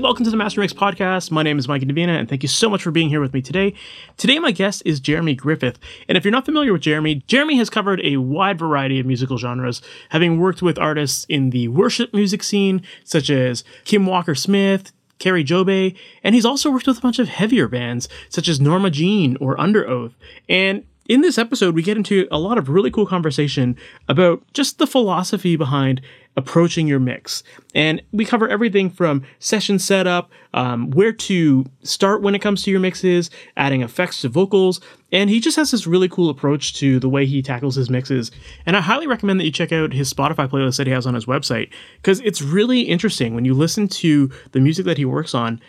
Welcome 0.00 0.24
to 0.26 0.30
the 0.30 0.36
Master 0.36 0.60
Mix 0.60 0.72
podcast. 0.72 1.32
My 1.32 1.42
name 1.42 1.58
is 1.58 1.66
Mike 1.66 1.82
Indovina, 1.82 2.16
and 2.16 2.28
thank 2.28 2.44
you 2.44 2.48
so 2.48 2.70
much 2.70 2.84
for 2.84 2.92
being 2.92 3.08
here 3.08 3.20
with 3.20 3.34
me 3.34 3.42
today. 3.42 3.74
Today, 4.16 4.38
my 4.38 4.52
guest 4.52 4.80
is 4.84 5.00
Jeremy 5.00 5.34
Griffith. 5.34 5.76
And 6.08 6.16
if 6.16 6.24
you're 6.24 6.30
not 6.30 6.44
familiar 6.44 6.72
with 6.72 6.82
Jeremy, 6.82 7.16
Jeremy 7.26 7.56
has 7.56 7.68
covered 7.68 8.00
a 8.04 8.18
wide 8.18 8.60
variety 8.60 9.00
of 9.00 9.06
musical 9.06 9.38
genres, 9.38 9.82
having 10.10 10.38
worked 10.38 10.62
with 10.62 10.78
artists 10.78 11.26
in 11.28 11.50
the 11.50 11.66
worship 11.66 12.14
music 12.14 12.44
scene, 12.44 12.80
such 13.02 13.28
as 13.28 13.64
Kim 13.84 14.06
Walker 14.06 14.36
Smith, 14.36 14.92
Kari 15.18 15.42
Jobe, 15.42 15.96
and 16.22 16.34
he's 16.34 16.46
also 16.46 16.70
worked 16.70 16.86
with 16.86 16.98
a 16.98 17.02
bunch 17.02 17.18
of 17.18 17.28
heavier 17.28 17.66
bands, 17.66 18.08
such 18.28 18.46
as 18.46 18.60
Norma 18.60 18.90
Jean 18.90 19.36
or 19.40 19.56
Underoath. 19.56 20.12
And 20.48 20.84
in 21.08 21.22
this 21.22 21.38
episode, 21.38 21.74
we 21.74 21.82
get 21.82 21.96
into 21.96 22.28
a 22.30 22.38
lot 22.38 22.56
of 22.56 22.68
really 22.68 22.90
cool 22.90 23.06
conversation 23.06 23.76
about 24.08 24.44
just 24.52 24.78
the 24.78 24.86
philosophy 24.86 25.56
behind 25.56 26.00
approaching 26.38 26.86
your 26.86 27.00
mix. 27.00 27.42
And 27.74 28.00
we 28.12 28.24
cover 28.24 28.48
everything 28.48 28.90
from 28.90 29.24
session 29.40 29.80
setup, 29.80 30.30
um, 30.54 30.90
where 30.92 31.12
to 31.12 31.66
start 31.82 32.22
when 32.22 32.36
it 32.36 32.38
comes 32.38 32.62
to 32.62 32.70
your 32.70 32.78
mixes, 32.78 33.28
adding 33.56 33.82
effects 33.82 34.20
to 34.20 34.28
vocals. 34.28 34.80
And 35.10 35.28
he 35.28 35.40
just 35.40 35.56
has 35.56 35.72
this 35.72 35.84
really 35.84 36.08
cool 36.08 36.30
approach 36.30 36.74
to 36.74 37.00
the 37.00 37.08
way 37.08 37.26
he 37.26 37.42
tackles 37.42 37.74
his 37.74 37.90
mixes. 37.90 38.30
And 38.66 38.76
I 38.76 38.80
highly 38.80 39.08
recommend 39.08 39.40
that 39.40 39.46
you 39.46 39.50
check 39.50 39.72
out 39.72 39.92
his 39.92 40.12
Spotify 40.14 40.48
playlist 40.48 40.76
that 40.76 40.86
he 40.86 40.92
has 40.92 41.06
on 41.08 41.14
his 41.14 41.26
website 41.26 41.72
because 41.96 42.20
it's 42.20 42.40
really 42.40 42.82
interesting 42.82 43.34
when 43.34 43.44
you 43.44 43.52
listen 43.52 43.88
to 43.88 44.30
the 44.52 44.60
music 44.60 44.84
that 44.86 44.96
he 44.96 45.04
works 45.04 45.34
on 45.34 45.60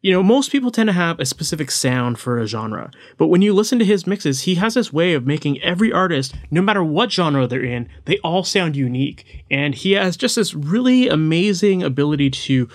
you 0.00 0.12
know, 0.12 0.22
most 0.22 0.52
people 0.52 0.70
tend 0.70 0.88
to 0.88 0.92
have 0.92 1.18
a 1.18 1.26
specific 1.26 1.70
sound 1.70 2.18
for 2.18 2.38
a 2.38 2.46
genre, 2.46 2.90
but 3.16 3.26
when 3.28 3.42
you 3.42 3.52
listen 3.52 3.78
to 3.80 3.84
his 3.84 4.06
mixes, 4.06 4.42
he 4.42 4.54
has 4.54 4.74
this 4.74 4.92
way 4.92 5.12
of 5.14 5.26
making 5.26 5.60
every 5.60 5.92
artist, 5.92 6.34
no 6.50 6.62
matter 6.62 6.84
what 6.84 7.10
genre 7.10 7.46
they're 7.46 7.64
in, 7.64 7.88
they 8.04 8.18
all 8.18 8.44
sound 8.44 8.76
unique. 8.76 9.44
And 9.50 9.74
he 9.74 9.92
has 9.92 10.16
just 10.16 10.36
this 10.36 10.54
really 10.54 11.08
amazing 11.08 11.82
ability 11.82 12.30
to 12.30 12.68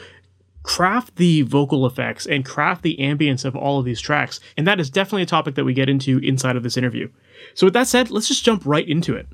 craft 0.64 1.16
the 1.16 1.44
vocal 1.44 1.86
effects 1.86 2.26
and 2.26 2.46
craft 2.46 2.84
the 2.84 2.98
ambience 3.00 3.46
of 3.46 3.56
all 3.56 3.80
of 3.80 3.86
these 3.86 4.02
tracks. 4.02 4.42
And 4.58 4.68
that 4.68 4.80
is 4.80 4.90
definitely 4.90 5.24
a 5.24 5.28
topic 5.28 5.56
that 5.56 5.66
we 5.66 5.74
get 5.74 5.90
into 5.90 6.18
inside 6.20 6.58
of 6.58 6.64
this 6.64 6.78
interview. 6.78 7.10
So, 7.54 7.68
with 7.68 7.74
that 7.74 7.88
said, 7.88 8.12
let's 8.12 8.28
just 8.28 8.44
jump 8.46 8.64
right 8.66 8.88
into 8.88 9.16
it. 9.16 9.28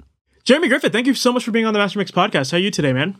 Jeremy 0.44 0.68
Griffith, 0.68 0.92
thank 0.92 1.08
you 1.08 1.14
so 1.14 1.32
much 1.32 1.44
for 1.44 1.52
being 1.52 1.66
on 1.66 1.74
the 1.74 1.80
Master 1.80 2.00
Mix 2.00 2.12
podcast. 2.12 2.52
How 2.52 2.58
are 2.58 2.62
you 2.62 2.72
today, 2.72 2.94
man? 2.94 3.18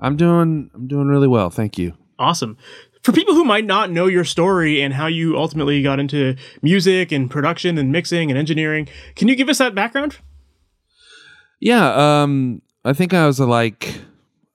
I'm 0.00 0.16
doing 0.16 0.70
I'm 0.74 0.86
doing 0.86 1.08
really 1.08 1.28
well, 1.28 1.50
thank 1.50 1.78
you. 1.78 1.94
Awesome 2.18 2.56
for 3.02 3.12
people 3.12 3.34
who 3.34 3.44
might 3.44 3.64
not 3.64 3.90
know 3.90 4.06
your 4.06 4.24
story 4.24 4.80
and 4.80 4.94
how 4.94 5.06
you 5.06 5.36
ultimately 5.36 5.82
got 5.82 6.00
into 6.00 6.36
music 6.62 7.12
and 7.12 7.30
production 7.30 7.78
and 7.78 7.92
mixing 7.92 8.30
and 8.30 8.38
engineering, 8.38 8.88
can 9.16 9.28
you 9.28 9.36
give 9.36 9.48
us 9.48 9.58
that 9.58 9.74
background? 9.74 10.18
Yeah, 11.60 12.22
um, 12.22 12.62
I 12.84 12.92
think 12.92 13.12
I 13.14 13.26
was 13.26 13.40
like 13.40 14.00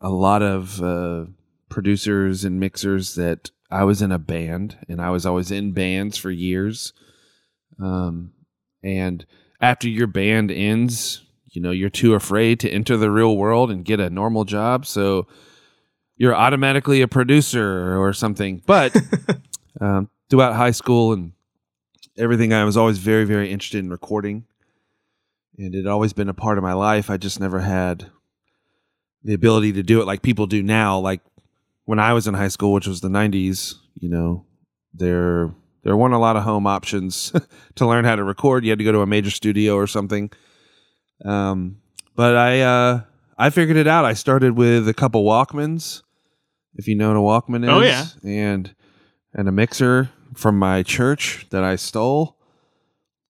a 0.02 0.10
lot 0.10 0.42
of 0.42 0.82
uh, 0.82 1.26
producers 1.70 2.44
and 2.44 2.60
mixers 2.60 3.16
that 3.16 3.52
I 3.72 3.84
was 3.84 4.02
in 4.02 4.12
a 4.12 4.20
band 4.20 4.78
and 4.88 5.02
I 5.02 5.10
was 5.10 5.26
always 5.26 5.52
in 5.52 5.72
bands 5.72 6.18
for 6.18 6.32
years. 6.32 6.94
Um, 7.82 8.34
and 8.84 9.26
after 9.60 9.90
your 9.90 10.08
band 10.08 10.52
ends, 10.52 11.24
you 11.52 11.62
know, 11.62 11.72
you're 11.72 11.90
too 11.90 12.14
afraid 12.14 12.60
to 12.62 12.70
enter 12.70 12.98
the 12.98 13.12
real 13.12 13.38
world 13.38 13.72
and 13.72 13.86
get 13.86 14.00
a 14.00 14.10
normal 14.10 14.44
job. 14.44 14.86
So 14.86 15.28
you're 16.24 16.34
automatically 16.34 17.02
a 17.02 17.08
producer 17.10 18.02
or 18.02 18.14
something. 18.14 18.62
But 18.66 18.96
um, 19.82 20.10
throughout 20.30 20.56
high 20.56 20.72
school 20.72 21.12
and 21.12 21.34
everything, 22.18 22.54
I 22.54 22.64
was 22.64 22.78
always 22.78 22.98
very, 22.98 23.26
very 23.26 23.52
interested 23.52 23.80
in 23.80 23.90
recording, 23.90 24.46
and 25.58 25.76
it 25.76 25.80
had 25.80 25.88
always 25.88 26.14
been 26.14 26.30
a 26.30 26.34
part 26.34 26.58
of 26.58 26.64
my 26.64 26.72
life. 26.72 27.10
I 27.10 27.18
just 27.18 27.42
never 27.42 27.60
had 27.60 28.10
the 29.26 29.34
ability 29.34 29.74
to 29.74 29.84
do 29.84 30.00
it 30.00 30.08
like 30.08 30.22
people 30.22 30.48
do 30.48 30.64
now. 30.64 30.98
Like 30.98 31.20
when 31.84 32.00
I 32.00 32.14
was 32.14 32.26
in 32.26 32.36
high 32.36 32.48
school, 32.48 32.72
which 32.72 32.88
was 32.88 33.02
the 33.02 33.10
'90s, 33.10 33.74
you 33.96 34.08
know, 34.08 34.46
there 34.94 35.54
there 35.84 35.98
weren't 35.98 36.14
a 36.14 36.20
lot 36.20 36.38
of 36.38 36.44
home 36.44 36.66
options 36.66 37.34
to 37.76 37.86
learn 37.86 38.06
how 38.06 38.16
to 38.16 38.24
record. 38.24 38.64
You 38.64 38.70
had 38.70 38.80
to 38.80 38.86
go 38.86 38.94
to 38.94 39.02
a 39.02 39.06
major 39.06 39.30
studio 39.30 39.76
or 39.76 39.88
something. 39.88 40.32
Um, 41.26 41.82
but 42.16 42.38
I 42.38 42.62
uh, 42.62 43.02
I 43.38 43.50
figured 43.50 43.76
it 43.76 43.88
out. 43.88 44.06
I 44.06 44.14
started 44.14 44.56
with 44.56 44.88
a 44.88 44.94
couple 44.94 45.26
Walkmans 45.26 46.02
if 46.76 46.88
you 46.88 46.96
know 46.96 47.10
what 47.10 47.18
a 47.18 47.52
Walkman 47.52 47.64
is. 47.64 47.70
Oh 47.70 47.82
yeah, 47.82 48.06
and 48.24 48.76
and 49.34 49.48
a 49.48 49.52
mixer 49.52 50.10
from 50.34 50.58
my 50.58 50.84
church 50.84 51.48
that 51.50 51.64
I 51.64 51.76
stole. 51.76 52.38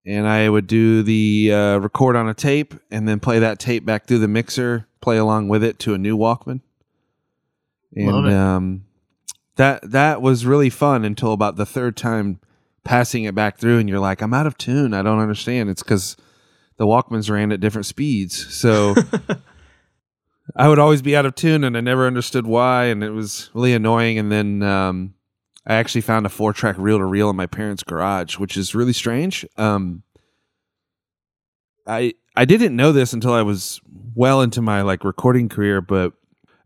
And 0.06 0.28
I 0.28 0.50
would 0.50 0.68
do 0.68 1.02
the 1.02 1.54
uh, 1.54 1.78
record 1.78 2.18
on 2.18 2.28
a 2.28 2.34
tape 2.34 2.74
and 2.92 3.08
then 3.08 3.22
play 3.22 3.40
that 3.40 3.58
tape 3.58 3.86
back 3.86 4.06
through 4.06 4.20
the 4.20 4.28
mixer, 4.28 4.86
play 5.00 5.16
along 5.16 5.48
with 5.48 5.64
it 5.64 5.80
to 5.80 5.94
a 5.94 5.98
new 5.98 6.18
Walkman. 6.18 6.60
And 7.96 8.30
um, 8.30 8.86
that 9.56 9.92
that 9.92 10.22
was 10.22 10.46
really 10.46 10.70
fun 10.70 11.06
until 11.06 11.32
about 11.32 11.56
the 11.56 11.66
third 11.66 11.96
time 11.96 12.40
passing 12.84 13.24
it 13.24 13.36
back 13.36 13.58
through, 13.58 13.80
and 13.80 13.88
you're 13.88 14.00
like, 14.00 14.22
I'm 14.22 14.34
out 14.34 14.48
of 14.48 14.58
tune. 14.58 14.94
I 14.94 15.02
don't 15.04 15.20
understand. 15.20 15.70
It's 15.70 15.84
because 15.84 16.18
the 16.78 16.86
Walkmans 16.86 17.30
ran 17.30 17.52
at 17.52 17.60
different 17.60 17.86
speeds. 17.86 18.54
So 18.54 18.96
I 20.56 20.68
would 20.68 20.80
always 20.80 21.02
be 21.02 21.16
out 21.16 21.26
of 21.26 21.36
tune, 21.36 21.64
and 21.64 21.78
I 21.78 21.82
never 21.82 22.06
understood 22.06 22.46
why, 22.46 22.86
and 22.86 23.04
it 23.04 23.12
was 23.12 23.50
really 23.54 23.74
annoying. 23.74 24.20
And 24.20 24.32
then 24.32 24.62
um, 24.62 25.14
I 25.66 25.76
actually 25.76 26.02
found 26.02 26.26
a 26.26 26.30
four 26.30 26.54
track 26.54 26.76
reel 26.78 26.98
to 26.98 27.06
reel 27.06 27.30
in 27.30 27.36
my 27.36 27.46
parents' 27.46 27.84
garage, 27.84 28.38
which 28.38 28.58
is 28.58 28.76
really 28.76 28.94
strange. 28.94 29.46
Um, 29.58 30.04
I 31.88 32.14
I 32.36 32.46
didn't 32.46 32.76
know 32.76 32.92
this 32.92 33.14
until 33.14 33.34
I 33.34 33.42
was 33.42 33.80
well 34.16 34.42
into 34.42 34.62
my 34.62 34.82
like 34.82 35.04
recording 35.04 35.50
career, 35.50 35.82
but 35.82 36.14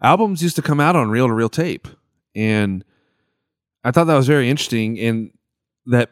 albums 0.01 0.41
used 0.41 0.55
to 0.55 0.61
come 0.61 0.79
out 0.79 0.95
on 0.95 1.09
reel 1.09 1.27
to 1.27 1.33
reel 1.33 1.49
tape, 1.49 1.87
and 2.35 2.83
I 3.83 3.91
thought 3.91 4.05
that 4.05 4.15
was 4.15 4.27
very 4.27 4.49
interesting. 4.49 4.99
And 4.99 5.31
that 5.85 6.11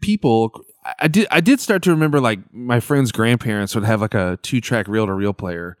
people, 0.00 0.50
I 0.98 1.06
did 1.06 1.26
I 1.30 1.40
did 1.40 1.60
start 1.60 1.82
to 1.82 1.90
remember 1.90 2.18
like 2.18 2.40
my 2.52 2.80
friends' 2.80 3.12
grandparents 3.12 3.74
would 3.74 3.84
have 3.84 4.00
like 4.00 4.14
a 4.14 4.38
two 4.42 4.62
track 4.62 4.88
reel 4.88 5.06
to 5.06 5.12
reel 5.12 5.34
player 5.34 5.76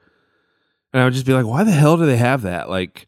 and 0.92 1.00
I 1.00 1.04
would 1.04 1.14
just 1.14 1.26
be 1.26 1.32
like, 1.32 1.46
why 1.46 1.64
the 1.64 1.70
hell 1.70 1.96
do 1.96 2.06
they 2.06 2.16
have 2.16 2.42
that? 2.42 2.68
Like, 2.68 3.06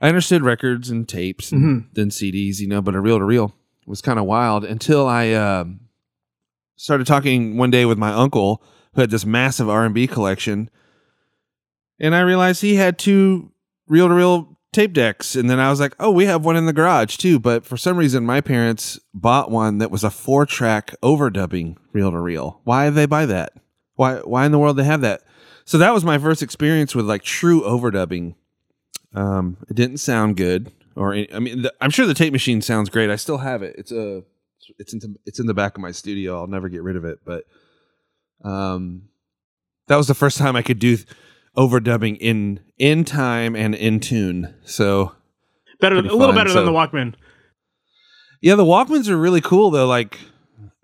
I 0.00 0.08
understood 0.08 0.42
records 0.42 0.90
and 0.90 1.08
tapes 1.08 1.52
and 1.52 1.62
mm-hmm. 1.62 1.88
then 1.92 2.08
CDs, 2.08 2.58
you 2.58 2.66
know, 2.66 2.82
but 2.82 2.94
a 2.94 3.00
reel 3.00 3.18
to 3.18 3.24
reel 3.24 3.54
was 3.86 4.00
kind 4.00 4.18
of 4.18 4.24
wild 4.24 4.64
until 4.64 5.06
I 5.06 5.30
uh, 5.30 5.64
started 6.76 7.06
talking 7.06 7.56
one 7.56 7.70
day 7.70 7.84
with 7.84 7.98
my 7.98 8.12
uncle 8.12 8.62
who 8.94 9.00
had 9.00 9.10
this 9.10 9.24
massive 9.24 9.68
R&B 9.68 10.06
collection. 10.06 10.70
And 12.00 12.14
I 12.14 12.20
realized 12.20 12.62
he 12.62 12.76
had 12.76 12.98
two 12.98 13.52
reel 13.86 14.08
to 14.08 14.14
reel 14.14 14.58
tape 14.72 14.92
decks. 14.92 15.36
And 15.36 15.48
then 15.48 15.60
I 15.60 15.70
was 15.70 15.78
like, 15.80 15.94
oh, 16.00 16.10
we 16.10 16.24
have 16.24 16.44
one 16.44 16.56
in 16.56 16.66
the 16.66 16.72
garage 16.72 17.16
too. 17.16 17.38
But 17.38 17.64
for 17.64 17.76
some 17.76 17.96
reason, 17.96 18.26
my 18.26 18.40
parents 18.40 18.98
bought 19.14 19.50
one 19.50 19.78
that 19.78 19.90
was 19.90 20.02
a 20.02 20.10
four 20.10 20.46
track 20.46 20.94
overdubbing 21.02 21.76
reel 21.92 22.10
to 22.10 22.18
reel. 22.18 22.60
Why 22.64 22.86
did 22.86 22.94
they 22.94 23.06
buy 23.06 23.26
that? 23.26 23.52
Why, 23.94 24.16
why 24.16 24.46
in 24.46 24.52
the 24.52 24.58
world 24.58 24.76
they 24.76 24.84
have 24.84 25.02
that? 25.02 25.22
So 25.64 25.78
that 25.78 25.94
was 25.94 26.04
my 26.04 26.18
first 26.18 26.42
experience 26.42 26.94
with 26.94 27.06
like 27.06 27.22
true 27.22 27.62
overdubbing. 27.62 28.34
Um, 29.14 29.56
it 29.68 29.76
didn't 29.76 29.98
sound 29.98 30.36
good, 30.36 30.72
or 30.96 31.14
I 31.14 31.38
mean, 31.38 31.62
the, 31.62 31.74
I'm 31.80 31.90
sure 31.90 32.06
the 32.06 32.14
tape 32.14 32.32
machine 32.32 32.62
sounds 32.62 32.88
great. 32.88 33.10
I 33.10 33.16
still 33.16 33.38
have 33.38 33.62
it. 33.62 33.76
It's 33.76 33.92
a, 33.92 34.22
it's 34.78 34.94
in 34.94 35.16
it's 35.26 35.38
in 35.38 35.46
the 35.46 35.54
back 35.54 35.76
of 35.76 35.82
my 35.82 35.90
studio. 35.90 36.40
I'll 36.40 36.46
never 36.46 36.68
get 36.68 36.82
rid 36.82 36.96
of 36.96 37.04
it. 37.04 37.20
But, 37.24 37.44
um, 38.42 39.08
that 39.88 39.96
was 39.96 40.06
the 40.06 40.14
first 40.14 40.38
time 40.38 40.56
I 40.56 40.62
could 40.62 40.78
do 40.78 40.98
overdubbing 41.56 42.16
in 42.20 42.60
in 42.78 43.04
time 43.04 43.54
and 43.54 43.74
in 43.74 44.00
tune. 44.00 44.54
So 44.64 45.12
better, 45.80 45.96
a 45.96 46.02
little 46.02 46.32
better 46.34 46.50
so, 46.50 46.64
than 46.64 46.72
the 46.72 46.72
Walkman. 46.72 47.14
Yeah, 48.40 48.54
the 48.54 48.64
Walkmans 48.64 49.08
are 49.08 49.16
really 49.16 49.40
cool 49.40 49.70
though. 49.70 49.86
Like, 49.86 50.18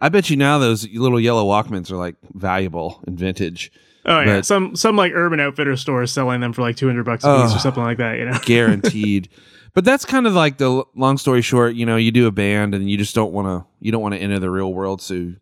I 0.00 0.10
bet 0.10 0.30
you 0.30 0.36
now 0.36 0.58
those 0.58 0.86
little 0.88 1.18
yellow 1.18 1.46
Walkmans 1.46 1.90
are 1.90 1.96
like 1.96 2.16
valuable 2.34 3.02
and 3.06 3.18
vintage. 3.18 3.72
Oh 4.06 4.20
yeah, 4.20 4.36
but, 4.36 4.46
some 4.46 4.76
some 4.76 4.96
like 4.96 5.12
Urban 5.14 5.40
Outfitter 5.40 5.76
stores 5.76 6.12
selling 6.12 6.40
them 6.40 6.52
for 6.52 6.62
like 6.62 6.76
two 6.76 6.86
hundred 6.86 7.04
bucks 7.04 7.24
a 7.24 7.42
piece 7.42 7.54
or 7.54 7.58
something 7.58 7.82
like 7.82 7.98
that. 7.98 8.18
You 8.18 8.26
know, 8.26 8.38
guaranteed. 8.44 9.28
But 9.74 9.84
that's 9.84 10.04
kind 10.04 10.26
of 10.26 10.32
like 10.32 10.58
the 10.58 10.84
long 10.94 11.18
story 11.18 11.42
short. 11.42 11.74
You 11.74 11.86
know, 11.86 11.96
you 11.96 12.10
do 12.10 12.26
a 12.26 12.32
band 12.32 12.74
and 12.74 12.90
you 12.90 12.96
just 12.96 13.14
don't 13.14 13.32
want 13.32 13.46
to 13.46 13.66
you 13.80 13.92
don't 13.92 14.02
want 14.02 14.14
to 14.14 14.20
enter 14.20 14.38
the 14.38 14.50
real 14.50 14.72
world, 14.72 15.02
so 15.02 15.32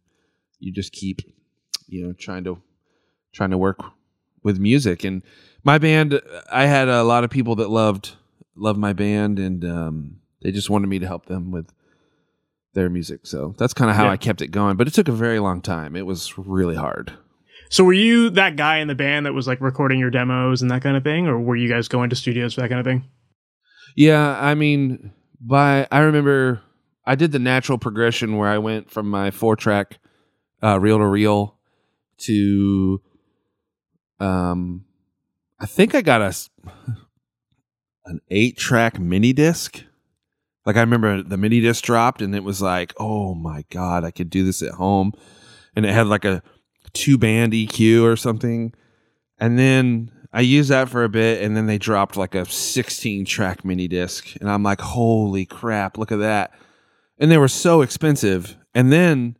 you 0.58 0.72
just 0.72 0.92
keep 0.92 1.22
you 1.86 2.06
know 2.06 2.12
trying 2.12 2.44
to 2.44 2.60
trying 3.32 3.50
to 3.50 3.58
work 3.58 3.80
with 4.42 4.58
music. 4.58 5.04
And 5.04 5.22
my 5.64 5.78
band, 5.78 6.20
I 6.50 6.66
had 6.66 6.88
a 6.88 7.02
lot 7.02 7.24
of 7.24 7.30
people 7.30 7.56
that 7.56 7.70
loved 7.70 8.14
loved 8.56 8.78
my 8.78 8.92
band, 8.92 9.38
and 9.38 9.64
um, 9.64 10.16
they 10.42 10.50
just 10.50 10.70
wanted 10.70 10.88
me 10.88 10.98
to 10.98 11.06
help 11.06 11.26
them 11.26 11.50
with 11.50 11.72
their 12.72 12.88
music. 12.88 13.26
So 13.26 13.54
that's 13.58 13.74
kind 13.74 13.90
of 13.90 13.96
how 13.96 14.04
yeah. 14.04 14.12
I 14.12 14.16
kept 14.16 14.42
it 14.42 14.48
going. 14.48 14.76
But 14.76 14.86
it 14.86 14.94
took 14.94 15.08
a 15.08 15.12
very 15.12 15.38
long 15.40 15.60
time. 15.60 15.96
It 15.96 16.06
was 16.06 16.36
really 16.38 16.76
hard. 16.76 17.12
So 17.68 17.84
were 17.84 17.92
you 17.92 18.30
that 18.30 18.56
guy 18.56 18.78
in 18.78 18.88
the 18.88 18.94
band 18.94 19.26
that 19.26 19.32
was 19.32 19.46
like 19.46 19.60
recording 19.60 19.98
your 19.98 20.10
demos 20.10 20.62
and 20.62 20.70
that 20.70 20.82
kind 20.82 20.96
of 20.96 21.04
thing, 21.04 21.26
or 21.26 21.38
were 21.38 21.56
you 21.56 21.68
guys 21.68 21.88
going 21.88 22.10
to 22.10 22.16
studios 22.16 22.54
for 22.54 22.60
that 22.60 22.68
kind 22.68 22.80
of 22.80 22.86
thing? 22.86 23.04
Yeah, 23.96 24.38
I 24.40 24.54
mean, 24.54 25.12
by 25.40 25.86
I 25.90 26.00
remember 26.00 26.62
I 27.04 27.14
did 27.14 27.32
the 27.32 27.38
natural 27.38 27.78
progression 27.78 28.36
where 28.36 28.48
I 28.48 28.58
went 28.58 28.90
from 28.90 29.08
my 29.08 29.30
four 29.30 29.56
track 29.56 29.98
uh, 30.62 30.78
reel 30.80 30.98
to 30.98 31.06
reel 31.06 31.56
to 32.18 33.00
um 34.18 34.84
I 35.60 35.66
think 35.66 35.94
I 35.94 36.02
got 36.02 36.22
a 36.22 36.34
an 38.06 38.20
eight 38.30 38.56
track 38.56 38.98
mini 38.98 39.32
disc. 39.32 39.82
Like 40.64 40.76
I 40.76 40.80
remember 40.80 41.22
the 41.22 41.36
mini 41.36 41.60
disc 41.60 41.84
dropped 41.84 42.22
and 42.22 42.34
it 42.34 42.44
was 42.44 42.60
like, 42.60 42.92
oh 42.98 43.34
my 43.34 43.64
god, 43.70 44.04
I 44.04 44.10
could 44.10 44.30
do 44.30 44.44
this 44.44 44.62
at 44.62 44.74
home, 44.74 45.12
and 45.74 45.86
it 45.86 45.92
had 45.92 46.06
like 46.06 46.24
a 46.24 46.42
two 46.96 47.18
band 47.18 47.52
EQ 47.52 48.02
or 48.02 48.16
something, 48.16 48.72
and 49.38 49.58
then 49.58 50.10
I 50.32 50.40
used 50.40 50.70
that 50.70 50.88
for 50.88 51.04
a 51.04 51.08
bit, 51.08 51.42
and 51.42 51.56
then 51.56 51.66
they 51.66 51.78
dropped 51.78 52.16
like 52.16 52.34
a 52.34 52.44
16 52.44 53.24
track 53.24 53.64
mini 53.64 53.88
disc, 53.88 54.36
and 54.40 54.50
I'm 54.50 54.62
like, 54.62 54.80
holy 54.80 55.46
crap, 55.46 55.98
look 55.98 56.12
at 56.12 56.18
that, 56.18 56.52
and 57.18 57.30
they 57.30 57.38
were 57.38 57.48
so 57.48 57.82
expensive, 57.82 58.56
and 58.74 58.92
then 58.92 59.36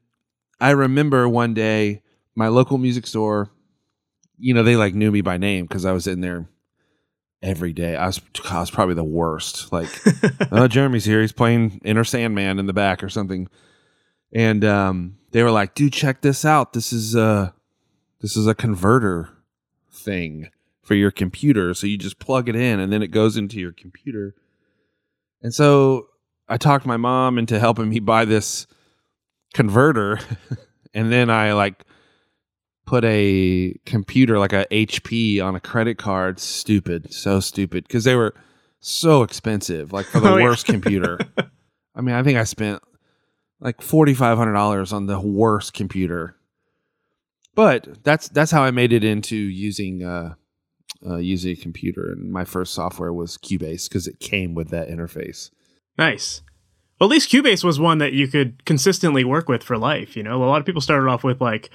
I 0.60 0.70
remember 0.70 1.28
one 1.28 1.54
day 1.54 2.02
my 2.34 2.48
local 2.48 2.78
music 2.78 3.06
store, 3.06 3.50
you 4.38 4.54
know, 4.54 4.62
they 4.62 4.76
like 4.76 4.94
knew 4.94 5.10
me 5.10 5.22
by 5.22 5.38
name 5.38 5.66
because 5.66 5.84
I 5.84 5.92
was 5.92 6.06
in 6.06 6.20
there 6.20 6.48
every 7.42 7.72
day. 7.72 7.96
I 7.96 8.06
was 8.06 8.20
I 8.50 8.60
was 8.60 8.70
probably 8.70 8.94
the 8.94 9.04
worst. 9.04 9.72
Like, 9.72 9.88
oh, 10.52 10.68
Jeremy's 10.68 11.04
here. 11.04 11.20
He's 11.20 11.32
playing 11.32 11.80
Enter 11.84 12.04
Sandman 12.04 12.58
in 12.58 12.66
the 12.66 12.72
back 12.72 13.02
or 13.02 13.08
something. 13.08 13.48
And 14.32 14.64
um, 14.64 15.16
they 15.36 15.42
were 15.42 15.50
like, 15.50 15.74
dude, 15.74 15.92
check 15.92 16.22
this 16.22 16.46
out. 16.46 16.72
This 16.72 16.94
is 16.94 17.14
a 17.14 17.52
this 18.22 18.38
is 18.38 18.46
a 18.46 18.54
converter 18.54 19.28
thing 19.92 20.48
for 20.82 20.94
your 20.94 21.10
computer. 21.10 21.74
So 21.74 21.86
you 21.86 21.98
just 21.98 22.18
plug 22.18 22.48
it 22.48 22.56
in 22.56 22.80
and 22.80 22.90
then 22.90 23.02
it 23.02 23.08
goes 23.08 23.36
into 23.36 23.60
your 23.60 23.72
computer. 23.72 24.34
And 25.42 25.52
so 25.52 26.06
I 26.48 26.56
talked 26.56 26.86
my 26.86 26.96
mom 26.96 27.36
into 27.36 27.58
helping 27.60 27.90
me 27.90 27.98
buy 27.98 28.24
this 28.24 28.66
converter. 29.52 30.20
and 30.94 31.12
then 31.12 31.28
I 31.28 31.52
like 31.52 31.84
put 32.86 33.04
a 33.04 33.78
computer 33.84 34.38
like 34.38 34.54
a 34.54 34.64
HP 34.70 35.44
on 35.44 35.54
a 35.54 35.60
credit 35.60 35.98
card. 35.98 36.40
Stupid, 36.40 37.12
so 37.12 37.40
stupid 37.40 37.84
because 37.86 38.04
they 38.04 38.14
were 38.14 38.32
so 38.80 39.22
expensive. 39.22 39.92
Like 39.92 40.06
for 40.06 40.20
the 40.20 40.30
Oh, 40.32 40.36
yeah. 40.38 40.44
worst 40.44 40.64
computer. 40.64 41.18
I 41.94 42.00
mean, 42.00 42.14
I 42.14 42.22
think 42.22 42.38
I 42.38 42.44
spent 42.44 42.82
like 43.60 43.82
forty 43.82 44.14
five 44.14 44.38
hundred 44.38 44.54
dollars 44.54 44.92
on 44.92 45.06
the 45.06 45.20
worst 45.20 45.74
computer. 45.74 46.36
But 47.54 48.02
that's 48.04 48.28
that's 48.28 48.50
how 48.50 48.62
I 48.62 48.70
made 48.70 48.92
it 48.92 49.02
into 49.04 49.36
using 49.36 50.04
uh, 50.04 50.34
uh, 51.06 51.16
using 51.16 51.52
a 51.52 51.56
computer, 51.56 52.10
and 52.12 52.30
my 52.30 52.44
first 52.44 52.74
software 52.74 53.12
was 53.12 53.38
Cubase 53.38 53.88
because 53.88 54.06
it 54.06 54.20
came 54.20 54.54
with 54.54 54.68
that 54.70 54.88
interface. 54.88 55.50
Nice. 55.96 56.42
Well, 57.00 57.08
at 57.08 57.12
least 57.12 57.30
Cubase 57.30 57.62
was 57.64 57.78
one 57.78 57.98
that 57.98 58.12
you 58.14 58.26
could 58.28 58.64
consistently 58.64 59.24
work 59.24 59.48
with 59.48 59.62
for 59.62 59.76
life. 59.76 60.16
You 60.16 60.22
know, 60.22 60.42
a 60.42 60.46
lot 60.46 60.60
of 60.60 60.66
people 60.66 60.80
started 60.80 61.08
off 61.08 61.24
with 61.24 61.40
like, 61.42 61.70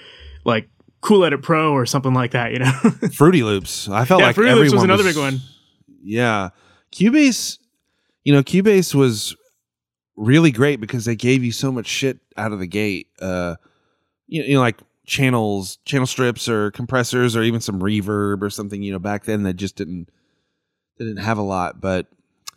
like 0.45 0.67
Cool 1.01 1.23
Edit 1.25 1.43
Pro 1.43 1.71
or 1.73 1.85
something 1.85 2.13
like 2.13 2.31
that. 2.31 2.51
You 2.51 2.59
know, 2.59 2.71
Fruity 3.13 3.43
Loops. 3.43 3.87
I 3.87 4.05
felt 4.05 4.19
Yeah, 4.21 4.27
like 4.27 4.35
Fruity 4.35 4.53
Loops 4.55 4.73
was 4.73 4.83
another 4.83 5.03
big 5.03 5.17
one. 5.17 5.39
Yeah, 6.03 6.49
Cubase. 6.91 7.59
You 8.23 8.33
know, 8.33 8.41
Cubase 8.43 8.93
was 8.95 9.35
really 10.15 10.51
great 10.51 10.79
because 10.79 11.05
they 11.05 11.15
gave 11.15 11.43
you 11.43 11.51
so 11.51 11.71
much 11.71 11.87
shit 11.87 12.19
out 12.37 12.51
of 12.51 12.59
the 12.59 12.67
gate. 12.67 13.07
Uh, 13.19 13.55
you, 14.27 14.43
you 14.43 14.53
know, 14.55 14.61
like 14.61 14.79
channels, 15.05 15.77
channel 15.85 16.07
strips, 16.07 16.47
or 16.47 16.71
compressors, 16.71 17.35
or 17.35 17.43
even 17.43 17.61
some 17.61 17.79
reverb 17.79 18.41
or 18.41 18.49
something. 18.49 18.81
You 18.81 18.93
know, 18.93 18.99
back 18.99 19.25
then 19.25 19.43
they 19.43 19.53
just 19.53 19.75
didn't 19.75 20.09
they 20.97 21.05
didn't 21.05 21.23
have 21.23 21.37
a 21.37 21.43
lot. 21.43 21.81
But 21.81 22.07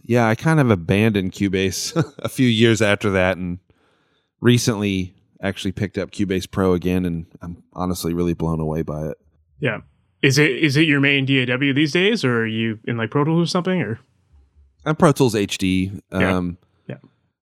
yeah, 0.02 0.28
I 0.28 0.34
kind 0.34 0.60
of 0.60 0.70
abandoned 0.70 1.32
Cubase 1.32 1.96
a 2.18 2.28
few 2.28 2.48
years 2.48 2.82
after 2.82 3.10
that, 3.10 3.36
and 3.36 3.58
recently 4.40 5.14
actually 5.42 5.72
picked 5.72 5.98
up 5.98 6.10
Cubase 6.10 6.50
Pro 6.50 6.72
again, 6.72 7.04
and 7.04 7.26
I'm 7.42 7.62
honestly 7.72 8.14
really 8.14 8.34
blown 8.34 8.60
away 8.60 8.82
by 8.82 9.08
it. 9.08 9.18
yeah. 9.60 9.80
Is 10.22 10.38
it 10.38 10.52
is 10.52 10.78
it 10.78 10.86
your 10.86 11.00
main 11.00 11.26
DAW 11.26 11.74
these 11.74 11.92
days, 11.92 12.24
or 12.24 12.38
are 12.40 12.46
you 12.46 12.78
in 12.84 12.96
like 12.96 13.10
Pro 13.10 13.24
Tools 13.24 13.42
or 13.42 13.50
something? 13.50 13.82
Or 13.82 14.00
I'm 14.86 14.96
Pro 14.96 15.12
Tools 15.12 15.34
HD. 15.34 16.00
Yeah. 16.10 16.36
Um, 16.36 16.56
Yeah. 16.88 16.96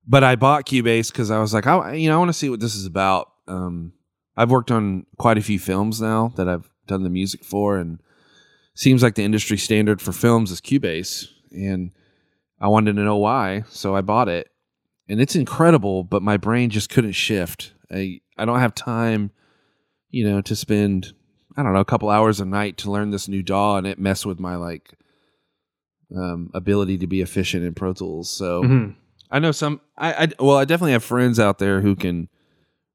But 0.06 0.24
I 0.24 0.36
bought 0.36 0.66
Cubase 0.66 1.12
because 1.12 1.30
I 1.30 1.38
was 1.38 1.54
like, 1.54 1.66
I, 1.66 1.94
you 1.94 2.08
know, 2.08 2.16
I 2.16 2.18
want 2.18 2.28
to 2.30 2.32
see 2.32 2.50
what 2.50 2.60
this 2.60 2.74
is 2.74 2.86
about. 2.86 3.30
Um, 3.46 3.92
I've 4.36 4.50
worked 4.50 4.70
on 4.70 5.06
quite 5.18 5.38
a 5.38 5.42
few 5.42 5.58
films 5.58 6.00
now 6.00 6.32
that 6.36 6.48
I've 6.48 6.68
done 6.86 7.02
the 7.04 7.10
music 7.10 7.44
for, 7.44 7.76
and 7.76 8.00
seems 8.74 9.02
like 9.02 9.14
the 9.14 9.22
industry 9.22 9.56
standard 9.58 10.00
for 10.02 10.12
films 10.12 10.50
is 10.50 10.60
Cubase, 10.60 11.28
and 11.52 11.92
I 12.60 12.68
wanted 12.68 12.96
to 12.96 13.02
know 13.02 13.16
why, 13.16 13.64
so 13.68 13.94
I 13.94 14.00
bought 14.00 14.28
it, 14.28 14.48
and 15.08 15.20
it's 15.20 15.36
incredible. 15.36 16.02
But 16.02 16.22
my 16.22 16.36
brain 16.36 16.70
just 16.70 16.88
couldn't 16.90 17.12
shift. 17.12 17.72
I 17.90 18.20
I 18.38 18.44
don't 18.44 18.60
have 18.60 18.74
time, 18.74 19.30
you 20.10 20.24
know, 20.28 20.40
to 20.40 20.56
spend 20.56 21.12
I 21.56 21.62
don't 21.62 21.74
know 21.74 21.80
a 21.80 21.84
couple 21.84 22.08
hours 22.08 22.40
a 22.40 22.44
night 22.46 22.78
to 22.78 22.90
learn 22.90 23.10
this 23.10 23.28
new 23.28 23.42
DAW, 23.42 23.76
and 23.76 23.86
it 23.86 23.98
messed 23.98 24.24
with 24.26 24.40
my 24.40 24.56
like 24.56 24.94
um, 26.16 26.50
ability 26.54 26.98
to 26.98 27.06
be 27.06 27.20
efficient 27.20 27.64
in 27.64 27.74
Pro 27.74 27.92
Tools. 27.92 28.30
So 28.30 28.62
Mhm. 28.64 28.94
I 29.32 29.38
know 29.38 29.50
some. 29.50 29.80
I, 29.96 30.12
I 30.24 30.28
well, 30.38 30.58
I 30.58 30.64
definitely 30.64 30.92
have 30.92 31.02
friends 31.02 31.40
out 31.40 31.58
there 31.58 31.80
who 31.80 31.96
can 31.96 32.28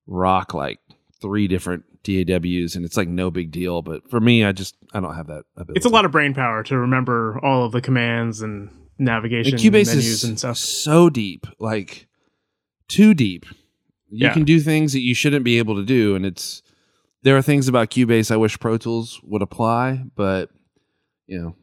rock 0.05 0.53
like 0.53 0.79
three 1.21 1.47
different 1.47 1.83
DAWs, 2.03 2.75
and 2.75 2.85
it's 2.85 2.95
like 2.95 3.07
no 3.09 3.29
big 3.31 3.51
deal. 3.51 3.81
But 3.81 4.09
for 4.09 4.19
me, 4.19 4.45
I 4.45 4.51
just 4.51 4.75
I 4.93 4.99
don't 4.99 5.15
have 5.15 5.27
that 5.27 5.43
ability. 5.55 5.77
it's 5.77 5.85
a 5.85 5.89
lot 5.89 6.05
of 6.05 6.11
brain 6.11 6.33
power 6.33 6.63
to 6.63 6.77
remember 6.77 7.39
all 7.43 7.65
of 7.65 7.71
the 7.71 7.81
commands 7.81 8.41
and 8.41 8.69
navigation 8.99 9.53
and 9.55 9.61
Cubase 9.61 9.87
menus 9.87 10.05
is 10.07 10.23
and 10.23 10.37
stuff. 10.39 10.57
so 10.57 11.09
deep, 11.09 11.47
like 11.59 12.07
too 12.87 13.13
deep. 13.13 13.45
You 14.09 14.27
Yeah. 14.27 14.33
can 14.33 14.43
do 14.45 14.59
things 14.61 14.93
that 14.93 15.01
you 15.01 15.13
shouldn't 15.13 15.43
be 15.43 15.57
able 15.57 15.75
to 15.75 15.83
do, 15.83 16.15
and 16.15 16.25
it's 16.25 16.61
there 17.23 17.35
are 17.35 17.41
things 17.41 17.67
about 17.67 17.89
Cubase 17.89 18.31
I 18.31 18.37
wish 18.37 18.59
Pro 18.59 18.77
Tools 18.77 19.19
would 19.23 19.41
apply, 19.41 20.03
but 20.15 20.49
you 21.25 21.39
know 21.41 21.55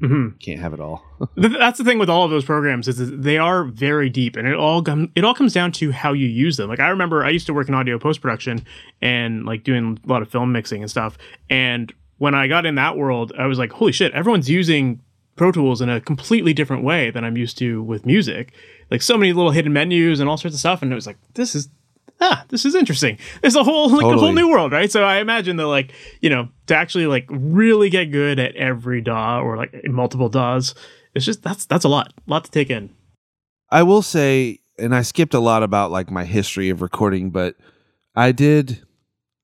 hmm 0.00 0.30
can't 0.40 0.60
have 0.60 0.74
it 0.74 0.80
all. 0.80 1.02
That's 1.36 1.78
the 1.78 1.84
thing 1.84 1.98
with 1.98 2.10
all 2.10 2.24
of 2.24 2.30
those 2.30 2.44
programs 2.44 2.88
is 2.88 3.10
they 3.10 3.38
are 3.38 3.64
very 3.64 4.10
deep, 4.10 4.36
and 4.36 4.46
it 4.46 4.54
all 4.54 4.82
com- 4.82 5.12
it 5.14 5.24
all 5.24 5.34
comes 5.34 5.52
down 5.52 5.72
to 5.72 5.92
how 5.92 6.12
you 6.12 6.26
use 6.26 6.56
them. 6.56 6.68
Like 6.68 6.80
I 6.80 6.88
remember 6.88 7.24
I 7.24 7.30
used 7.30 7.46
to 7.46 7.54
work 7.54 7.68
in 7.68 7.74
audio 7.74 7.98
post 7.98 8.20
production 8.20 8.64
and 9.00 9.44
like 9.44 9.64
doing 9.64 9.98
a 10.04 10.08
lot 10.08 10.22
of 10.22 10.28
film 10.30 10.52
mixing 10.52 10.82
and 10.82 10.90
stuff. 10.90 11.16
And 11.48 11.92
when 12.18 12.34
I 12.34 12.46
got 12.46 12.66
in 12.66 12.74
that 12.76 12.96
world, 12.96 13.32
I 13.38 13.46
was 13.46 13.58
like, 13.58 13.72
holy 13.72 13.92
shit, 13.92 14.12
everyone's 14.12 14.48
using 14.48 15.00
Pro 15.36 15.50
Tools 15.50 15.80
in 15.80 15.88
a 15.88 16.00
completely 16.00 16.54
different 16.54 16.84
way 16.84 17.10
than 17.10 17.24
I'm 17.24 17.36
used 17.36 17.58
to 17.58 17.82
with 17.82 18.06
music. 18.06 18.52
Like 18.90 19.02
so 19.02 19.16
many 19.16 19.32
little 19.32 19.50
hidden 19.50 19.72
menus 19.72 20.20
and 20.20 20.28
all 20.28 20.36
sorts 20.36 20.54
of 20.54 20.60
stuff, 20.60 20.82
and 20.82 20.92
it 20.92 20.94
was 20.94 21.06
like, 21.06 21.18
this 21.34 21.54
is 21.54 21.68
ah, 22.20 22.44
this 22.48 22.64
is 22.64 22.74
interesting. 22.74 23.18
It's 23.42 23.56
a 23.56 23.64
whole 23.64 23.88
like 23.90 24.04
a 24.04 24.18
whole 24.18 24.32
new 24.32 24.50
world, 24.50 24.72
right? 24.72 24.90
So 24.90 25.04
I 25.04 25.16
imagine 25.16 25.56
that 25.56 25.66
like 25.66 25.92
you 26.20 26.30
know 26.30 26.48
to 26.66 26.74
actually 26.74 27.06
like 27.06 27.26
really 27.28 27.90
get 27.90 28.06
good 28.06 28.38
at 28.38 28.54
every 28.56 29.00
DAW 29.00 29.40
or 29.40 29.56
like 29.56 29.74
multiple 29.84 30.28
DAWs, 30.28 30.74
it's 31.14 31.24
just 31.24 31.42
that's 31.42 31.66
that's 31.66 31.84
a 31.84 31.88
lot, 31.88 32.12
a 32.26 32.30
lot 32.30 32.44
to 32.44 32.50
take 32.50 32.70
in. 32.70 32.90
I 33.70 33.82
will 33.82 34.02
say, 34.02 34.60
and 34.78 34.94
I 34.94 35.02
skipped 35.02 35.34
a 35.34 35.40
lot 35.40 35.62
about 35.62 35.90
like 35.90 36.10
my 36.10 36.24
history 36.24 36.70
of 36.70 36.82
recording, 36.82 37.30
but 37.30 37.56
I 38.14 38.32
did 38.32 38.82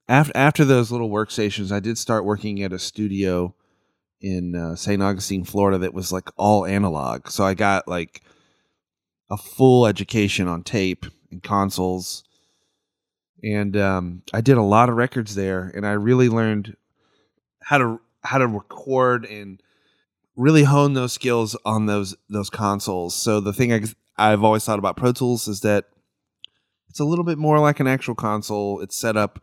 after 0.09 0.33
after 0.35 0.65
those 0.65 0.91
little 0.91 1.11
workstations, 1.11 1.73
I 1.73 1.81
did 1.81 1.99
start 1.99 2.25
working 2.25 2.63
at 2.63 2.73
a 2.73 2.79
studio 2.79 3.55
in 4.21 4.55
uh, 4.55 4.77
St. 4.77 5.03
Augustine, 5.03 5.45
Florida, 5.45 5.79
that 5.79 5.95
was 5.95 6.13
like 6.13 6.29
all 6.37 6.67
analog. 6.67 7.29
So 7.29 7.45
I 7.45 7.55
got 7.55 7.89
like 7.89 8.23
a 9.31 9.37
full 9.37 9.87
education 9.87 10.47
on 10.47 10.63
tape 10.63 11.07
and 11.31 11.43
consoles, 11.43 12.25
and 13.43 13.77
um, 13.77 14.23
I 14.33 14.41
did 14.41 14.57
a 14.57 14.63
lot 14.63 14.89
of 14.89 14.97
records 14.97 15.35
there, 15.35 15.73
and 15.75 15.87
I 15.87 15.93
really 15.93 16.29
learned 16.29 16.77
how 17.63 17.79
to 17.79 18.01
how 18.23 18.39
to 18.39 18.47
record 18.47 19.25
and 19.25 19.63
really 20.37 20.65
hone 20.65 20.95
those 20.95 21.13
skills 21.13 21.57
on 21.65 21.87
those 21.87 22.17
those 22.29 22.51
consoles. 22.51 23.15
So 23.15 23.41
the 23.41 23.53
thing 23.53 23.73
I, 23.73 23.83
I've 24.17 24.45
always 24.45 24.65
thought 24.65 24.79
about 24.79 24.97
Pro 24.97 25.13
Tools 25.13 25.49
is 25.49 25.61
that 25.61 25.87
it's 26.89 27.01
a 27.01 27.05
little 27.05 27.25
bit 27.25 27.39
more 27.39 27.59
like 27.59 27.81
an 27.81 27.87
actual 27.87 28.15
console. 28.15 28.81
It's 28.81 28.97
set 28.97 29.17
up 29.17 29.43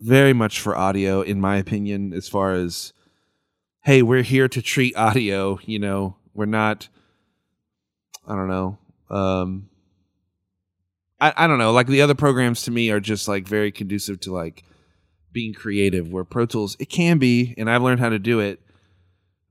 very 0.00 0.32
much 0.32 0.60
for 0.60 0.76
audio, 0.76 1.22
in 1.22 1.40
my 1.40 1.56
opinion, 1.56 2.12
as 2.12 2.28
far 2.28 2.52
as 2.52 2.92
hey, 3.82 4.02
we're 4.02 4.22
here 4.22 4.48
to 4.48 4.60
treat 4.60 4.96
audio. 4.96 5.58
You 5.62 5.78
know, 5.78 6.16
we're 6.34 6.46
not. 6.46 6.88
I 8.26 8.34
don't 8.34 8.48
know. 8.48 8.78
Um, 9.08 9.68
I, 11.20 11.32
I 11.36 11.46
don't 11.46 11.58
know. 11.58 11.72
Like 11.72 11.86
the 11.86 12.02
other 12.02 12.14
programs 12.14 12.62
to 12.62 12.70
me 12.70 12.90
are 12.90 13.00
just 13.00 13.28
like 13.28 13.48
very 13.48 13.72
conducive 13.72 14.20
to 14.20 14.32
like 14.32 14.64
being 15.32 15.54
creative. 15.54 16.12
Where 16.12 16.24
Pro 16.24 16.46
Tools 16.46 16.76
it 16.78 16.86
can 16.86 17.18
be, 17.18 17.54
and 17.56 17.70
I've 17.70 17.82
learned 17.82 18.00
how 18.00 18.10
to 18.10 18.18
do 18.18 18.40
it, 18.40 18.60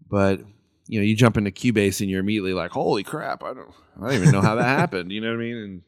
but 0.10 0.42
you 0.88 1.00
know, 1.00 1.04
you 1.06 1.16
jump 1.16 1.38
into 1.38 1.52
Cubase 1.52 2.02
and 2.02 2.10
you're 2.10 2.20
immediately 2.20 2.54
like, 2.54 2.72
"Holy 2.72 3.04
crap! 3.04 3.44
I 3.44 3.54
don't, 3.54 3.70
I 3.98 4.02
don't 4.02 4.14
even 4.14 4.32
know 4.32 4.42
how 4.42 4.56
that 4.56 4.64
happened." 4.80 5.12
You 5.12 5.22
know 5.22 5.30
what 5.30 5.38
I 5.38 5.44
mean? 5.44 5.58
And 5.58 5.82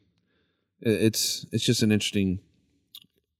it's 0.80 1.46
it's 1.52 1.64
just 1.64 1.82
an 1.82 1.92
interesting 1.92 2.40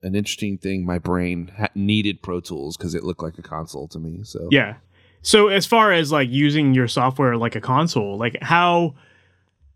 an 0.03 0.15
interesting 0.15 0.59
thing. 0.59 0.87
My 0.87 0.99
brain 0.99 1.53
ha- 1.59 1.69
needed 1.75 2.23
Pro 2.23 2.41
Tools 2.41 2.77
because 2.77 2.95
it 2.95 3.03
looked 3.05 3.23
like 3.23 3.39
a 3.39 3.43
console 3.43 3.89
to 3.89 3.99
me. 3.99 4.21
So 4.23 4.49
Yeah. 4.51 4.77
So 5.23 5.49
as 5.49 5.67
far 5.67 5.93
as 5.93 6.13
like 6.13 6.31
using 6.31 6.75
your 6.75 6.87
software 6.87 7.37
like 7.37 7.57
a 7.57 7.61
console, 7.61 8.17
like 8.17 8.41
how 8.41 8.95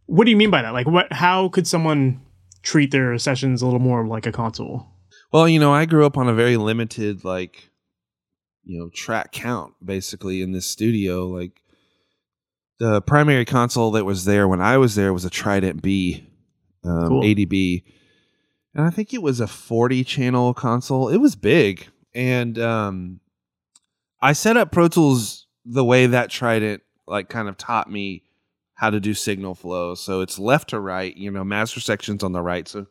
what 0.06 0.24
do 0.24 0.30
you 0.30 0.36
mean 0.36 0.50
by 0.50 0.62
that? 0.62 0.72
Like 0.72 0.86
what 0.86 1.12
how 1.12 1.48
could 1.48 1.66
someone 1.66 2.20
treat 2.62 2.90
their 2.90 3.16
sessions 3.18 3.62
a 3.62 3.64
little 3.64 3.80
more 3.80 4.06
like 4.06 4.26
a 4.26 4.32
console? 4.32 4.86
Well, 5.32 5.48
you 5.48 5.58
know, 5.58 5.72
I 5.72 5.86
grew 5.86 6.04
up 6.06 6.16
on 6.16 6.28
a 6.28 6.34
very 6.34 6.56
limited 6.56 7.24
like 7.24 7.70
you 8.64 8.78
know 8.78 8.90
track 8.94 9.32
count 9.32 9.74
basically 9.84 10.42
in 10.42 10.52
this 10.52 10.66
studio. 10.66 11.26
Like 11.26 11.62
the 12.78 13.00
primary 13.02 13.44
console 13.44 13.90
that 13.92 14.04
was 14.04 14.24
there 14.24 14.46
when 14.48 14.60
I 14.60 14.76
was 14.78 14.94
there 14.94 15.12
was 15.12 15.24
a 15.24 15.30
Trident 15.30 15.82
B, 15.82 16.26
um, 16.84 17.08
Cool. 17.08 17.22
80B, 17.22 17.84
and 18.74 18.84
I 18.86 18.90
think 18.90 19.14
it 19.14 19.22
was 19.22 19.40
a 19.40 19.46
40 19.46 20.04
channel 20.04 20.54
console. 20.54 21.08
It 21.08 21.18
was 21.18 21.34
big, 21.34 21.88
and 22.14 22.58
um, 22.58 23.20
I 24.20 24.32
set 24.32 24.56
up 24.56 24.70
Pro 24.72 24.88
Tools 24.88 25.46
the 25.64 25.84
way 25.84 26.06
that 26.06 26.30
Trident 26.30 26.82
like 27.06 27.28
kind 27.28 27.48
of 27.48 27.56
taught 27.56 27.90
me 27.90 28.24
how 28.82 28.90
to 28.90 28.98
do 28.98 29.14
signal 29.14 29.54
flow. 29.54 29.94
So 29.94 30.22
it's 30.22 30.40
left 30.40 30.70
to 30.70 30.80
right, 30.80 31.16
you 31.16 31.30
know, 31.30 31.44
master 31.44 31.78
sections 31.78 32.24
on 32.24 32.32
the 32.32 32.42
right. 32.42 32.66
So 32.66 32.88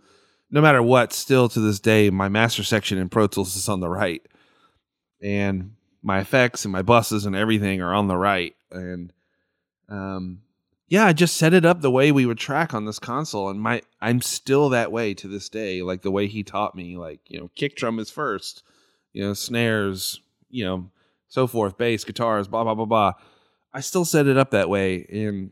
no 0.50 0.62
matter 0.62 0.81
what, 0.81 1.12
still 1.12 1.50
to 1.50 1.60
this 1.60 1.81
day, 1.81 2.10
my 2.10 2.29
master 2.29 2.63
section 2.63 2.98
in 2.98 3.10
Pro 3.10 3.27
Tools 3.27 3.57
is 3.57 3.67
on 3.67 3.81
the 3.81 3.89
right, 3.89 4.25
and 5.21 5.74
my 6.01 6.21
effects 6.21 6.63
and 6.63 6.71
my 6.71 6.81
buses 6.81 7.25
and 7.25 7.36
everything 7.36 7.81
are 7.81 7.93
on 7.93 8.07
the 8.07 8.15
right. 8.15 8.55
And 8.71 9.12
um, 9.89 10.43
yeah, 10.88 11.07
I 11.07 11.12
just 11.12 11.36
set 11.36 11.53
it 11.53 11.65
up 11.65 11.81
the 11.81 11.91
way 11.91 12.13
we 12.13 12.25
would 12.25 12.39
track 12.39 12.74
on 12.74 12.86
this 12.86 13.00
console, 13.00 13.50
and 13.50 13.60
my 13.60 13.81
I'm 14.00 14.21
still 14.21 14.69
that 14.69 14.93
way 14.93 15.13
to 15.15 15.27
this 15.27 15.50
day. 15.50 15.81
Like 15.81 16.03
the 16.03 16.12
way 16.12 16.27
he 16.27 16.41
taught 16.41 16.74
me, 16.74 16.95
like 16.95 17.19
you 17.27 17.38
know, 17.38 17.50
kick 17.53 17.75
drum 17.75 18.00
is 18.00 18.10
first, 18.10 18.63
you 19.12 19.25
know, 19.25 19.33
snares, 19.33 20.21
you 20.50 20.63
know, 20.63 20.89
so 21.27 21.48
forth, 21.48 21.77
bass, 21.77 22.05
guitars, 22.05 22.48
blah 22.48 22.63
blah 22.63 22.75
blah 22.75 22.86
blah. 22.86 23.13
I 23.74 23.81
still 23.81 24.05
set 24.05 24.27
it 24.27 24.38
up 24.38 24.51
that 24.51 24.69
way, 24.69 25.05
and 25.12 25.51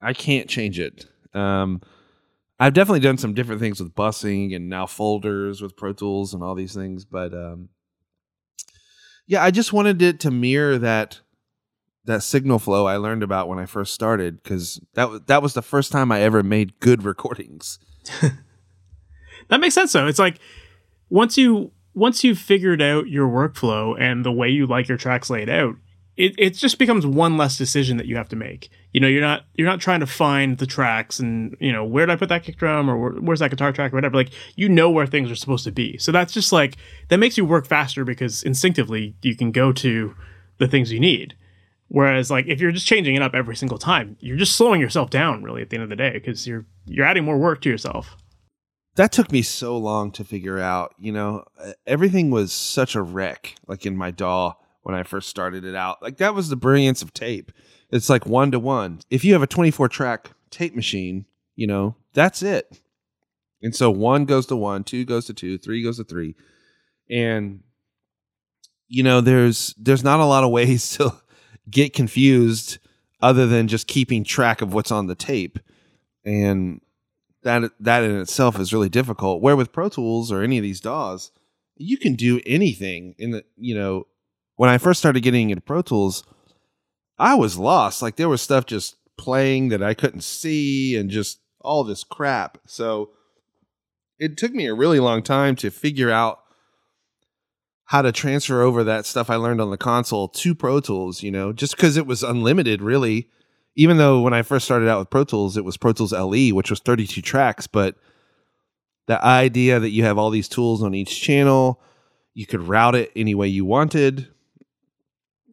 I 0.00 0.12
can't 0.12 0.48
change 0.48 0.78
it. 0.78 1.06
Um, 1.34 1.80
I've 2.58 2.74
definitely 2.74 3.00
done 3.00 3.18
some 3.18 3.34
different 3.34 3.60
things 3.60 3.80
with 3.80 3.94
busing 3.94 4.54
and 4.54 4.68
now 4.68 4.86
folders 4.86 5.62
with 5.62 5.76
Pro 5.76 5.92
Tools 5.92 6.34
and 6.34 6.42
all 6.42 6.54
these 6.54 6.74
things, 6.74 7.04
but 7.04 7.32
um, 7.32 7.68
yeah, 9.26 9.42
I 9.42 9.50
just 9.50 9.72
wanted 9.72 10.02
it 10.02 10.20
to 10.20 10.30
mirror 10.30 10.78
that 10.78 11.20
that 12.06 12.22
signal 12.22 12.58
flow 12.58 12.86
I 12.86 12.96
learned 12.96 13.22
about 13.22 13.46
when 13.46 13.58
I 13.58 13.66
first 13.66 13.94
started 13.94 14.42
because 14.42 14.80
that 14.94 15.26
that 15.26 15.42
was 15.42 15.54
the 15.54 15.62
first 15.62 15.92
time 15.92 16.10
I 16.10 16.22
ever 16.22 16.42
made 16.42 16.80
good 16.80 17.04
recordings. 17.04 17.78
That 19.50 19.60
makes 19.60 19.74
sense 19.74 19.92
though. 19.92 20.06
It's 20.06 20.18
like 20.18 20.38
once 21.10 21.36
you 21.36 21.72
once 21.92 22.24
you've 22.24 22.38
figured 22.38 22.80
out 22.80 23.08
your 23.08 23.28
workflow 23.28 24.00
and 24.00 24.24
the 24.24 24.32
way 24.32 24.48
you 24.48 24.66
like 24.66 24.88
your 24.88 24.96
tracks 24.96 25.28
laid 25.28 25.50
out, 25.50 25.74
it, 26.20 26.34
it 26.36 26.50
just 26.50 26.78
becomes 26.78 27.06
one 27.06 27.38
less 27.38 27.56
decision 27.56 27.96
that 27.96 28.04
you 28.04 28.16
have 28.16 28.28
to 28.28 28.36
make. 28.36 28.68
You 28.92 29.00
know, 29.00 29.08
you're 29.08 29.22
not 29.22 29.46
you're 29.54 29.66
not 29.66 29.80
trying 29.80 30.00
to 30.00 30.06
find 30.06 30.58
the 30.58 30.66
tracks 30.66 31.18
and 31.18 31.56
you 31.60 31.72
know 31.72 31.82
where 31.82 32.04
did 32.04 32.12
I 32.12 32.16
put 32.16 32.28
that 32.28 32.44
kick 32.44 32.58
drum 32.58 32.90
or 32.90 32.98
where, 32.98 33.12
where's 33.12 33.40
that 33.40 33.50
guitar 33.50 33.72
track 33.72 33.92
or 33.92 33.96
whatever. 33.96 34.16
Like 34.16 34.30
you 34.54 34.68
know 34.68 34.90
where 34.90 35.06
things 35.06 35.30
are 35.30 35.36
supposed 35.36 35.64
to 35.64 35.72
be. 35.72 35.96
So 35.96 36.12
that's 36.12 36.34
just 36.34 36.52
like 36.52 36.76
that 37.08 37.16
makes 37.16 37.38
you 37.38 37.46
work 37.46 37.66
faster 37.66 38.04
because 38.04 38.42
instinctively 38.42 39.16
you 39.22 39.34
can 39.34 39.50
go 39.50 39.72
to 39.72 40.14
the 40.58 40.68
things 40.68 40.92
you 40.92 41.00
need. 41.00 41.36
Whereas 41.88 42.30
like 42.30 42.46
if 42.46 42.60
you're 42.60 42.70
just 42.70 42.86
changing 42.86 43.14
it 43.14 43.22
up 43.22 43.34
every 43.34 43.56
single 43.56 43.78
time, 43.78 44.18
you're 44.20 44.36
just 44.36 44.56
slowing 44.56 44.80
yourself 44.80 45.08
down 45.08 45.42
really 45.42 45.62
at 45.62 45.70
the 45.70 45.76
end 45.76 45.84
of 45.84 45.88
the 45.88 45.96
day 45.96 46.12
because 46.12 46.46
you're 46.46 46.66
you're 46.84 47.06
adding 47.06 47.24
more 47.24 47.38
work 47.38 47.62
to 47.62 47.70
yourself. 47.70 48.16
That 48.96 49.12
took 49.12 49.32
me 49.32 49.40
so 49.40 49.78
long 49.78 50.10
to 50.12 50.24
figure 50.24 50.58
out. 50.58 50.94
You 50.98 51.12
know, 51.12 51.44
everything 51.86 52.30
was 52.30 52.52
such 52.52 52.94
a 52.94 53.00
wreck, 53.00 53.54
like 53.66 53.86
in 53.86 53.96
my 53.96 54.10
DAW 54.10 54.54
when 54.82 54.94
I 54.94 55.02
first 55.02 55.28
started 55.28 55.64
it 55.64 55.74
out. 55.74 56.02
Like 56.02 56.16
that 56.18 56.34
was 56.34 56.48
the 56.48 56.56
brilliance 56.56 57.02
of 57.02 57.12
tape. 57.12 57.52
It's 57.90 58.08
like 58.08 58.26
one 58.26 58.50
to 58.52 58.58
one. 58.58 59.00
If 59.10 59.24
you 59.24 59.32
have 59.32 59.42
a 59.42 59.46
24 59.46 59.88
track 59.88 60.30
tape 60.50 60.74
machine, 60.74 61.26
you 61.56 61.66
know, 61.66 61.96
that's 62.12 62.42
it. 62.42 62.80
And 63.62 63.74
so 63.74 63.90
one 63.90 64.24
goes 64.24 64.46
to 64.46 64.56
one, 64.56 64.84
two 64.84 65.04
goes 65.04 65.26
to 65.26 65.34
two, 65.34 65.58
three 65.58 65.82
goes 65.82 65.98
to 65.98 66.04
three. 66.04 66.34
And 67.10 67.62
you 68.88 69.02
know, 69.02 69.20
there's 69.20 69.74
there's 69.78 70.04
not 70.04 70.20
a 70.20 70.24
lot 70.24 70.44
of 70.44 70.50
ways 70.50 70.90
to 70.96 71.12
get 71.70 71.92
confused 71.92 72.78
other 73.22 73.46
than 73.46 73.68
just 73.68 73.86
keeping 73.86 74.24
track 74.24 74.62
of 74.62 74.74
what's 74.74 74.90
on 74.90 75.06
the 75.06 75.14
tape. 75.14 75.58
And 76.24 76.80
that 77.42 77.70
that 77.80 78.04
in 78.04 78.16
itself 78.18 78.58
is 78.58 78.72
really 78.72 78.88
difficult. 78.88 79.42
Where 79.42 79.56
with 79.56 79.72
Pro 79.72 79.88
Tools 79.88 80.30
or 80.30 80.42
any 80.42 80.58
of 80.58 80.62
these 80.62 80.80
DAWs, 80.80 81.30
you 81.76 81.96
can 81.96 82.14
do 82.14 82.40
anything 82.44 83.14
in 83.18 83.30
the 83.30 83.44
you 83.56 83.74
know, 83.74 84.06
when 84.60 84.68
I 84.68 84.76
first 84.76 84.98
started 84.98 85.22
getting 85.22 85.48
into 85.48 85.62
Pro 85.62 85.80
Tools, 85.80 86.22
I 87.18 87.34
was 87.34 87.56
lost. 87.56 88.02
Like 88.02 88.16
there 88.16 88.28
was 88.28 88.42
stuff 88.42 88.66
just 88.66 88.96
playing 89.16 89.70
that 89.70 89.82
I 89.82 89.94
couldn't 89.94 90.20
see 90.20 90.96
and 90.96 91.08
just 91.08 91.40
all 91.62 91.82
this 91.82 92.04
crap. 92.04 92.58
So 92.66 93.08
it 94.18 94.36
took 94.36 94.52
me 94.52 94.66
a 94.66 94.74
really 94.74 95.00
long 95.00 95.22
time 95.22 95.56
to 95.56 95.70
figure 95.70 96.10
out 96.10 96.40
how 97.86 98.02
to 98.02 98.12
transfer 98.12 98.60
over 98.60 98.84
that 98.84 99.06
stuff 99.06 99.30
I 99.30 99.36
learned 99.36 99.62
on 99.62 99.70
the 99.70 99.78
console 99.78 100.28
to 100.28 100.54
Pro 100.54 100.78
Tools, 100.78 101.22
you 101.22 101.30
know, 101.30 101.54
just 101.54 101.74
because 101.74 101.96
it 101.96 102.06
was 102.06 102.22
unlimited, 102.22 102.82
really. 102.82 103.30
Even 103.76 103.96
though 103.96 104.20
when 104.20 104.34
I 104.34 104.42
first 104.42 104.66
started 104.66 104.90
out 104.90 104.98
with 104.98 105.08
Pro 105.08 105.24
Tools, 105.24 105.56
it 105.56 105.64
was 105.64 105.78
Pro 105.78 105.94
Tools 105.94 106.12
LE, 106.12 106.50
which 106.50 106.68
was 106.68 106.80
32 106.80 107.22
tracks, 107.22 107.66
but 107.66 107.96
the 109.06 109.24
idea 109.24 109.80
that 109.80 109.88
you 109.88 110.04
have 110.04 110.18
all 110.18 110.28
these 110.28 110.48
tools 110.48 110.82
on 110.82 110.92
each 110.92 111.18
channel, 111.18 111.80
you 112.34 112.44
could 112.44 112.60
route 112.60 112.94
it 112.94 113.10
any 113.16 113.34
way 113.34 113.48
you 113.48 113.64
wanted. 113.64 114.28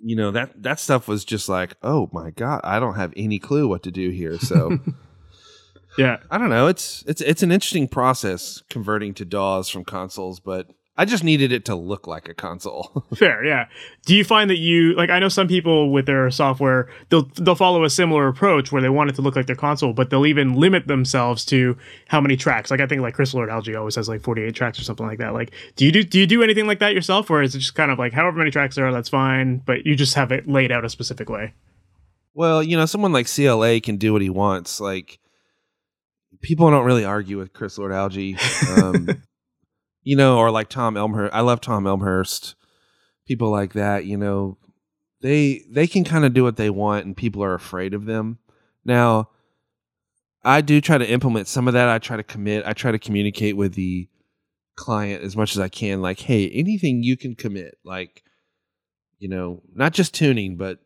You 0.04 0.16
know, 0.16 0.32
that 0.32 0.62
that 0.64 0.80
stuff 0.80 1.08
was 1.08 1.26
just 1.26 1.50
like, 1.50 1.76
oh 1.84 2.10
my 2.12 2.32
god, 2.32 2.62
I 2.64 2.80
don't 2.80 2.96
have 2.96 3.14
any 3.16 3.40
clue 3.40 3.68
what 3.68 3.84
to 3.84 3.92
do 3.92 4.10
here. 4.10 4.38
So 4.40 4.80
Yeah. 5.98 6.18
I 6.30 6.38
don't 6.38 6.50
know. 6.50 6.68
It's 6.68 7.04
it's 7.08 7.22
it's 7.22 7.44
an 7.44 7.52
interesting 7.52 7.88
process 7.88 8.62
converting 8.70 9.14
to 9.16 9.26
DAWs 9.26 9.68
from 9.68 9.84
consoles, 9.84 10.40
but 10.40 10.68
I 10.98 11.06
just 11.06 11.24
needed 11.24 11.52
it 11.52 11.66
to 11.66 11.76
look 11.76 12.08
like 12.08 12.28
a 12.28 12.34
console. 12.34 13.06
Fair, 13.16 13.46
yeah. 13.46 13.68
Do 14.06 14.16
you 14.16 14.24
find 14.24 14.50
that 14.50 14.58
you 14.58 14.94
like? 14.96 15.10
I 15.10 15.20
know 15.20 15.30
some 15.30 15.48
people 15.48 15.92
with 15.92 16.08
their 16.08 16.32
software, 16.32 16.90
they'll 17.10 17.30
they'll 17.36 17.56
follow 17.56 17.84
a 17.84 17.90
similar 17.90 18.28
approach 18.28 18.72
where 18.72 18.82
they 18.82 18.90
want 18.90 19.10
it 19.10 19.16
to 19.18 19.22
look 19.22 19.36
like 19.36 19.46
their 19.46 19.56
console, 19.56 19.94
but 19.94 20.10
they'll 20.10 20.26
even 20.26 20.56
limit 20.56 20.88
themselves 20.88 21.46
to 21.46 21.78
how 22.08 22.20
many 22.20 22.36
tracks. 22.36 22.72
Like 22.72 22.80
I 22.80 22.88
think 22.88 23.02
like 23.02 23.14
Chris 23.14 23.34
Lord-Alge 23.34 23.78
always 23.78 23.96
has 23.96 24.10
like 24.10 24.22
forty 24.22 24.44
eight 24.44 24.56
tracks 24.56 24.80
or 24.80 24.84
something 24.84 25.06
like 25.06 25.20
that. 25.20 25.34
Like, 25.34 25.54
do 25.76 25.86
you 25.86 25.92
do 25.92 26.04
do 26.04 26.20
you 26.20 26.28
do 26.28 26.42
anything 26.42 26.68
like 26.68 26.80
that 26.80 26.94
yourself, 26.94 27.30
or 27.30 27.42
is 27.44 27.54
it 27.54 27.60
just 27.60 27.76
kind 27.76 27.92
of 27.92 28.00
like 28.00 28.14
however 28.14 28.38
many 28.38 28.52
tracks 28.52 28.76
there 28.76 28.88
are, 28.88 28.92
that's 28.92 29.10
fine, 29.10 29.58
but 29.58 29.86
you 29.86 29.96
just 29.96 30.16
have 30.16 30.32
it 30.32 30.48
laid 30.48 30.72
out 30.72 30.84
a 30.84 30.90
specific 30.90 31.30
way? 31.30 31.54
well, 32.38 32.62
you 32.62 32.78
know, 32.78 32.86
someone 32.86 33.12
like 33.12 33.28
CLA 33.28 33.82
can 33.82 33.98
do 33.98 34.14
what 34.14 34.22
he 34.22 34.30
wants. 34.30 34.80
Like 34.80 35.18
people 36.42 36.70
don't 36.70 36.86
really 36.86 37.04
argue 37.04 37.40
with 37.40 37.52
Chris 37.52 37.80
Lord-Alge. 37.80 38.38
Um, 38.78 39.24
you 40.08 40.16
know, 40.16 40.38
or 40.38 40.50
like 40.52 40.70
Tom 40.70 40.96
Elmhirst. 40.96 41.32
I 41.34 41.42
love 41.42 41.60
Tom 41.60 41.84
Elmhirst. 41.84 42.56
People 43.28 43.52
like 43.52 43.74
that, 43.74 44.06
you 44.06 44.16
know, 44.16 44.58
they 45.20 45.66
they 45.70 45.86
can 45.86 46.06
kind 46.06 46.24
of 46.24 46.34
do 46.34 46.46
what 46.46 46.56
they 46.56 46.70
want 46.70 47.06
and 47.06 47.18
people 47.18 47.44
are 47.44 47.54
afraid 47.54 47.94
of 47.94 48.06
them. 48.06 48.40
Now, 48.86 49.32
I 50.46 50.62
do 50.62 50.80
try 50.80 50.98
to 50.98 51.06
implement 51.06 51.50
some 51.50 51.68
of 51.68 51.74
that. 51.74 51.90
I 51.90 52.00
try 52.00 52.16
to 52.16 52.24
commit. 52.24 52.66
I 52.66 52.72
try 52.72 52.94
to 52.94 53.00
communicate 53.00 53.58
with 53.58 53.74
the 53.74 54.08
client 54.78 55.26
as 55.26 55.36
much 55.36 55.58
as 55.58 55.60
I 55.60 55.68
can 55.68 56.02
like, 56.02 56.22
"Hey, 56.22 56.50
anything 56.52 57.04
you 57.04 57.18
can 57.18 57.36
commit." 57.36 57.78
Like, 57.84 58.24
you 59.20 59.28
know, 59.28 59.62
not 59.76 59.92
just 59.92 60.14
tuning, 60.14 60.56
but 60.56 60.80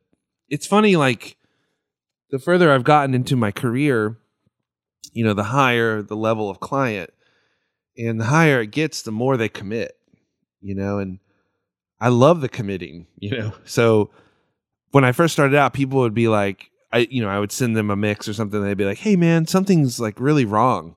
it's 0.50 0.66
funny 0.66 0.96
like 0.96 1.38
the 2.32 2.40
further 2.40 2.72
I've 2.72 2.84
gotten 2.84 3.13
into 3.13 3.36
my 3.36 3.51
career, 3.51 4.18
you 5.13 5.24
know, 5.24 5.36
the 5.36 5.44
higher 5.44 6.01
the 6.01 6.18
level 6.18 6.50
of 6.50 6.60
client 6.60 7.12
and 7.98 8.20
the 8.20 8.26
higher 8.26 8.62
it 8.62 8.72
gets, 8.72 9.02
the 9.02 9.12
more 9.12 9.38
they 9.38 9.50
commit, 9.50 9.98
you 10.62 10.76
know, 10.76 11.00
and 11.00 11.20
I 12.00 12.10
love 12.10 12.42
the 12.42 12.50
committing, 12.50 13.08
you 13.20 13.38
know. 13.38 13.54
So 13.66 14.12
when 14.92 15.04
I 15.04 15.12
first 15.12 15.34
started 15.34 15.56
out, 15.56 15.74
people 15.74 16.00
would 16.00 16.14
be 16.14 16.28
like, 16.28 16.72
I, 16.92 17.08
you 17.10 17.22
know, 17.22 17.30
I 17.30 17.40
would 17.40 17.52
send 17.52 17.78
them 17.78 17.90
a 17.90 17.96
mix 17.96 18.28
or 18.28 18.34
something. 18.34 18.62
They'd 18.62 18.78
be 18.78 18.86
like, 18.86 18.98
"Hey, 18.98 19.16
man, 19.16 19.48
something's 19.48 20.00
like 20.00 20.20
really 20.20 20.44
wrong," 20.44 20.96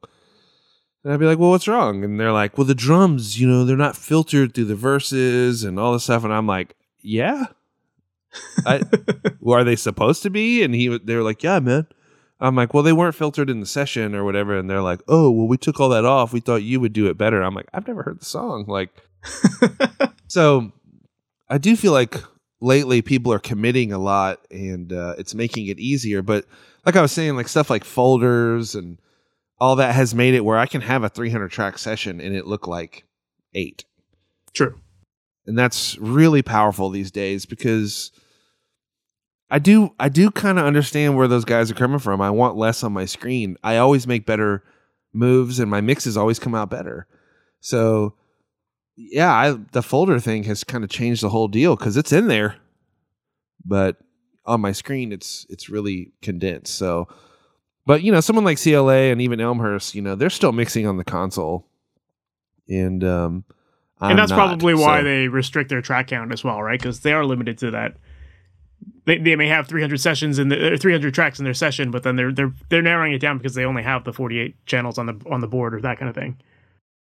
and 1.05 1.13
I'd 1.13 1.21
be 1.21 1.27
like, 1.27 1.39
"Well, 1.39 1.51
what's 1.51 1.69
wrong?" 1.69 2.03
And 2.03 2.19
they're 2.19 2.33
like, 2.33 2.59
"Well, 2.59 2.67
the 2.67 2.75
drums, 2.75 3.41
you 3.41 3.47
know, 3.47 3.65
they're 3.65 3.77
not 3.77 3.97
filtered 3.97 4.55
through 4.55 4.65
the 4.65 4.75
verses 4.75 5.63
and 5.63 5.79
all 5.79 5.93
this 5.93 6.05
stuff." 6.05 6.25
And 6.25 6.33
I'm 6.33 6.49
like, 6.49 6.75
"Yeah, 7.01 7.45
I, 8.67 8.83
well, 9.41 9.61
are 9.61 9.65
they 9.65 9.77
supposed 9.77 10.25
to 10.25 10.31
be?" 10.31 10.65
And 10.65 10.75
he, 10.75 10.99
they 10.99 11.15
were 11.15 11.23
like, 11.23 11.45
"Yeah, 11.45 11.61
man." 11.61 11.87
I'm 12.41 12.57
like, 12.57 12.75
well, 12.75 12.83
they 12.83 12.93
weren't 12.93 13.15
filtered 13.15 13.49
in 13.49 13.61
the 13.61 13.67
session 13.67 14.15
or 14.15 14.25
whatever. 14.25 14.57
And 14.59 14.69
they're 14.69 14.83
like, 14.83 15.01
oh, 15.09 15.31
well, 15.31 15.47
we 15.47 15.57
took 15.57 15.81
all 15.81 15.89
that 15.91 16.05
off. 16.05 16.33
We 16.33 16.41
thought 16.41 16.63
you 16.63 16.81
would 16.81 16.93
do 16.93 17.07
it 17.07 17.17
better. 17.17 17.43
I'm 17.43 17.55
like, 17.55 17.69
I've 17.73 17.87
never 17.87 18.03
heard 18.03 18.21
the 18.21 18.25
song. 18.25 18.65
Like, 18.67 18.91
so 20.27 20.73
I 21.49 21.59
do 21.59 21.77
feel 21.77 21.93
like 21.93 22.17
lately 22.61 23.03
people 23.03 23.33
are 23.33 23.39
committing 23.39 23.93
a 23.93 23.99
lot 23.99 24.41
and 24.51 24.93
uh, 24.93 25.15
it's 25.19 25.35
making 25.35 25.69
it 25.69 25.79
easier. 25.79 26.23
But 26.23 26.45
like 26.85 26.97
I 26.97 27.03
was 27.03 27.13
saying, 27.13 27.37
like 27.37 27.49
stuff 27.49 27.71
like 27.71 27.85
folders 27.85 28.75
and 28.75 28.99
all 29.61 29.77
that 29.77 29.95
has 29.95 30.15
made 30.15 30.35
it 30.35 30.45
where 30.45 30.59
I 30.59 30.67
can 30.67 30.81
have 30.81 31.05
a 31.05 31.09
300 31.09 31.51
track 31.51 31.79
session 31.79 32.21
and 32.21 32.35
it 32.35 32.47
look 32.47 32.67
like 32.67 33.05
eight. 33.55 33.85
True. 34.53 34.81
And 35.47 35.59
that's 35.59 35.97
really 35.99 36.43
powerful 36.43 36.91
these 36.91 37.11
days 37.11 37.47
because 37.47 38.11
I 39.51 39.59
do 39.59 39.95
I 40.01 40.09
do 40.09 40.31
kind 40.31 40.59
of 40.59 40.65
understand 40.65 41.17
where 41.17 41.29
those 41.29 41.45
guys 41.45 41.71
are 41.71 41.75
coming 41.75 41.99
from. 41.99 42.21
I 42.21 42.31
want 42.31 42.57
less 42.57 42.83
on 42.83 42.93
my 42.93 43.05
screen. 43.05 43.57
I 43.63 43.77
always 43.77 44.07
make 44.07 44.27
better 44.27 44.63
moves 45.13 45.61
and 45.61 45.71
my 45.71 45.81
mixes 45.81 46.17
always 46.17 46.39
come 46.39 46.55
out 46.55 46.71
better. 46.71 47.07
So 47.61 48.15
yeah, 48.97 49.33
I, 49.33 49.53
the 49.73 49.83
folder 49.83 50.21
thing 50.21 50.45
has 50.45 50.65
kind 50.65 50.85
of 50.85 50.91
changed 50.91 51.23
the 51.23 51.29
whole 51.29 51.49
deal 51.49 51.77
cuz 51.77 51.97
it's 51.97 52.13
in 52.13 52.29
there. 52.29 52.57
But 53.65 53.99
on 54.47 54.61
my 54.61 54.73
screen 54.73 55.13
it's 55.13 55.47
it's 55.49 55.69
really 55.69 56.13
condensed. 56.23 56.75
So 56.75 57.09
but 57.87 58.03
you 58.03 58.13
know, 58.13 58.21
someone 58.21 58.45
like 58.45 58.61
CLA 58.61 59.11
and 59.13 59.21
even 59.21 59.41
Elmhirst, 59.41 59.95
you 59.95 60.01
know, 60.03 60.15
they're 60.15 60.31
still 60.31 60.53
mixing 60.53 60.87
on 60.87 60.97
the 60.97 61.05
console. 61.05 61.69
And 62.69 63.05
um 63.05 63.45
I'm 64.01 64.11
and 64.11 64.19
that's 64.19 64.31
not, 64.31 64.37
probably 64.37 64.75
why 64.75 65.01
so- 65.01 65.05
they 65.05 65.29
restrict 65.29 65.69
their 65.69 65.83
track 65.83 66.09
count 66.09 66.33
as 66.33 66.43
well, 66.43 66.63
right? 66.63 66.81
Because 66.81 67.01
they 67.01 67.13
are 67.13 67.25
limited 67.25 67.59
to 67.59 67.71
that. 67.73 67.97
They, 69.07 69.19
they 69.19 69.37
may 69.37 69.49
have 69.49 69.69
300 69.69 70.01
sessions 70.01 70.39
in 70.39 70.49
the 70.49 70.73
or 70.73 70.77
300 70.77 71.13
tracks 71.13 71.39
in 71.39 71.45
their 71.45 71.55
session, 71.55 71.91
but 71.91 72.03
then 72.03 72.17
they're 72.17 72.33
they're 72.33 72.53
they're 72.69 72.83
narrowing 72.83 73.13
it 73.13 73.19
down 73.19 73.39
because 73.39 73.55
they 73.55 73.65
only 73.65 73.83
have 73.83 74.05
the 74.05 74.13
48 74.13 74.65
channels 74.67 74.99
on 74.99 75.07
the 75.07 75.21
on 75.31 75.41
the 75.41 75.47
board 75.47 75.75
or 75.75 75.81
that 75.81 75.99
kind 75.99 76.09
of 76.09 76.15
thing. 76.15 76.39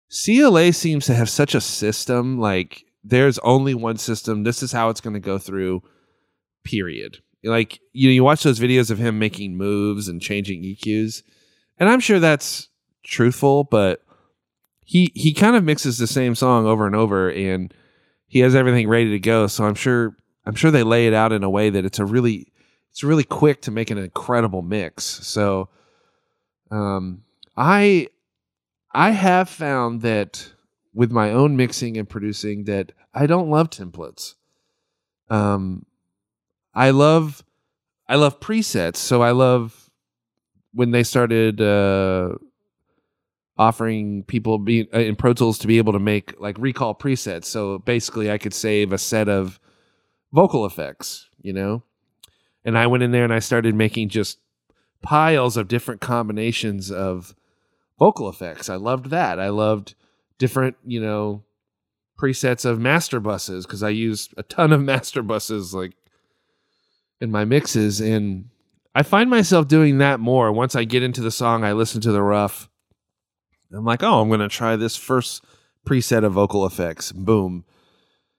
CLA 0.09 0.73
seems 0.73 1.05
to 1.05 1.13
have 1.13 1.29
such 1.29 1.55
a 1.55 1.61
system. 1.61 2.39
Like 2.39 2.85
there's 3.03 3.39
only 3.39 3.73
one 3.73 3.97
system. 3.97 4.43
This 4.43 4.63
is 4.63 4.71
how 4.71 4.89
it's 4.89 5.01
going 5.01 5.13
to 5.13 5.19
go 5.19 5.37
through. 5.37 5.83
Period. 6.63 7.17
Like 7.43 7.79
you 7.91 8.07
know, 8.07 8.13
you 8.13 8.23
watch 8.23 8.43
those 8.43 8.59
videos 8.59 8.91
of 8.91 8.99
him 8.99 9.19
making 9.19 9.57
moves 9.57 10.07
and 10.07 10.21
changing 10.21 10.63
EQs, 10.63 11.23
and 11.79 11.89
I'm 11.89 11.99
sure 11.99 12.19
that's 12.19 12.69
truthful, 13.03 13.63
but 13.63 14.01
he 14.85 15.11
he 15.15 15.33
kind 15.33 15.55
of 15.55 15.63
mixes 15.63 15.97
the 15.97 16.07
same 16.07 16.35
song 16.35 16.67
over 16.67 16.85
and 16.85 16.95
over, 16.95 17.31
and 17.31 17.73
he 18.27 18.39
has 18.39 18.55
everything 18.55 18.87
ready 18.87 19.09
to 19.09 19.19
go. 19.19 19.47
So 19.47 19.65
I'm 19.65 19.75
sure 19.75 20.15
I'm 20.45 20.55
sure 20.55 20.71
they 20.71 20.83
lay 20.83 21.07
it 21.07 21.13
out 21.13 21.31
in 21.31 21.43
a 21.43 21.49
way 21.49 21.69
that 21.69 21.85
it's 21.85 21.99
a 21.99 22.05
really 22.05 22.51
it's 22.89 23.03
really 23.03 23.23
quick 23.23 23.61
to 23.63 23.71
make 23.71 23.89
an 23.89 23.97
incredible 23.97 24.61
mix. 24.61 25.03
So 25.05 25.69
um 26.69 27.23
I 27.55 28.07
I 28.91 29.11
have 29.11 29.49
found 29.49 30.01
that 30.01 30.51
with 30.93 31.11
my 31.11 31.31
own 31.31 31.55
mixing 31.55 31.97
and 31.97 32.09
producing 32.09 32.65
that 32.65 32.91
I 33.13 33.27
don't 33.27 33.49
love 33.49 33.69
templates. 33.69 34.35
Um 35.29 35.85
I 36.73 36.91
love 36.91 37.43
I 38.07 38.15
love 38.15 38.39
presets, 38.39 38.97
so 38.97 39.21
I 39.21 39.31
love 39.31 39.89
when 40.73 40.91
they 40.91 41.03
started 41.03 41.61
uh 41.61 42.35
offering 43.57 44.23
people 44.23 44.57
be 44.57 44.89
uh, 44.93 44.99
in 44.99 45.15
Pro 45.15 45.33
Tools 45.33 45.59
to 45.59 45.67
be 45.67 45.77
able 45.77 45.93
to 45.93 45.99
make 45.99 46.33
like 46.41 46.57
recall 46.57 46.95
presets. 46.95 47.45
So 47.45 47.77
basically 47.77 48.31
I 48.31 48.37
could 48.37 48.55
save 48.55 48.91
a 48.91 48.97
set 48.97 49.29
of 49.29 49.59
vocal 50.33 50.65
effects, 50.65 51.29
you 51.41 51.53
know? 51.53 51.83
And 52.63 52.77
I 52.77 52.87
went 52.87 53.03
in 53.03 53.11
there 53.11 53.23
and 53.23 53.33
I 53.33 53.39
started 53.39 53.75
making 53.75 54.09
just 54.09 54.39
piles 55.01 55.57
of 55.57 55.67
different 55.67 56.01
combinations 56.01 56.91
of 56.91 57.35
vocal 57.97 58.29
effects. 58.29 58.69
I 58.69 58.75
loved 58.75 59.07
that. 59.07 59.39
I 59.39 59.49
loved 59.49 59.95
different, 60.37 60.75
you 60.85 61.01
know, 61.01 61.43
presets 62.19 62.65
of 62.65 62.79
master 62.79 63.19
buses 63.19 63.65
because 63.65 63.81
I 63.81 63.89
used 63.89 64.33
a 64.37 64.43
ton 64.43 64.71
of 64.71 64.81
master 64.83 65.23
buses 65.23 65.73
like 65.73 65.93
in 67.19 67.31
my 67.31 67.45
mixes 67.45 67.99
and 67.99 68.49
I 68.93 69.03
find 69.03 69.29
myself 69.29 69.67
doing 69.67 69.99
that 69.99 70.19
more 70.19 70.51
once 70.51 70.75
I 70.75 70.83
get 70.83 71.03
into 71.03 71.21
the 71.21 71.31
song 71.31 71.63
I 71.63 71.71
listen 71.73 72.01
to 72.01 72.11
the 72.11 72.21
rough 72.21 72.69
I'm 73.73 73.85
like, 73.85 74.03
"Oh, 74.03 74.21
I'm 74.21 74.27
going 74.27 74.41
to 74.41 74.49
try 74.49 74.75
this 74.75 74.97
first 74.97 75.43
preset 75.85 76.23
of 76.23 76.33
vocal 76.33 76.65
effects." 76.65 77.11
Boom. 77.11 77.63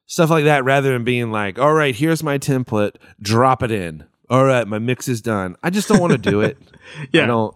Stuff 0.06 0.30
like 0.30 0.44
that 0.44 0.64
rather 0.64 0.92
than 0.92 1.04
being 1.04 1.30
like, 1.30 1.58
"All 1.58 1.74
right, 1.74 1.94
here's 1.94 2.22
my 2.22 2.38
template, 2.38 2.96
drop 3.20 3.62
it 3.62 3.70
in." 3.70 4.04
All 4.28 4.44
right, 4.44 4.66
my 4.66 4.78
mix 4.78 5.08
is 5.08 5.20
done. 5.20 5.56
I 5.62 5.70
just 5.70 5.88
don't 5.88 6.00
want 6.00 6.12
to 6.12 6.30
do 6.30 6.40
it. 6.40 6.58
I 7.14 7.26
don't. 7.26 7.54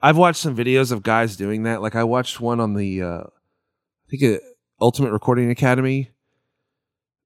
I've 0.00 0.16
watched 0.16 0.40
some 0.40 0.56
videos 0.56 0.92
of 0.92 1.02
guys 1.02 1.36
doing 1.36 1.62
that. 1.62 1.82
Like 1.82 1.96
I 1.96 2.04
watched 2.04 2.40
one 2.40 2.60
on 2.60 2.74
the, 2.74 3.02
uh, 3.02 3.22
I 3.24 4.10
think, 4.10 4.22
uh, 4.22 4.44
Ultimate 4.80 5.10
Recording 5.10 5.50
Academy, 5.50 6.10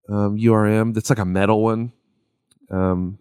um, 0.08 0.36
URM. 0.36 0.94
That's 0.94 1.10
like 1.10 1.18
a 1.18 1.24
metal 1.24 1.62
one, 1.62 1.92
um, 2.70 3.18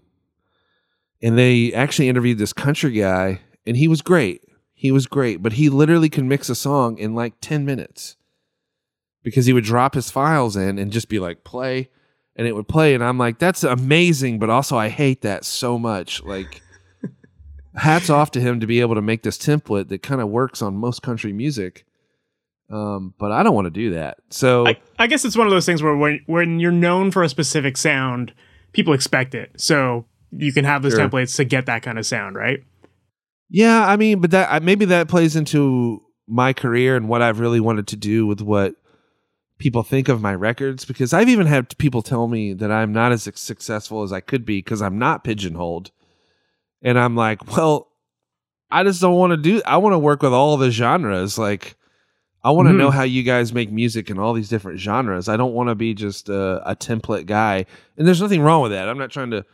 and 1.22 1.38
they 1.38 1.74
actually 1.74 2.10
interviewed 2.10 2.38
this 2.38 2.54
country 2.54 2.92
guy, 2.92 3.42
and 3.66 3.76
he 3.76 3.88
was 3.88 4.02
great. 4.02 4.44
He 4.74 4.92
was 4.92 5.08
great, 5.08 5.42
but 5.42 5.54
he 5.54 5.70
literally 5.70 6.10
can 6.10 6.28
mix 6.28 6.48
a 6.50 6.56
song 6.56 6.98
in 7.00 7.16
like 7.16 7.34
ten 7.42 7.66
minutes 7.66 8.18
because 9.24 9.46
he 9.46 9.54
would 9.54 9.64
drop 9.64 9.94
his 9.96 10.10
files 10.12 10.56
in 10.56 10.78
and 10.80 10.92
just 10.92 11.10
be 11.10 11.20
like 11.20 11.44
play, 11.44 11.90
and 12.36 12.48
it 12.48 12.54
would 12.56 12.68
play, 12.68 12.94
and 12.94 13.04
I'm 13.04 13.18
like, 13.18 13.38
that's 13.40 13.64
amazing, 13.64 14.40
but 14.40 14.50
also 14.50 14.78
I 14.78 14.90
hate 14.90 15.22
that 15.24 15.44
so 15.46 15.78
much, 15.80 16.24
like 16.24 16.62
hats 17.76 18.10
off 18.10 18.32
to 18.32 18.42
him 18.42 18.60
to 18.60 18.68
be 18.68 18.82
able 18.82 18.96
to 18.96 19.02
make 19.02 19.24
this 19.24 19.38
template 19.38 19.90
that 19.90 20.02
kind 20.04 20.22
of 20.22 20.30
works 20.30 20.62
on 20.62 20.76
most 20.76 21.02
country 21.02 21.34
music. 21.34 21.86
Um, 22.72 23.16
but 23.18 23.32
I 23.32 23.42
don't 23.42 23.56
want 23.56 23.66
to 23.66 23.72
do 23.72 23.92
that. 23.96 24.20
So 24.30 24.68
I, 24.68 24.78
I 25.00 25.08
guess 25.08 25.26
it's 25.26 25.36
one 25.36 25.48
of 25.48 25.52
those 25.52 25.66
things 25.66 25.82
where 25.82 25.96
when 25.98 26.22
when 26.28 26.60
you're 26.60 26.72
known 26.72 27.10
for 27.10 27.24
a 27.24 27.30
specific 27.30 27.78
sound, 27.78 28.32
people 28.74 28.94
expect 28.94 29.34
it. 29.34 29.52
So 29.58 30.06
you 30.32 30.54
can 30.54 30.66
have 30.66 30.84
those 30.84 30.94
Sure. 30.94 31.10
templates 31.10 31.36
to 31.38 31.46
get 31.46 31.66
that 31.66 31.82
kind 31.82 31.98
of 31.98 32.06
sound, 32.06 32.36
right? 32.36 32.64
yeah, 33.50 33.88
I 33.88 33.98
mean, 33.98 34.20
but 34.22 34.30
that 34.30 34.62
maybe 34.62 34.86
that 34.86 35.08
plays 35.08 35.36
into 35.36 36.04
my 36.28 36.54
career 36.54 36.96
and 36.96 37.10
what 37.10 37.24
I've 37.24 37.40
really 37.40 37.60
wanted 37.60 37.88
to 37.88 37.96
do 37.96 38.28
with 38.28 38.42
what 38.42 38.76
people 39.60 39.84
think 39.84 40.08
of 40.10 40.22
my 40.22 40.34
records 40.34 40.86
because 40.86 41.14
I've 41.14 41.30
even 41.30 41.46
had 41.46 41.78
people 41.78 42.02
tell 42.02 42.28
me 42.28 42.54
that 42.54 42.72
I'm 42.72 42.92
not 42.92 43.12
as 43.12 43.24
successful 43.36 44.02
as 44.04 44.12
I 44.12 44.22
could 44.22 44.46
be 44.46 44.60
because 44.60 44.82
I'm 44.82 44.98
not 44.98 45.24
pigeonholed. 45.24 45.92
And 46.82 46.98
I'm 46.98 47.16
like, 47.16 47.56
well, 47.56 47.90
I 48.72 48.84
just 48.84 49.02
don't 49.02 49.16
want 49.18 49.32
to 49.32 49.38
do 49.38 49.62
I 49.66 49.78
want 49.78 49.94
to 49.94 50.00
work 50.00 50.24
with 50.24 50.34
all 50.34 50.56
the 50.58 50.72
genres. 50.72 51.38
Like 51.38 51.76
I 52.42 52.52
want 52.52 52.70
to 52.70 52.74
Mhm. 52.74 52.78
know 52.78 52.90
how 52.92 53.04
you 53.04 53.22
guys 53.24 53.54
make 53.54 53.70
music 53.70 54.10
in 54.10 54.18
all 54.18 54.32
these 54.34 54.48
different 54.48 54.80
genres. 54.80 55.28
I 55.28 55.36
don't 55.36 55.54
want 55.54 55.68
to 55.68 55.76
be 55.76 55.94
just 55.94 56.30
a, 56.30 56.62
a 56.70 56.74
template 56.76 57.26
guy. 57.26 57.66
And 57.98 58.08
there's 58.08 58.22
nothing 58.22 58.42
wrong 58.42 58.62
with 58.62 58.72
that. 58.72 58.88
I'm 58.88 58.98
not 58.98 59.12
trying 59.12 59.32
to 59.32 59.46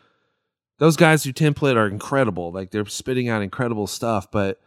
those 0.77 0.97
guys 0.97 1.23
who 1.23 1.33
template 1.33 1.77
are 1.77 1.87
incredible. 1.87 2.51
Like 2.51 2.69
they're 2.69 2.85
spitting 2.85 3.27
out 3.27 3.41
incredible 3.41 3.87
stuff, 3.87 4.29
but 4.29 4.59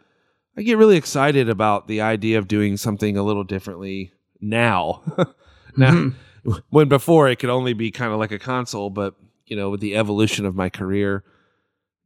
I 0.57 0.63
get 0.63 0.77
really 0.77 0.97
excited 0.97 1.47
about 1.47 1.87
the 1.87 2.01
idea 2.01 2.39
of 2.39 2.47
doing 2.49 2.75
something 2.75 3.15
a 3.15 3.23
little 3.23 3.45
differently 3.45 4.11
now. 4.41 5.01
now 5.77 5.91
Mhm. 5.91 6.13
when 6.69 6.87
before 6.87 7.27
it 7.29 7.37
could 7.37 7.49
only 7.49 7.73
be 7.73 7.91
kind 7.91 8.11
of 8.13 8.19
like 8.19 8.31
a 8.31 8.39
console, 8.39 8.89
but 8.89 9.15
you 9.45 9.55
know, 9.55 9.69
with 9.69 9.81
the 9.81 9.95
evolution 9.95 10.45
of 10.45 10.55
my 10.55 10.69
career, 10.69 11.23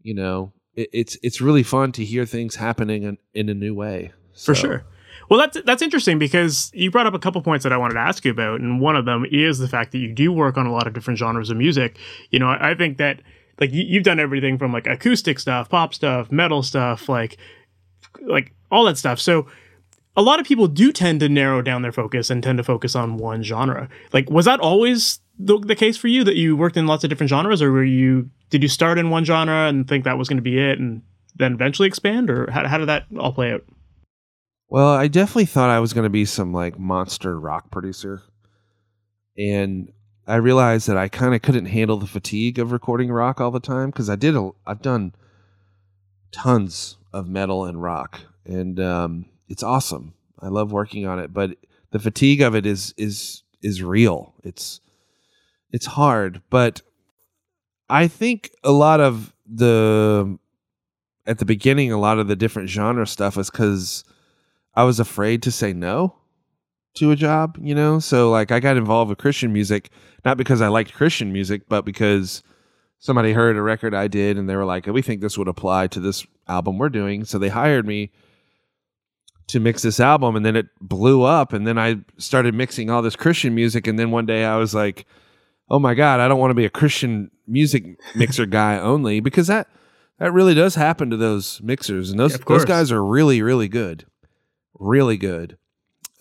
you 0.01 0.13
know, 0.13 0.51
it, 0.75 0.89
it's 0.93 1.17
it's 1.21 1.39
really 1.41 1.63
fun 1.63 1.91
to 1.93 2.03
hear 2.05 2.25
things 2.25 2.55
happening 2.55 3.03
in, 3.03 3.17
in 3.33 3.49
a 3.49 3.53
new 3.53 3.73
way. 3.75 4.11
For 4.35 4.55
sure. 4.55 4.83
Well, 5.29 5.39
that's 5.39 5.61
that's 5.65 5.81
interesting 5.81 6.19
because 6.19 6.71
you 6.73 6.89
brought 6.91 7.05
up 7.07 7.13
a 7.13 7.19
couple 7.19 7.41
points 7.41 7.63
that 7.63 7.71
I 7.71 7.77
wanted 7.77 7.93
to 7.95 7.99
ask 8.01 8.25
you 8.25 8.31
about, 8.31 8.59
and 8.59 8.81
one 8.81 8.95
of 8.95 9.05
them 9.05 9.25
is 9.31 9.59
the 9.59 9.67
fact 9.67 9.91
that 9.91 9.99
you 9.99 10.11
do 10.11 10.31
work 10.33 10.57
on 10.57 10.65
a 10.65 10.71
lot 10.71 10.87
of 10.87 10.93
different 10.93 11.17
genres 11.19 11.49
of 11.49 11.57
music. 11.57 11.97
You 12.31 12.39
know, 12.39 12.47
I, 12.47 12.71
I 12.71 12.75
think 12.75 12.97
that 12.97 13.21
like 13.59 13.71
you, 13.71 13.83
you've 13.87 14.03
done 14.03 14.19
everything 14.19 14.57
from 14.57 14.73
like 14.73 14.87
acoustic 14.87 15.39
stuff, 15.39 15.69
pop 15.69 15.93
stuff, 15.93 16.31
metal 16.31 16.63
stuff, 16.63 17.07
like 17.07 17.37
like 18.25 18.53
all 18.71 18.85
that 18.85 18.97
stuff. 18.97 19.19
So 19.19 19.47
a 20.15 20.21
lot 20.21 20.39
of 20.39 20.45
people 20.45 20.67
do 20.67 20.91
tend 20.91 21.19
to 21.21 21.29
narrow 21.29 21.61
down 21.61 21.81
their 21.81 21.91
focus 21.91 22.29
and 22.29 22.43
tend 22.43 22.57
to 22.57 22.63
focus 22.63 22.95
on 22.95 23.17
one 23.17 23.43
genre. 23.43 23.89
Like, 24.11 24.29
was 24.29 24.45
that 24.45 24.59
always 24.59 25.19
the, 25.39 25.57
the 25.59 25.75
case 25.75 25.97
for 25.97 26.07
you 26.07 26.23
that 26.23 26.35
you 26.35 26.55
worked 26.55 26.77
in 26.77 26.87
lots 26.87 27.03
of 27.03 27.09
different 27.09 27.29
genres, 27.29 27.61
or 27.61 27.71
were 27.71 27.83
you 27.83 28.29
did 28.49 28.61
you 28.61 28.69
start 28.69 28.99
in 28.99 29.09
one 29.09 29.25
genre 29.25 29.67
and 29.67 29.87
think 29.87 30.03
that 30.03 30.17
was 30.17 30.27
going 30.27 30.37
to 30.37 30.43
be 30.43 30.59
it, 30.59 30.79
and 30.79 31.01
then 31.35 31.53
eventually 31.53 31.87
expand, 31.87 32.29
or 32.29 32.49
how, 32.51 32.67
how 32.67 32.77
did 32.77 32.87
that 32.87 33.05
all 33.19 33.33
play 33.33 33.51
out? 33.51 33.63
Well, 34.69 34.89
I 34.89 35.07
definitely 35.07 35.45
thought 35.45 35.69
I 35.69 35.79
was 35.79 35.93
going 35.93 36.03
to 36.03 36.09
be 36.09 36.25
some 36.25 36.53
like 36.53 36.79
monster 36.79 37.39
rock 37.39 37.69
producer. 37.71 38.21
And 39.37 39.91
I 40.27 40.35
realized 40.35 40.87
that 40.87 40.97
I 40.97 41.09
kind 41.09 41.35
of 41.35 41.41
couldn't 41.41 41.65
handle 41.65 41.97
the 41.97 42.07
fatigue 42.07 42.59
of 42.59 42.71
recording 42.71 43.11
rock 43.11 43.41
all 43.41 43.51
the 43.51 43.59
time 43.59 43.89
because 43.89 44.09
I 44.09 44.15
did 44.15 44.35
a, 44.35 44.51
I've 44.65 44.81
done 44.81 45.13
tons 46.31 46.97
of 47.11 47.27
metal 47.27 47.65
and 47.65 47.81
rock 47.81 48.21
and 48.45 48.79
um, 48.79 49.25
it's 49.53 49.61
awesome. 49.61 50.15
I 50.39 50.47
love 50.47 50.71
working 50.71 51.05
on 51.05 51.19
it, 51.19 51.31
but 51.31 51.57
the 51.91 51.99
fatigue 51.99 52.41
of 52.41 52.55
it 52.55 52.65
is 52.65 52.91
is 52.97 53.43
is 53.61 53.83
real. 53.83 54.33
It's 54.43 54.81
it's 55.69 55.85
hard, 55.85 56.41
but 56.49 56.81
I 57.87 58.07
think 58.07 58.49
a 58.63 58.71
lot 58.71 58.99
of 58.99 59.31
the 59.45 60.39
at 61.27 61.37
the 61.37 61.45
beginning 61.45 61.91
a 61.91 61.99
lot 61.99 62.17
of 62.17 62.27
the 62.27 62.35
different 62.35 62.67
genre 62.67 63.05
stuff 63.05 63.37
was 63.37 63.51
cuz 63.51 64.03
I 64.73 64.85
was 64.85 64.99
afraid 64.99 65.43
to 65.43 65.51
say 65.51 65.71
no 65.71 66.15
to 66.95 67.11
a 67.11 67.15
job, 67.15 67.59
you 67.61 67.75
know? 67.75 67.99
So 67.99 68.31
like 68.31 68.51
I 68.51 68.59
got 68.59 68.75
involved 68.75 69.09
with 69.09 69.19
Christian 69.19 69.53
music 69.53 69.91
not 70.25 70.35
because 70.35 70.61
I 70.61 70.67
liked 70.67 70.95
Christian 70.95 71.31
music, 71.31 71.69
but 71.69 71.85
because 71.85 72.41
somebody 72.97 73.33
heard 73.33 73.55
a 73.55 73.61
record 73.61 73.93
I 73.93 74.07
did 74.07 74.35
and 74.35 74.49
they 74.49 74.55
were 74.55 74.65
like, 74.65 74.87
"We 74.87 75.03
think 75.03 75.21
this 75.21 75.37
would 75.37 75.47
apply 75.47 75.87
to 75.89 75.99
this 75.99 76.25
album 76.47 76.79
we're 76.79 76.89
doing." 76.89 77.23
So 77.23 77.37
they 77.37 77.49
hired 77.49 77.85
me 77.85 78.09
to 79.47 79.59
mix 79.59 79.81
this 79.81 79.99
album 79.99 80.35
and 80.35 80.45
then 80.45 80.55
it 80.55 80.67
blew 80.79 81.23
up 81.23 81.53
and 81.53 81.67
then 81.67 81.77
I 81.77 81.97
started 82.17 82.53
mixing 82.53 82.89
all 82.89 83.01
this 83.01 83.15
Christian 83.15 83.53
music 83.53 83.87
and 83.87 83.99
then 83.99 84.11
one 84.11 84.25
day 84.25 84.45
I 84.45 84.57
was 84.57 84.73
like, 84.73 85.05
"Oh 85.69 85.79
my 85.79 85.93
god, 85.93 86.19
I 86.19 86.27
don't 86.27 86.39
want 86.39 86.51
to 86.51 86.55
be 86.55 86.65
a 86.65 86.69
Christian 86.69 87.29
music 87.47 87.85
mixer 88.15 88.45
guy 88.45 88.79
only 88.79 89.19
because 89.19 89.47
that 89.47 89.67
that 90.19 90.31
really 90.31 90.53
does 90.53 90.75
happen 90.75 91.09
to 91.09 91.17
those 91.17 91.61
mixers 91.61 92.09
and 92.09 92.19
those 92.19 92.33
Yeah, 92.33 92.45
those 92.47 92.65
guys 92.65 92.91
are 92.91 93.03
really 93.03 93.41
really 93.41 93.67
good. 93.67 94.05
Really 94.79 95.17
good. 95.17 95.57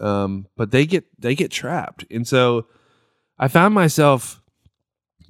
Um 0.00 0.46
but 0.56 0.70
they 0.70 0.86
get 0.86 1.04
they 1.18 1.34
get 1.34 1.50
trapped. 1.50 2.04
And 2.10 2.26
so 2.26 2.66
I 3.38 3.48
found 3.48 3.74
myself 3.74 4.42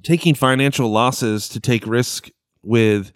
taking 0.03 0.35
financial 0.35 0.89
losses 0.89 1.47
to 1.49 1.59
take 1.59 1.87
risk 1.87 2.29
with 2.63 3.13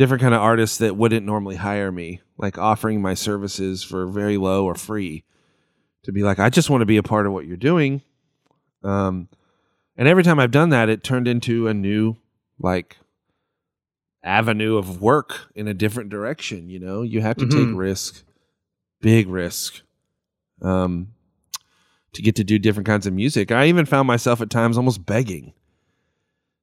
different 0.00 0.22
kind 0.22 0.32
of 0.32 0.40
artists 0.40 0.78
that 0.78 0.96
wouldn't 0.96 1.26
normally 1.26 1.56
hire 1.56 1.92
me, 1.92 2.22
like 2.38 2.56
offering 2.56 3.02
my 3.02 3.12
services 3.12 3.82
for 3.84 4.06
very 4.06 4.38
low 4.38 4.64
or 4.64 4.74
free 4.74 5.24
to 6.04 6.10
be 6.10 6.22
like, 6.22 6.38
I 6.38 6.48
just 6.48 6.70
want 6.70 6.80
to 6.80 6.86
be 6.86 6.96
a 6.96 7.02
part 7.02 7.26
of 7.26 7.34
what 7.34 7.44
you're 7.44 7.58
doing. 7.58 8.00
Um, 8.82 9.28
and 9.98 10.08
every 10.08 10.22
time 10.22 10.40
I've 10.40 10.50
done 10.52 10.70
that, 10.70 10.88
it 10.88 11.04
turned 11.04 11.28
into 11.28 11.68
a 11.68 11.74
new 11.74 12.16
like 12.58 12.96
avenue 14.24 14.78
of 14.78 15.02
work 15.02 15.50
in 15.54 15.68
a 15.68 15.74
different 15.74 16.08
direction. 16.08 16.70
You 16.70 16.78
know, 16.78 17.02
you 17.02 17.20
have 17.20 17.36
to 17.36 17.46
take 17.46 17.68
Mhm. 17.68 17.76
risk, 17.76 18.24
big 19.02 19.28
risk, 19.28 19.82
um, 20.62 21.08
to 22.14 22.22
get 22.22 22.36
to 22.36 22.44
do 22.44 22.58
different 22.58 22.86
kinds 22.86 23.06
of 23.06 23.12
music. 23.12 23.52
I 23.52 23.66
even 23.66 23.84
found 23.84 24.06
myself 24.06 24.40
at 24.40 24.48
times 24.48 24.78
almost 24.78 25.04
begging 25.04 25.52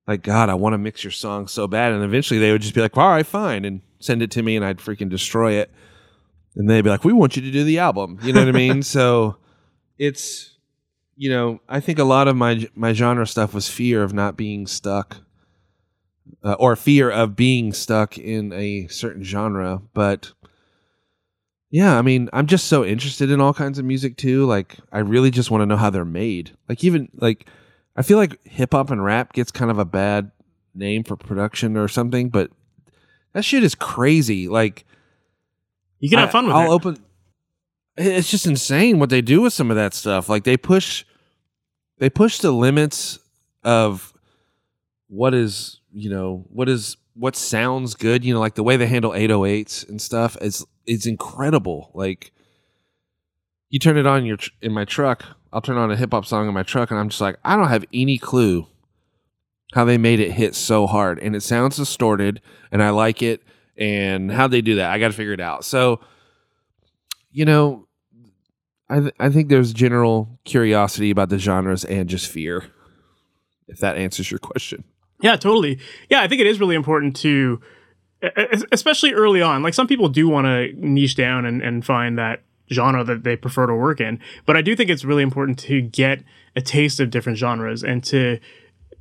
like 0.08 0.24
god 0.24 0.50
i 0.50 0.54
want 0.54 0.74
to 0.74 0.78
mix 0.78 1.04
your 1.04 1.12
song 1.12 1.48
so 1.48 1.68
bad. 1.68 1.92
And 1.92 2.04
eventually 2.04 2.40
they 2.40 2.52
would 2.52 2.62
just 2.62 2.74
be 2.74 2.82
like 2.82 2.98
all 2.98 3.10
right 3.10 3.26
fine 3.26 3.66
and 3.66 3.82
send 4.00 4.22
it 4.22 4.32
to 4.32 4.42
me 4.42 4.56
and 4.56 4.66
i'd 4.66 4.78
freaking 4.78 5.10
destroy 5.10 5.54
it. 5.54 5.72
And 6.56 6.70
they'd 6.70 6.82
be 6.82 6.90
like 6.90 7.04
we 7.04 7.14
want 7.14 7.36
you 7.36 7.42
to 7.44 7.52
do 7.52 7.64
the 7.64 7.80
album. 7.80 8.18
You 8.24 8.34
know 8.34 8.40
what 8.40 8.50
i 8.50 8.52
mean? 8.52 8.82
So 8.84 9.38
it's 10.00 10.56
you 11.16 11.30
know 11.32 11.60
i 11.68 11.80
think 11.80 11.98
a 12.00 12.04
lot 12.04 12.28
of 12.28 12.36
my 12.36 12.68
my 12.76 12.94
genre 12.94 13.26
stuff 13.28 13.54
was 13.54 13.68
fear 13.68 14.04
of 14.04 14.14
not 14.14 14.38
being 14.38 14.68
stuck 14.68 15.18
uh, 16.44 16.54
or 16.54 16.76
fear 16.76 17.10
of 17.10 17.36
being 17.36 17.74
stuck 17.74 18.18
in 18.18 18.54
a 18.54 18.88
certain 18.88 19.24
genre. 19.24 19.82
But 19.94 20.32
yeah 21.70 21.98
i 21.98 22.02
mean 22.02 22.30
i'm 22.32 22.48
just 22.48 22.68
so 22.68 22.86
interested 22.86 23.30
in 23.30 23.42
all 23.42 23.54
kinds 23.54 23.78
of 23.78 23.86
music 23.86 24.16
too. 24.18 24.46
Like 24.46 24.78
i 24.92 25.00
really 25.00 25.32
just 25.32 25.52
want 25.52 25.62
to 25.62 25.66
know 25.66 25.78
how 25.78 25.90
they're 25.90 26.06
made. 26.06 26.56
Like 26.70 26.84
even 26.84 27.10
like 27.16 27.50
I 27.98 28.04
feel 28.04 28.18
like 28.18 28.40
hip 28.46 28.74
hop 28.74 28.92
and 28.92 29.04
rap 29.04 29.34
gets 29.34 29.52
kind 29.52 29.72
of 29.72 29.80
a 29.80 29.86
bad 29.86 30.32
name 30.76 31.04
for 31.04 31.16
production 31.16 31.76
or 31.76 31.88
something, 31.88 32.30
but 32.30 32.52
that 33.34 33.44
shit 33.44 33.64
is 33.64 33.76
crazy. 33.76 34.48
Like 34.48 34.86
You 36.00 36.10
can 36.10 36.20
have 36.20 36.32
fun 36.32 36.46
with 36.46 36.56
I'll 36.56 36.72
it. 36.72 36.76
open. 36.76 37.04
It's 37.98 38.30
just 38.30 38.46
insane 38.46 39.00
what 39.00 39.10
they 39.10 39.22
do 39.22 39.42
with 39.42 39.54
some 39.54 39.72
of 39.72 39.76
that 39.78 39.96
stuff. 39.96 40.30
Like 40.30 40.44
they 40.44 40.56
push, 40.58 41.04
they 41.98 42.10
push 42.10 42.38
the 42.38 42.52
limits 42.52 43.18
of 43.64 44.14
what 45.08 45.34
is 45.34 45.80
you 45.92 46.10
know 46.10 46.46
what 46.50 46.70
is 46.70 46.98
what 47.16 47.36
sounds 47.36 47.96
good. 47.96 48.24
You 48.24 48.36
know, 48.36 48.40
like 48.40 48.54
the 48.54 48.64
way 48.64 48.78
they 48.78 48.86
handle 48.86 49.12
808s 49.12 49.90
and 49.90 50.00
stuff 50.00 50.38
is 50.40 50.64
is 50.86 51.08
incredible. 51.08 51.90
Like 51.96 52.32
you 53.70 53.80
turn 53.80 53.98
it 53.98 54.06
on 54.06 54.26
your 54.26 54.38
in 54.62 54.72
my 54.74 54.86
truck. 54.86 55.26
I'll 55.52 55.62
turn 55.62 55.78
on 55.78 55.92
a 55.92 55.96
hip 55.96 56.12
hop 56.12 56.26
song 56.26 56.48
in 56.48 56.54
my 56.54 56.64
truck, 56.64 56.92
and 56.92 57.00
I'm 57.00 57.10
just 57.10 57.22
like, 57.22 57.38
I 57.44 57.56
don't 57.56 57.70
have 57.70 57.86
any 57.94 58.18
clue 58.18 58.68
how 59.74 59.86
they 59.86 59.98
made 59.98 60.20
it 60.20 60.32
hit 60.32 60.56
so 60.56 60.88
hard, 60.88 61.20
and 61.20 61.36
it 61.36 61.42
sounds 61.42 61.78
distorted, 61.78 62.42
and 62.72 62.82
I 62.82 62.90
like 62.90 63.22
it, 63.22 63.42
and 63.78 64.32
how 64.32 64.48
they 64.48 64.62
do 64.62 64.76
that, 64.76 64.92
I 64.92 65.00
got 65.00 65.08
to 65.08 65.14
figure 65.14 65.34
it 65.34 65.42
out. 65.42 65.66
So, 65.66 66.00
you 67.32 67.46
know, 67.46 67.88
I 68.90 69.00
th- 69.02 69.14
I 69.20 69.30
think 69.30 69.50
there's 69.50 69.74
general 69.74 70.40
curiosity 70.46 71.12
about 71.12 71.30
the 71.30 71.38
genres 71.38 71.84
and 71.86 72.08
just 72.10 72.28
fear. 72.28 72.66
If 73.68 73.80
that 73.80 73.98
answers 73.98 74.32
your 74.32 74.40
question. 74.40 74.86
Yeah, 75.22 75.36
totally. 75.36 75.80
Yeah, 76.10 76.22
I 76.22 76.28
think 76.28 76.40
it 76.40 76.48
is 76.48 76.60
really 76.60 76.76
important 76.76 77.16
to, 77.18 77.60
especially 78.72 79.14
early 79.14 79.42
on. 79.42 79.62
Like 79.62 79.74
some 79.74 79.88
people 79.88 80.08
do 80.08 80.30
want 80.30 80.46
to 80.46 80.72
niche 80.78 81.16
down 81.16 81.46
and, 81.46 81.62
and 81.62 81.86
find 81.86 82.18
that 82.18 82.44
genre 82.72 83.04
that 83.04 83.24
they 83.24 83.36
prefer 83.36 83.66
to 83.68 83.74
work 83.74 84.02
in. 84.02 84.20
But 84.46 84.58
I 84.58 84.62
do 84.62 84.76
think 84.76 84.90
it's 84.90 85.06
really 85.06 85.24
important 85.24 85.60
to 85.60 85.82
get 85.82 86.24
a 86.56 86.62
taste 86.62 87.00
of 87.00 87.10
different 87.10 87.38
genres 87.38 87.84
and 87.84 88.04
to 88.06 88.40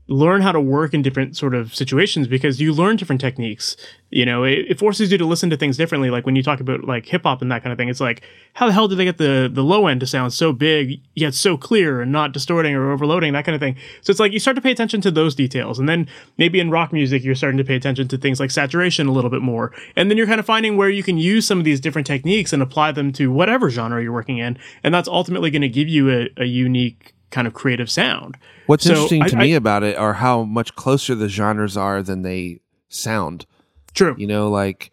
learn 0.08 0.40
how 0.40 0.52
to 0.52 0.60
work 0.60 0.94
in 0.94 1.02
different 1.02 1.36
sort 1.36 1.54
of 1.54 1.74
situations 1.74 2.28
because 2.28 2.60
you 2.60 2.72
learn 2.72 2.96
different 2.96 3.20
techniques. 3.20 3.76
You 4.10 4.24
know, 4.24 4.44
it, 4.44 4.66
it 4.68 4.78
forces 4.78 5.10
you 5.10 5.18
to 5.18 5.24
listen 5.24 5.50
to 5.50 5.56
things 5.56 5.76
differently. 5.76 6.10
Like 6.10 6.24
when 6.24 6.36
you 6.36 6.44
talk 6.44 6.60
about 6.60 6.84
like 6.84 7.06
hip 7.06 7.24
hop 7.24 7.42
and 7.42 7.50
that 7.50 7.64
kind 7.64 7.72
of 7.72 7.76
thing, 7.76 7.88
it's 7.88 8.00
like, 8.00 8.22
how 8.54 8.66
the 8.66 8.72
hell 8.72 8.86
did 8.86 8.98
they 8.98 9.04
get 9.04 9.18
the 9.18 9.50
the 9.52 9.64
low 9.64 9.88
end 9.88 10.00
to 10.00 10.06
sound 10.06 10.32
so 10.32 10.52
big 10.52 11.00
yet 11.14 11.34
so 11.34 11.56
clear 11.56 12.00
and 12.00 12.12
not 12.12 12.32
distorting 12.32 12.74
or 12.74 12.92
overloading, 12.92 13.32
that 13.32 13.44
kind 13.44 13.56
of 13.56 13.60
thing. 13.60 13.76
So 14.02 14.12
it's 14.12 14.20
like 14.20 14.32
you 14.32 14.38
start 14.38 14.54
to 14.54 14.60
pay 14.60 14.70
attention 14.70 15.00
to 15.00 15.10
those 15.10 15.34
details. 15.34 15.78
And 15.80 15.88
then 15.88 16.08
maybe 16.38 16.60
in 16.60 16.70
rock 16.70 16.92
music, 16.92 17.24
you're 17.24 17.34
starting 17.34 17.58
to 17.58 17.64
pay 17.64 17.74
attention 17.74 18.06
to 18.08 18.16
things 18.16 18.38
like 18.38 18.52
saturation 18.52 19.08
a 19.08 19.12
little 19.12 19.30
bit 19.30 19.42
more. 19.42 19.72
And 19.96 20.08
then 20.08 20.16
you're 20.16 20.28
kind 20.28 20.40
of 20.40 20.46
finding 20.46 20.76
where 20.76 20.88
you 20.88 21.02
can 21.02 21.18
use 21.18 21.46
some 21.46 21.58
of 21.58 21.64
these 21.64 21.80
different 21.80 22.06
techniques 22.06 22.52
and 22.52 22.62
apply 22.62 22.92
them 22.92 23.12
to 23.14 23.32
whatever 23.32 23.70
genre 23.70 24.00
you're 24.00 24.12
working 24.12 24.38
in. 24.38 24.56
And 24.84 24.94
that's 24.94 25.08
ultimately 25.08 25.50
going 25.50 25.62
to 25.62 25.68
give 25.68 25.88
you 25.88 26.10
a, 26.10 26.28
a 26.36 26.44
unique 26.44 27.15
kind 27.30 27.46
of 27.46 27.54
creative 27.54 27.90
sound. 27.90 28.36
What's 28.66 28.84
So, 28.84 28.92
interesting 28.92 29.24
to 29.24 29.36
I- 29.36 29.40
me 29.40 29.54
about 29.54 29.82
it 29.82 29.96
are 29.96 30.14
how 30.14 30.44
much 30.44 30.74
closer 30.76 31.14
the 31.14 31.28
genres 31.28 31.76
are 31.76 32.02
than 32.02 32.22
they 32.22 32.60
sound. 32.88 33.46
True. 33.94 34.14
You 34.18 34.26
know, 34.26 34.48
like 34.50 34.90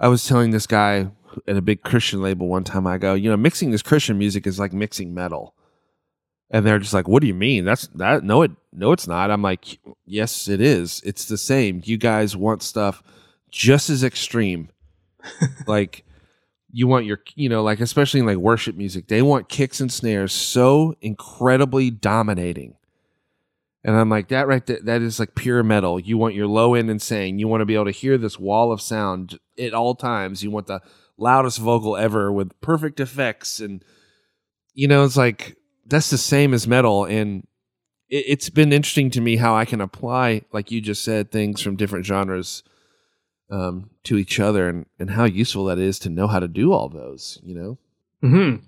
I 0.00 0.08
was 0.08 0.26
telling 0.26 0.50
this 0.50 0.66
guy 0.66 1.10
at 1.46 1.56
a 1.56 1.62
big 1.62 1.82
Christian 1.82 2.22
label 2.22 2.48
one 2.48 2.64
time, 2.64 2.86
I 2.86 2.98
go, 2.98 3.14
you 3.14 3.30
know, 3.30 3.36
mixing 3.36 3.70
this 3.70 3.82
Christian 3.82 4.18
music 4.18 4.46
is 4.46 4.58
like 4.58 4.72
mixing 4.72 5.14
metal. 5.14 5.54
And 6.50 6.64
they're 6.64 6.78
just 6.78 6.94
like, 6.94 7.06
what 7.06 7.20
do 7.20 7.26
you 7.26 7.34
mean? 7.34 7.64
That's 7.66 7.88
that 7.88 8.24
no 8.24 8.40
it 8.42 8.52
no 8.72 8.92
it's 8.92 9.06
not. 9.06 9.30
I'm 9.30 9.42
like, 9.42 9.78
yes 10.06 10.48
it 10.48 10.60
is. 10.62 11.02
It's 11.04 11.26
the 11.26 11.36
same. 11.36 11.82
You 11.84 11.98
guys 11.98 12.34
want 12.36 12.62
stuff 12.62 13.02
just 13.50 13.90
as 13.90 14.02
extreme. 14.02 14.70
like 15.66 16.04
you 16.70 16.86
want 16.86 17.06
your 17.06 17.20
you 17.34 17.48
know, 17.48 17.62
like 17.62 17.80
especially 17.80 18.20
in 18.20 18.26
like 18.26 18.36
worship 18.36 18.76
music, 18.76 19.08
they 19.08 19.22
want 19.22 19.48
kicks 19.48 19.80
and 19.80 19.92
snares 19.92 20.32
so 20.32 20.94
incredibly 21.00 21.90
dominating. 21.90 22.74
And 23.84 23.96
I'm 23.96 24.10
like, 24.10 24.28
that 24.28 24.48
right 24.48 24.64
that 24.66 25.02
is 25.02 25.18
like 25.18 25.34
pure 25.34 25.62
metal. 25.62 26.00
You 26.00 26.18
want 26.18 26.34
your 26.34 26.46
low 26.46 26.74
end 26.74 26.90
insane. 26.90 27.38
You 27.38 27.48
want 27.48 27.60
to 27.62 27.66
be 27.66 27.74
able 27.74 27.86
to 27.86 27.90
hear 27.90 28.18
this 28.18 28.38
wall 28.38 28.72
of 28.72 28.80
sound 28.80 29.38
at 29.58 29.72
all 29.72 29.94
times. 29.94 30.42
You 30.42 30.50
want 30.50 30.66
the 30.66 30.80
loudest 31.16 31.58
vocal 31.58 31.96
ever 31.96 32.32
with 32.32 32.60
perfect 32.60 33.00
effects. 33.00 33.60
And, 33.60 33.84
you 34.74 34.88
know, 34.88 35.04
it's 35.04 35.16
like, 35.16 35.56
that's 35.86 36.10
the 36.10 36.18
same 36.18 36.54
as 36.54 36.66
metal. 36.66 37.04
And 37.04 37.46
it, 38.08 38.24
it's 38.28 38.50
been 38.50 38.72
interesting 38.72 39.10
to 39.10 39.20
me 39.20 39.36
how 39.36 39.54
I 39.54 39.64
can 39.64 39.80
apply, 39.80 40.42
like 40.52 40.70
you 40.70 40.80
just 40.80 41.04
said, 41.04 41.30
things 41.30 41.60
from 41.60 41.76
different 41.76 42.04
genres 42.04 42.62
um, 43.50 43.90
to 44.04 44.16
each 44.16 44.38
other 44.40 44.68
and, 44.68 44.86
and 44.98 45.10
how 45.10 45.24
useful 45.24 45.64
that 45.66 45.78
is 45.78 45.98
to 46.00 46.08
know 46.08 46.26
how 46.26 46.40
to 46.40 46.48
do 46.48 46.72
all 46.72 46.88
those, 46.88 47.38
you 47.42 47.54
know? 47.54 47.78
Mm-hmm. 48.22 48.64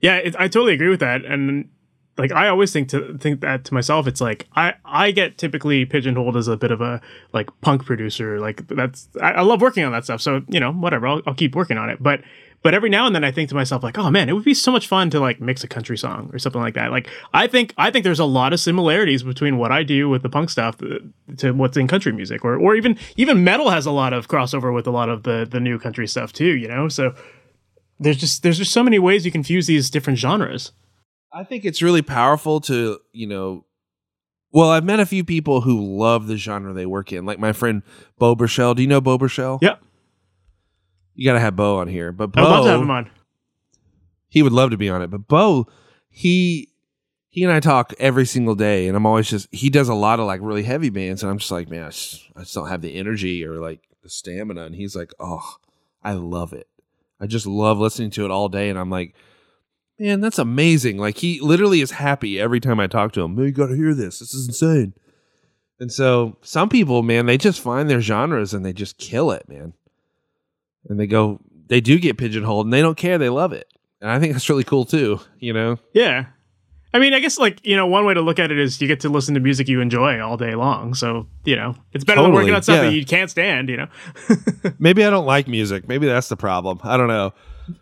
Yeah, 0.00 0.16
it, 0.16 0.36
I 0.38 0.48
totally 0.48 0.74
agree 0.74 0.88
with 0.88 1.00
that, 1.00 1.24
and 1.24 1.68
like 2.16 2.32
I 2.32 2.48
always 2.48 2.72
think 2.72 2.88
to 2.90 3.18
think 3.18 3.40
that 3.40 3.64
to 3.64 3.74
myself, 3.74 4.06
it's 4.06 4.20
like 4.20 4.46
I 4.54 4.74
I 4.84 5.10
get 5.10 5.38
typically 5.38 5.84
pigeonholed 5.84 6.36
as 6.36 6.48
a 6.48 6.56
bit 6.56 6.70
of 6.70 6.80
a 6.80 7.00
like 7.32 7.48
punk 7.60 7.84
producer. 7.84 8.38
Like 8.38 8.66
that's 8.68 9.08
I, 9.20 9.32
I 9.32 9.40
love 9.42 9.60
working 9.60 9.84
on 9.84 9.92
that 9.92 10.04
stuff. 10.04 10.20
So 10.20 10.42
you 10.48 10.60
know 10.60 10.72
whatever, 10.72 11.06
I'll, 11.06 11.22
I'll 11.26 11.34
keep 11.34 11.56
working 11.56 11.78
on 11.78 11.90
it. 11.90 12.02
But 12.02 12.20
but 12.64 12.72
every 12.72 12.88
now 12.88 13.06
and 13.06 13.14
then 13.14 13.22
I 13.22 13.30
think 13.30 13.50
to 13.50 13.54
myself 13.54 13.82
like, 13.82 13.98
oh 13.98 14.10
man, 14.10 14.30
it 14.30 14.32
would 14.32 14.42
be 14.42 14.54
so 14.54 14.72
much 14.72 14.88
fun 14.88 15.10
to 15.10 15.20
like 15.20 15.38
mix 15.38 15.62
a 15.62 15.68
country 15.68 15.98
song 15.98 16.30
or 16.32 16.38
something 16.38 16.62
like 16.62 16.74
that. 16.74 16.90
Like 16.90 17.08
I 17.34 17.46
think 17.46 17.74
I 17.76 17.90
think 17.90 18.04
there's 18.04 18.18
a 18.18 18.24
lot 18.24 18.54
of 18.54 18.58
similarities 18.58 19.22
between 19.22 19.58
what 19.58 19.70
I 19.70 19.82
do 19.82 20.08
with 20.08 20.22
the 20.22 20.30
punk 20.30 20.48
stuff 20.48 20.78
to, 20.78 21.12
to 21.36 21.52
what's 21.52 21.76
in 21.76 21.86
country 21.86 22.10
music, 22.10 22.42
or 22.42 22.56
or 22.56 22.74
even 22.74 22.98
even 23.16 23.44
metal 23.44 23.68
has 23.68 23.84
a 23.84 23.90
lot 23.92 24.14
of 24.14 24.28
crossover 24.28 24.74
with 24.74 24.86
a 24.86 24.90
lot 24.90 25.10
of 25.10 25.24
the 25.24 25.46
the 25.48 25.60
new 25.60 25.78
country 25.78 26.08
stuff 26.08 26.32
too. 26.32 26.56
You 26.56 26.66
know, 26.66 26.88
so 26.88 27.14
there's 28.00 28.16
just 28.16 28.42
there's 28.42 28.58
just 28.58 28.72
so 28.72 28.82
many 28.82 28.98
ways 28.98 29.26
you 29.26 29.30
can 29.30 29.44
fuse 29.44 29.66
these 29.66 29.90
different 29.90 30.18
genres. 30.18 30.72
I 31.34 31.44
think 31.44 31.66
it's 31.66 31.82
really 31.82 32.02
powerful 32.02 32.60
to, 32.62 32.98
you 33.12 33.26
know, 33.26 33.66
well, 34.52 34.70
I've 34.70 34.84
met 34.84 35.00
a 35.00 35.06
few 35.06 35.24
people 35.24 35.62
who 35.62 35.98
love 35.98 36.28
the 36.28 36.36
genre 36.36 36.72
they 36.72 36.86
work 36.86 37.12
in, 37.12 37.26
like 37.26 37.40
my 37.40 37.52
friend 37.52 37.82
Beau 38.18 38.34
Burchell. 38.34 38.74
Do 38.74 38.82
you 38.82 38.88
know 38.88 39.02
Beau 39.02 39.18
Burchell? 39.18 39.58
Yep. 39.60 39.82
You 41.14 41.24
got 41.26 41.34
to 41.34 41.40
have 41.40 41.56
Beau 41.56 41.78
on 41.78 41.88
here. 41.88 42.12
But 42.12 42.30
I 42.36 42.42
would 42.42 42.48
love 42.48 42.64
to 42.64 42.70
have 42.70 42.78
Beau, 42.78 42.82
him 42.82 42.90
on. 42.90 43.10
he 44.28 44.42
would 44.42 44.52
love 44.52 44.70
to 44.70 44.76
be 44.76 44.88
on 44.88 45.02
it. 45.02 45.08
But 45.08 45.28
Beau, 45.28 45.66
he 46.10 46.70
he 47.28 47.42
and 47.42 47.52
I 47.52 47.60
talk 47.60 47.92
every 47.98 48.26
single 48.26 48.54
day, 48.54 48.86
and 48.86 48.96
I'm 48.96 49.06
always 49.06 49.28
just 49.28 49.52
he 49.52 49.70
does 49.70 49.88
a 49.88 49.94
lot 49.94 50.20
of 50.20 50.26
like 50.26 50.40
really 50.42 50.62
heavy 50.62 50.90
bands, 50.90 51.22
and 51.22 51.30
I'm 51.30 51.38
just 51.38 51.50
like, 51.50 51.68
man, 51.68 51.84
I 51.84 51.90
just, 51.90 52.22
I 52.36 52.40
just 52.40 52.54
don't 52.54 52.68
have 52.68 52.82
the 52.82 52.94
energy 52.94 53.44
or 53.44 53.60
like 53.60 53.80
the 54.02 54.10
stamina. 54.10 54.64
And 54.64 54.74
he's 54.74 54.94
like, 54.96 55.12
oh, 55.18 55.56
I 56.02 56.12
love 56.12 56.52
it. 56.52 56.68
I 57.20 57.26
just 57.26 57.46
love 57.46 57.78
listening 57.78 58.10
to 58.12 58.24
it 58.24 58.30
all 58.30 58.48
day, 58.48 58.68
and 58.70 58.78
I'm 58.78 58.90
like, 58.90 59.14
man, 59.98 60.20
that's 60.20 60.38
amazing. 60.38 60.98
Like 60.98 61.18
he 61.18 61.40
literally 61.40 61.80
is 61.80 61.92
happy 61.92 62.40
every 62.40 62.60
time 62.60 62.80
I 62.80 62.86
talk 62.86 63.12
to 63.12 63.22
him. 63.22 63.34
Man, 63.36 63.46
you 63.46 63.52
got 63.52 63.68
to 63.68 63.76
hear 63.76 63.94
this. 63.94 64.18
This 64.18 64.34
is 64.34 64.48
insane. 64.48 64.94
And 65.80 65.90
so 65.90 66.36
some 66.42 66.68
people, 66.68 67.02
man, 67.02 67.26
they 67.26 67.36
just 67.36 67.60
find 67.60 67.90
their 67.90 68.00
genres 68.00 68.54
and 68.54 68.64
they 68.64 68.72
just 68.72 68.96
kill 68.98 69.32
it, 69.32 69.48
man. 69.48 69.74
And 70.88 70.98
they 71.00 71.06
go, 71.06 71.40
they 71.68 71.80
do 71.80 71.98
get 71.98 72.18
pigeonholed, 72.18 72.66
and 72.66 72.72
they 72.72 72.82
don't 72.82 72.96
care. 72.96 73.18
They 73.18 73.28
love 73.30 73.52
it. 73.52 73.66
and 74.00 74.10
I 74.10 74.18
think 74.20 74.32
that's 74.32 74.48
really 74.50 74.64
cool 74.64 74.84
too. 74.84 75.20
You 75.38 75.52
know, 75.52 75.78
Yeah. 75.92 76.26
I 76.92 77.00
mean, 77.00 77.12
I 77.12 77.18
guess 77.18 77.38
like, 77.38 77.58
you 77.66 77.74
know, 77.74 77.88
one 77.88 78.04
way 78.06 78.14
to 78.14 78.20
look 78.20 78.38
at 78.38 78.52
it 78.52 78.58
is 78.60 78.80
you 78.80 78.86
get 78.86 79.00
to 79.00 79.08
listen 79.08 79.34
to 79.34 79.40
music 79.40 79.66
you 79.66 79.80
enjoy 79.80 80.20
all 80.20 80.36
day 80.36 80.54
long. 80.54 80.94
So, 80.94 81.26
you 81.44 81.56
know, 81.56 81.74
it's 81.92 82.04
better 82.04 82.22
than 82.22 82.32
working 82.32 82.54
on 82.54 82.62
something 82.62 82.92
yeah. 82.92 82.96
you 82.96 83.04
can't 83.04 83.28
stand, 83.28 83.68
you 83.68 83.76
know. 83.78 83.86
maybe 84.78 85.04
I 85.04 85.10
don't 85.10 85.26
like 85.26 85.48
music. 85.48 85.88
Maybe 85.88 86.06
that's 86.06 86.28
the 86.28 86.36
problem. 86.36 86.78
I 86.84 86.96
don't 86.96 87.08
know. 87.08 87.32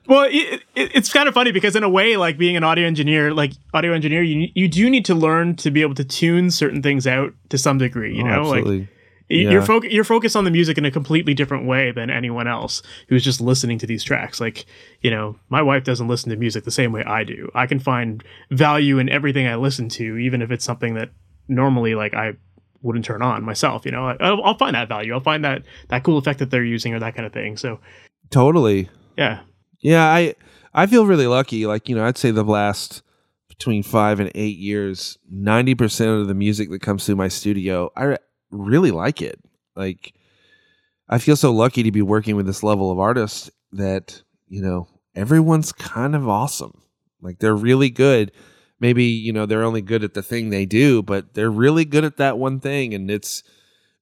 Well, 0.07 0.29
it, 0.31 0.63
it, 0.75 0.93
it's 0.97 1.13
kind 1.13 1.29
of 1.29 1.35
funny 1.35 1.53
because 1.53 1.77
in 1.77 1.83
a 1.83 1.91
way, 1.91 2.17
like 2.17 2.39
being 2.39 2.57
an 2.57 2.65
audio 2.65 2.87
engineer, 2.87 3.35
like 3.35 3.53
audio 3.75 3.93
engineer, 3.93 4.23
you 4.23 4.49
you 4.55 4.67
do 4.67 4.89
need 4.89 5.05
to 5.07 5.15
learn 5.15 5.57
to 5.57 5.71
be 5.71 5.83
able 5.83 5.97
to 5.97 6.05
tune 6.05 6.51
certain 6.51 6.83
things 6.83 7.07
out 7.07 7.35
to 7.51 7.59
some 7.59 7.77
degree. 7.77 8.17
You 8.17 8.23
Oh, 8.23 8.29
know, 8.29 8.43
like 8.49 8.89
absolutely. 9.31 9.47
y- 9.47 9.53
you're 9.53 9.61
Yeah. 9.61 9.67
foc- 9.67 9.93
you're 9.93 10.05
focused 10.05 10.37
on 10.37 10.45
the 10.45 10.51
music 10.51 10.79
in 10.79 10.85
a 10.85 10.91
completely 10.91 11.35
different 11.35 11.67
way 11.67 11.91
than 11.93 12.11
anyone 12.11 12.47
else 12.47 12.83
who's 13.09 13.25
just 13.25 13.41
listening 13.41 13.79
to 13.79 13.87
these 13.87 14.05
tracks. 14.05 14.41
Like, 14.41 14.67
you 15.01 15.11
know, 15.11 15.37
my 15.49 15.63
wife 15.63 15.85
doesn't 15.85 16.09
listen 16.09 16.31
to 16.31 16.37
music 16.37 16.65
the 16.65 16.71
same 16.71 16.93
way 16.93 17.03
I 17.05 17.25
do. 17.25 17.51
I 17.55 17.67
can 17.67 17.79
find 17.79 18.23
value 18.51 18.99
in 18.99 19.09
everything 19.09 19.47
I 19.47 19.57
listen 19.57 19.89
to, 19.91 20.17
even 20.19 20.43
if 20.43 20.51
it's 20.51 20.65
something 20.65 20.95
that 20.95 21.11
normally 21.49 21.95
like 21.95 22.15
I 22.15 22.35
wouldn't 22.83 23.05
turn 23.05 23.23
on 23.23 23.45
myself. 23.45 23.85
You 23.85 23.93
know, 23.93 24.09
I, 24.09 24.17
I'll, 24.21 24.43
I'll 24.43 24.59
find 24.59 24.75
that 24.75 24.89
value. 24.89 25.13
I'll 25.13 25.21
find 25.21 25.45
that 25.45 25.63
that 25.89 26.03
cool 26.05 26.19
effect 26.19 26.39
that 26.41 26.51
they're 26.51 26.65
using 26.65 26.95
or 26.95 26.99
that 27.01 27.15
kind 27.15 27.27
of 27.27 27.33
thing. 27.33 27.57
So, 27.57 27.79
totally. 28.31 28.89
yeah, 29.17 29.41
Yeah, 29.81 30.05
I 30.07 30.35
I 30.75 30.87
feel 30.87 31.07
really 31.07 31.27
lucky. 31.27 31.67
Like 31.67 31.89
you 31.89 31.95
know, 31.95 32.05
I'd 32.05 32.19
say 32.19 32.31
the 32.31 32.45
last 32.45 33.03
between 33.49 33.83
five 33.83 34.19
and 34.21 34.31
eight 34.35 34.57
years, 34.59 35.19
ninety 35.31 35.75
percent 35.75 36.11
of 36.11 36.27
the 36.29 36.35
music 36.35 36.71
that 36.71 36.83
comes 36.83 37.05
through 37.07 37.17
my 37.17 37.29
studio, 37.29 37.91
I 37.97 38.17
really 38.53 38.91
like 38.91 39.21
it. 39.21 39.41
Like 39.75 40.15
I 41.09 41.19
feel 41.19 41.37
so 41.37 41.53
lucky 41.53 41.83
to 41.83 41.91
be 41.91 42.03
working 42.03 42.37
with 42.37 42.47
this 42.47 42.63
level 42.63 42.91
of 42.91 42.99
artists 42.99 43.51
that 43.73 44.23
you 44.49 44.63
know 44.63 44.89
everyone's 45.15 45.73
kind 45.73 46.15
of 46.15 46.29
awesome. 46.29 46.83
Like 47.21 47.39
they're 47.39 47.57
really 47.57 47.91
good. 47.91 48.33
Maybe 48.81 49.05
you 49.05 49.33
know 49.33 49.47
they're 49.47 49.65
only 49.65 49.83
good 49.83 50.05
at 50.05 50.15
the 50.15 50.23
thing 50.23 50.51
they 50.51 50.67
do, 50.67 51.03
but 51.03 51.35
they're 51.35 51.51
really 51.51 51.85
good 51.85 52.05
at 52.05 52.17
that 52.19 52.39
one 52.39 52.61
thing, 52.61 52.95
and 52.95 53.11
it's 53.11 53.43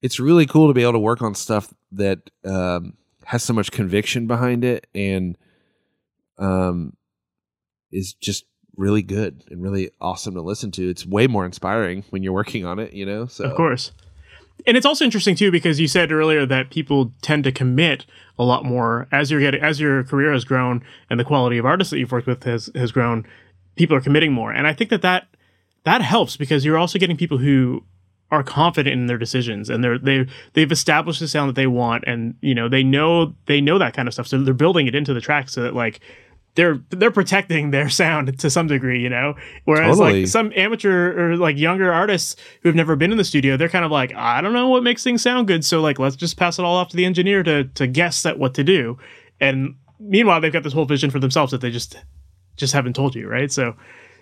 it's 0.03 0.19
really 0.19 0.47
cool 0.47 0.69
to 0.69 0.75
be 0.75 0.83
able 0.83 0.93
to 0.93 0.99
work 0.99 1.23
on 1.23 1.35
stuff 1.35 1.73
that 1.93 2.31
um, 2.45 2.95
has 3.25 3.43
so 3.43 3.53
much 3.53 3.71
conviction 3.71 4.27
behind 4.27 4.65
it 4.65 4.87
and 4.95 5.37
um, 6.39 6.97
is 7.93 8.15
just 8.15 8.45
really 8.77 9.03
good 9.03 9.45
and 9.51 9.63
really 9.63 9.91
awesome 10.01 10.35
to 10.35 10.41
listen 10.41 10.71
to. 10.73 10.89
It's 10.89 11.05
way 11.05 11.27
more 11.27 11.45
inspiring 11.45 12.05
when 12.11 12.23
you're 12.23 12.33
working 12.33 12.65
on 12.65 12.79
it, 12.79 12.95
you 12.95 13.05
know. 13.05 13.27
So 13.27 13.45
Of 13.45 13.57
course. 13.57 13.93
And 14.67 14.77
it's 14.77 14.87
also 14.87 15.05
interesting 15.05 15.37
too 15.37 15.51
because 15.51 15.81
you 15.81 15.89
said 15.89 16.13
earlier 16.13 16.47
that 16.47 16.71
people 16.71 17.13
tend 17.23 17.45
to 17.45 17.53
commit 17.53 18.07
a 18.39 18.45
lot 18.45 18.65
more 18.65 19.09
as 19.13 19.31
you're 19.31 19.41
getting 19.41 19.63
as 19.63 19.81
your 19.81 20.05
career 20.05 20.33
has 20.33 20.45
grown 20.45 20.83
and 21.09 21.21
the 21.21 21.25
quality 21.25 21.59
of 21.59 21.67
artists 21.67 21.91
that 21.91 21.99
you've 21.99 22.13
worked 22.13 22.27
with 22.27 22.45
has 22.45 22.71
has 22.75 22.93
grown. 22.93 23.27
People 23.77 23.97
are 23.97 24.01
committing 24.01 24.33
more, 24.33 24.53
and 24.53 24.67
I 24.67 24.73
think 24.73 24.91
that 24.91 25.03
that 25.03 25.29
that 25.85 26.03
helps 26.03 26.37
because 26.37 26.65
you're 26.65 26.79
also 26.79 26.99
getting 26.99 27.17
people 27.17 27.39
who 27.39 27.85
are 28.31 28.43
confident 28.43 28.93
in 28.93 29.07
their 29.07 29.19
decisions 29.19 29.69
and 29.69 29.83
they're 29.83 29.99
they 29.99 30.27
they've 30.53 30.71
established 30.71 31.21
the 31.21 31.27
sound 31.29 31.49
that 31.49 31.57
they 31.57 31.67
want 31.67 32.05
and 32.07 32.35
you 32.41 32.55
know 32.55 32.69
they 32.69 32.83
know 32.83 33.35
they 33.47 33.61
know 33.61 33.79
that 33.79 33.95
kind 33.95 34.07
of 34.07 34.15
stuff 34.15 34.27
so 34.27 34.41
they're 34.43 34.55
building 34.55 34.87
it 34.87 34.95
into 34.95 35.13
the 35.13 35.21
track 35.21 35.49
so 35.49 35.63
that 35.63 35.75
like 35.75 36.01
they're 36.61 36.79
they're 36.91 37.11
protecting 37.11 37.71
their 37.71 37.89
sound 37.89 38.39
to 38.39 38.51
some 38.51 38.67
degree, 38.67 39.03
you 39.03 39.09
know. 39.09 39.35
Whereas 39.65 39.97
Totally. 39.97 40.21
like 40.21 40.29
some 40.29 40.53
amateur 40.55 41.19
or 41.19 41.37
like 41.39 41.57
younger 41.57 41.91
artists 41.91 42.37
who've 42.63 42.75
never 42.75 42.97
been 42.97 43.13
in 43.13 43.17
the 43.17 43.25
studio, 43.25 43.57
they're 43.57 43.71
kind 43.71 43.85
of 43.85 43.91
like, 43.91 44.15
I 44.15 44.43
don't 44.43 44.53
know 44.53 44.69
what 44.69 44.83
makes 44.83 45.03
things 45.03 45.23
sound 45.23 45.49
good, 45.49 45.65
so 45.65 45.81
like 45.81 45.99
let's 45.99 46.17
just 46.17 46.37
pass 46.37 46.59
it 46.59 46.65
all 46.67 46.77
off 46.77 46.91
to 46.91 46.99
the 46.99 47.07
engineer 47.07 47.43
to 47.45 47.65
to 47.65 47.87
guess 47.87 48.27
at 48.27 48.39
what 48.39 48.53
to 48.55 48.65
do. 48.65 48.99
And 49.41 49.77
meanwhile, 49.99 50.43
they've 50.43 50.53
got 50.53 50.63
this 50.63 50.75
whole 50.75 50.85
vision 50.85 51.11
for 51.11 51.19
themselves 51.19 51.51
that 51.53 51.63
they 51.63 51.71
just 51.71 51.97
just 52.57 52.75
haven't 52.75 52.95
told 52.95 53.15
you, 53.15 53.27
right? 53.27 53.51
So, 53.51 53.75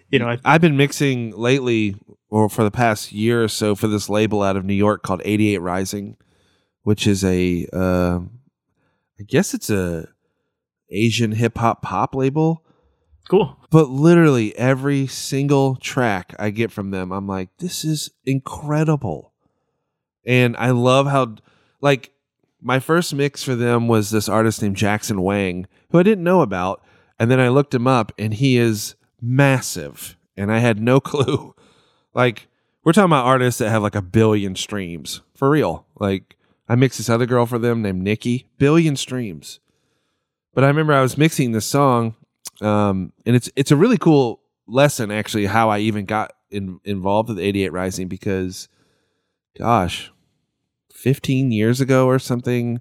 you 0.08 0.20
know, 0.20 0.28
I, 0.28 0.38
I've 0.44 0.60
been 0.60 0.76
mixing 0.76 1.32
lately, 1.32 1.96
or 2.30 2.48
for 2.48 2.62
the 2.62 2.70
past 2.70 3.10
year 3.10 3.42
or 3.42 3.48
so, 3.48 3.74
for 3.74 3.88
this 3.88 4.08
label 4.08 4.44
out 4.44 4.56
of 4.56 4.64
New 4.64 4.74
York 4.74 5.02
called 5.02 5.22
88 5.24 5.58
Rising, 5.58 6.16
which 6.84 7.08
is 7.08 7.24
a, 7.24 7.66
uh, 7.72 8.20
I 9.18 9.24
guess 9.26 9.54
it's 9.54 9.70
a 9.70 10.06
Asian 10.90 11.32
hip 11.32 11.58
hop 11.58 11.82
pop 11.82 12.14
label. 12.14 12.64
cool. 13.28 13.58
But 13.70 13.90
literally 13.90 14.56
every 14.56 15.06
single 15.06 15.76
track 15.76 16.34
I 16.38 16.50
get 16.50 16.72
from 16.72 16.90
them, 16.90 17.12
I'm 17.12 17.26
like, 17.26 17.50
this 17.58 17.84
is 17.84 18.10
incredible. 18.24 19.32
And 20.24 20.56
I 20.56 20.70
love 20.70 21.06
how, 21.06 21.36
like, 21.80 22.10
my 22.60 22.80
first 22.80 23.14
mix 23.14 23.42
for 23.44 23.54
them 23.54 23.86
was 23.88 24.10
this 24.10 24.28
artist 24.28 24.62
named 24.62 24.76
Jackson 24.76 25.22
Wang, 25.22 25.66
who 25.90 25.98
I 25.98 26.02
didn't 26.02 26.24
know 26.24 26.40
about. 26.40 26.82
And 27.18 27.30
then 27.30 27.40
I 27.40 27.48
looked 27.48 27.74
him 27.74 27.86
up, 27.86 28.12
and 28.18 28.34
he 28.34 28.56
is 28.56 28.94
massive. 29.20 30.16
And 30.36 30.50
I 30.52 30.58
had 30.58 30.80
no 30.80 31.00
clue. 31.12 31.54
Like, 32.14 32.48
we're 32.84 32.92
talking 32.92 33.06
about 33.10 33.26
artists 33.26 33.58
that 33.58 33.70
have 33.70 33.82
like 33.82 33.94
a 33.94 34.02
billion 34.02 34.56
streams 34.56 35.20
for 35.34 35.50
real. 35.50 35.86
Like, 35.98 36.36
I 36.68 36.74
mixed 36.74 36.98
this 36.98 37.10
other 37.10 37.26
girl 37.26 37.46
for 37.46 37.58
them 37.58 37.82
named 37.82 38.02
Nikki, 38.02 38.48
billion 38.58 38.96
streams. 38.96 39.60
But 40.58 40.64
I 40.64 40.66
remember 40.66 40.92
I 40.92 41.02
was 41.02 41.16
mixing 41.16 41.52
this 41.52 41.66
song, 41.66 42.16
um, 42.60 43.12
and 43.24 43.36
it's 43.36 43.48
it's 43.54 43.70
a 43.70 43.76
really 43.76 43.96
cool 43.96 44.40
lesson 44.66 45.12
actually 45.12 45.46
how 45.46 45.70
I 45.70 45.78
even 45.78 46.04
got 46.04 46.32
in, 46.50 46.80
involved 46.82 47.28
with 47.28 47.38
88 47.38 47.72
Rising 47.72 48.08
because, 48.08 48.68
gosh, 49.56 50.10
15 50.92 51.52
years 51.52 51.80
ago 51.80 52.08
or 52.08 52.18
something, 52.18 52.80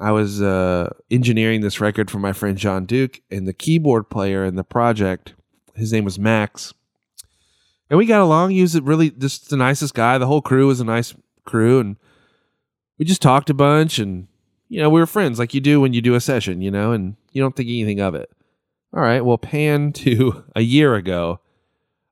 I 0.00 0.10
was 0.10 0.42
uh, 0.42 0.90
engineering 1.12 1.60
this 1.60 1.80
record 1.80 2.10
for 2.10 2.18
my 2.18 2.32
friend 2.32 2.58
John 2.58 2.86
Duke, 2.86 3.20
and 3.30 3.46
the 3.46 3.54
keyboard 3.54 4.10
player 4.10 4.44
in 4.44 4.56
the 4.56 4.64
project, 4.64 5.34
his 5.76 5.92
name 5.92 6.04
was 6.04 6.18
Max, 6.18 6.74
and 7.88 7.98
we 7.98 8.04
got 8.04 8.20
along. 8.20 8.50
He 8.50 8.62
was 8.62 8.80
really 8.80 9.12
just 9.12 9.48
the 9.48 9.56
nicest 9.56 9.94
guy. 9.94 10.18
The 10.18 10.26
whole 10.26 10.42
crew 10.42 10.66
was 10.66 10.80
a 10.80 10.84
nice 10.84 11.14
crew, 11.44 11.78
and 11.78 11.98
we 12.98 13.04
just 13.04 13.22
talked 13.22 13.48
a 13.48 13.54
bunch, 13.54 14.00
and 14.00 14.26
you 14.74 14.80
know 14.80 14.90
we 14.90 14.98
were 14.98 15.06
friends 15.06 15.38
like 15.38 15.54
you 15.54 15.60
do 15.60 15.80
when 15.80 15.92
you 15.92 16.02
do 16.02 16.16
a 16.16 16.20
session, 16.20 16.60
you 16.60 16.68
know, 16.68 16.90
and 16.90 17.14
you 17.30 17.40
don't 17.40 17.54
think 17.54 17.68
anything 17.68 18.00
of 18.00 18.16
it. 18.16 18.28
All 18.92 19.00
right, 19.00 19.24
well, 19.24 19.38
pan 19.38 19.92
to 20.02 20.44
a 20.56 20.62
year 20.62 20.96
ago. 20.96 21.38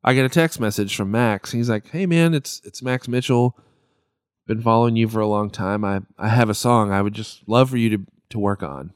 I 0.05 0.15
get 0.15 0.25
a 0.25 0.29
text 0.29 0.61
message 0.61 0.95
from 0.95 1.11
Max. 1.11 1.51
He's 1.51 1.69
like, 1.69 1.91
"Hey 1.91 2.07
man, 2.07 2.35
it's 2.35 2.61
it's 2.65 2.81
Max 2.81 3.09
Mitchell. 3.09 3.59
Been 4.47 4.63
following 4.63 4.95
you 4.95 5.09
for 5.09 5.19
a 5.19 5.27
long 5.27 5.51
time. 5.51 5.85
I 5.85 6.03
I 6.17 6.29
have 6.29 6.49
a 6.49 6.55
song 6.55 6.93
I 6.93 7.03
would 7.03 7.15
just 7.15 7.43
love 7.49 7.69
for 7.69 7.77
you 7.79 7.99
to 7.99 8.07
to 8.31 8.39
work 8.39 8.63
on." 8.63 8.93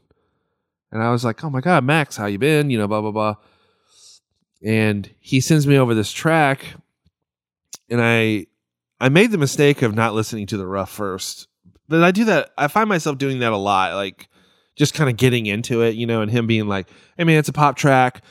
And 0.92 1.02
I 1.02 1.11
was 1.11 1.24
like, 1.24 1.42
"Oh 1.42 1.50
my 1.50 1.61
god, 1.61 1.83
Max, 1.83 2.16
how 2.16 2.26
you 2.26 2.38
been? 2.38 2.70
You 2.70 2.79
know, 2.79 2.87
blah 2.87 3.00
blah 3.00 3.11
blah." 3.11 3.35
And 4.62 5.12
he 5.18 5.40
sends 5.40 5.66
me 5.66 5.76
over 5.76 5.92
this 5.92 6.12
track, 6.12 6.74
and 7.90 8.00
I 8.00 8.46
I 9.00 9.09
made 9.09 9.33
the 9.33 9.38
mistake 9.38 9.83
of 9.83 9.92
not 9.92 10.14
listening 10.14 10.46
to 10.46 10.57
the 10.57 10.68
rough 10.68 10.92
first. 10.92 11.48
But 11.88 12.03
I 12.03 12.11
do 12.11 12.25
that. 12.27 12.51
I 12.59 12.68
find 12.68 12.88
myself 12.88 13.18
doing 13.18 13.40
that 13.40 13.53
a 13.53 13.57
lot, 13.57 13.94
like 13.94 14.29
just 14.77 14.94
kind 14.94 15.09
of 15.09 15.16
getting 15.16 15.46
into 15.46 15.83
it, 15.83 15.94
you 15.94 16.07
know, 16.07 16.20
and 16.20 16.31
him 16.31 16.46
being 16.46 16.68
like, 16.68 16.88
"Hey 17.16 17.25
man, 17.25 17.38
it's 17.38 17.49
a 17.49 17.53
pop 17.53 17.77
track." 17.77 18.22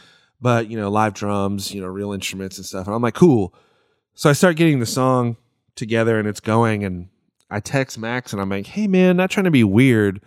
but 0.41 0.69
you 0.69 0.77
know 0.77 0.89
live 0.89 1.13
drums 1.13 1.73
you 1.73 1.81
know 1.81 1.87
real 1.87 2.11
instruments 2.13 2.57
and 2.57 2.65
stuff. 2.65 2.87
And 2.87 2.95
i'm 2.95 3.01
like 3.01 3.15
cool. 3.15 3.53
So 4.13 4.29
i 4.29 4.33
start 4.33 4.57
getting 4.57 4.79
the 4.79 4.85
song 4.85 5.37
together 5.75 6.19
and 6.19 6.27
it's 6.27 6.39
going 6.39 6.83
and 6.83 7.09
i 7.49 7.59
text 7.59 7.97
max 7.97 8.31
and 8.31 8.41
i'm 8.41 8.49
like 8.49 8.67
hey 8.67 8.87
man 8.87 9.17
not 9.17 9.31
trying 9.31 9.45
to 9.45 9.51
be 9.51 9.63
weird. 9.63 10.21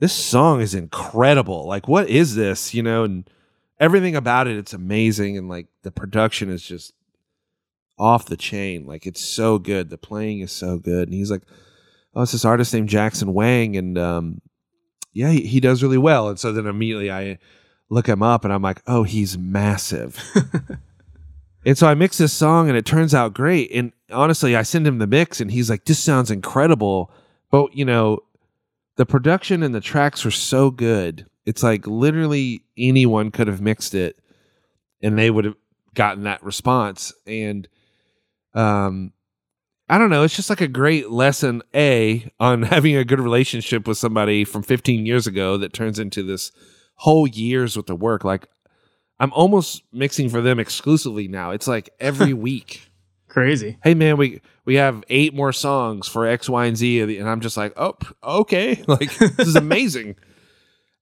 This 0.00 0.12
song 0.12 0.60
is 0.60 0.74
incredible. 0.74 1.66
Like 1.66 1.88
what 1.88 2.08
is 2.08 2.34
this? 2.34 2.74
You 2.74 2.82
know 2.82 3.04
and 3.04 3.28
everything 3.80 4.16
about 4.16 4.48
it 4.48 4.56
it's 4.56 4.74
amazing 4.74 5.38
and 5.38 5.48
like 5.48 5.68
the 5.82 5.90
production 5.90 6.50
is 6.50 6.62
just 6.62 6.92
off 7.98 8.26
the 8.26 8.36
chain. 8.36 8.86
Like 8.86 9.06
it's 9.06 9.20
so 9.20 9.58
good. 9.58 9.90
The 9.90 9.98
playing 9.98 10.40
is 10.40 10.52
so 10.52 10.78
good. 10.78 11.08
And 11.08 11.14
he's 11.14 11.30
like 11.30 11.42
oh 12.18 12.22
it's 12.22 12.32
this 12.32 12.44
artist 12.44 12.74
named 12.74 12.90
jackson 12.90 13.32
wang 13.32 13.76
and 13.76 13.96
um 13.96 14.42
yeah 15.14 15.30
he, 15.30 15.46
he 15.46 15.60
does 15.60 15.82
really 15.82 15.96
well 15.96 16.28
and 16.28 16.38
so 16.38 16.52
then 16.52 16.66
immediately 16.66 17.10
i 17.10 17.38
look 17.90 18.06
him 18.06 18.22
up 18.22 18.44
and 18.44 18.52
I'm 18.52 18.62
like, 18.62 18.82
oh, 18.86 19.02
he's 19.02 19.38
massive. 19.38 20.22
and 21.64 21.76
so 21.76 21.86
I 21.86 21.94
mix 21.94 22.18
this 22.18 22.32
song 22.32 22.68
and 22.68 22.76
it 22.76 22.86
turns 22.86 23.14
out 23.14 23.34
great. 23.34 23.70
And 23.72 23.92
honestly, 24.10 24.56
I 24.56 24.62
send 24.62 24.86
him 24.86 24.98
the 24.98 25.06
mix 25.06 25.40
and 25.40 25.50
he's 25.50 25.70
like, 25.70 25.84
this 25.84 25.98
sounds 25.98 26.30
incredible. 26.30 27.10
But, 27.50 27.74
you 27.74 27.84
know, 27.84 28.20
the 28.96 29.06
production 29.06 29.62
and 29.62 29.74
the 29.74 29.80
tracks 29.80 30.24
were 30.24 30.30
so 30.30 30.70
good. 30.70 31.26
It's 31.46 31.62
like 31.62 31.86
literally 31.86 32.62
anyone 32.76 33.30
could 33.30 33.46
have 33.46 33.60
mixed 33.60 33.94
it 33.94 34.18
and 35.02 35.18
they 35.18 35.30
would 35.30 35.46
have 35.46 35.56
gotten 35.94 36.24
that 36.24 36.42
response. 36.42 37.12
And, 37.26 37.66
um, 38.54 39.12
I 39.88 39.96
don't 39.98 40.10
know. 40.10 40.22
It's 40.22 40.36
just 40.36 40.50
like 40.50 40.60
a 40.60 40.68
great 40.68 41.10
lesson, 41.10 41.62
A, 41.74 42.30
on 42.38 42.62
having 42.64 42.96
a 42.96 43.04
good 43.04 43.20
relationship 43.20 43.88
with 43.88 43.98
somebody 43.98 44.44
from 44.44 44.62
15 44.62 45.06
years 45.06 45.26
ago 45.26 45.56
that 45.56 45.72
turns 45.72 45.98
into 45.98 46.22
this 46.22 46.52
whole 46.96 47.26
years 47.26 47.76
with 47.76 47.86
the 47.86 47.96
work. 47.96 48.24
Like 48.24 48.48
I'm 49.18 49.32
almost 49.32 49.82
mixing 49.92 50.28
for 50.28 50.40
them 50.40 50.58
exclusively 50.58 51.28
now. 51.28 51.50
It's 51.50 51.66
like 51.66 51.90
every 52.00 52.32
week. 52.34 52.90
Crazy. 53.28 53.78
Hey 53.84 53.94
man, 53.94 54.16
we 54.16 54.40
we 54.64 54.76
have 54.76 55.04
eight 55.08 55.34
more 55.34 55.52
songs 55.52 56.08
for 56.08 56.26
X, 56.26 56.48
Y, 56.48 56.64
and 56.64 56.76
Z, 56.76 57.18
and 57.18 57.28
I'm 57.28 57.40
just 57.40 57.56
like, 57.56 57.72
oh, 57.76 57.94
okay, 58.22 58.82
like 58.88 59.14
this 59.16 59.48
is 59.48 59.56
amazing. 59.56 60.16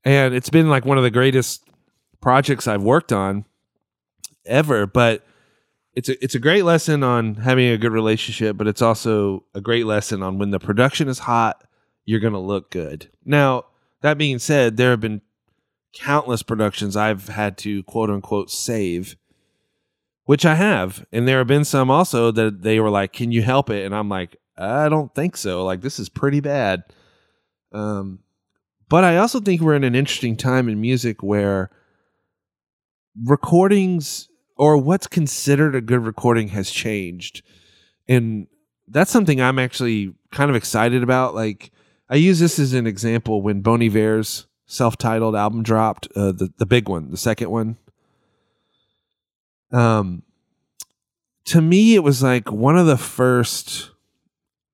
and 0.04 0.34
it's 0.34 0.50
been 0.50 0.68
like 0.68 0.84
one 0.84 0.98
of 0.98 1.04
the 1.04 1.10
greatest 1.10 1.62
projects 2.20 2.66
I've 2.66 2.82
worked 2.82 3.12
on 3.12 3.44
ever, 4.44 4.86
but 4.86 5.24
it's 5.96 6.10
a 6.10 6.22
it's 6.22 6.34
a 6.34 6.38
great 6.38 6.64
lesson 6.64 7.02
on 7.02 7.36
having 7.36 7.68
a 7.68 7.78
good 7.78 7.90
relationship, 7.90 8.56
but 8.56 8.66
it's 8.66 8.82
also 8.82 9.44
a 9.54 9.60
great 9.62 9.86
lesson 9.86 10.22
on 10.22 10.38
when 10.38 10.50
the 10.50 10.60
production 10.60 11.08
is 11.08 11.20
hot, 11.20 11.64
you're 12.04 12.20
going 12.20 12.34
to 12.34 12.38
look 12.38 12.70
good. 12.70 13.10
Now, 13.24 13.64
that 14.02 14.18
being 14.18 14.38
said, 14.38 14.76
there 14.76 14.90
have 14.90 15.00
been 15.00 15.22
countless 15.94 16.42
productions 16.42 16.96
I've 16.96 17.28
had 17.28 17.56
to 17.58 17.82
quote 17.84 18.10
unquote 18.10 18.50
save, 18.50 19.16
which 20.24 20.44
I 20.44 20.54
have. 20.54 21.06
And 21.10 21.26
there 21.26 21.38
have 21.38 21.46
been 21.46 21.64
some 21.64 21.90
also 21.90 22.30
that 22.30 22.60
they 22.60 22.78
were 22.78 22.90
like, 22.90 23.14
Can 23.14 23.32
you 23.32 23.40
help 23.40 23.70
it? 23.70 23.86
And 23.86 23.94
I'm 23.94 24.10
like, 24.10 24.36
I 24.58 24.90
don't 24.90 25.14
think 25.14 25.36
so. 25.36 25.64
Like, 25.64 25.80
this 25.80 25.98
is 25.98 26.10
pretty 26.10 26.40
bad. 26.40 26.84
Um, 27.72 28.20
but 28.90 29.02
I 29.02 29.16
also 29.16 29.40
think 29.40 29.62
we're 29.62 29.74
in 29.74 29.84
an 29.84 29.94
interesting 29.94 30.36
time 30.36 30.68
in 30.68 30.78
music 30.78 31.22
where 31.22 31.70
recordings 33.24 34.28
or 34.56 34.78
what's 34.78 35.06
considered 35.06 35.74
a 35.74 35.80
good 35.80 36.04
recording 36.04 36.48
has 36.48 36.70
changed. 36.70 37.42
And 38.08 38.46
that's 38.88 39.10
something 39.10 39.40
I'm 39.40 39.58
actually 39.58 40.14
kind 40.32 40.50
of 40.50 40.56
excited 40.56 41.02
about. 41.02 41.34
Like, 41.34 41.70
I 42.08 42.16
use 42.16 42.38
this 42.38 42.58
as 42.58 42.72
an 42.72 42.86
example 42.86 43.42
when 43.42 43.60
Bon 43.60 43.82
Iver's 43.82 44.46
self-titled 44.66 45.36
album 45.36 45.62
dropped, 45.62 46.08
uh, 46.16 46.32
the 46.32 46.52
the 46.56 46.66
big 46.66 46.88
one, 46.88 47.10
the 47.10 47.16
second 47.16 47.50
one. 47.50 47.76
Um, 49.72 50.22
to 51.46 51.60
me, 51.60 51.94
it 51.94 52.02
was 52.02 52.22
like 52.22 52.50
one 52.50 52.78
of 52.78 52.86
the 52.86 52.96
first 52.96 53.90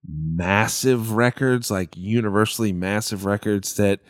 massive 0.06 1.12
records, 1.12 1.70
like 1.70 1.96
universally 1.96 2.72
massive 2.72 3.24
records 3.24 3.74
that 3.76 4.00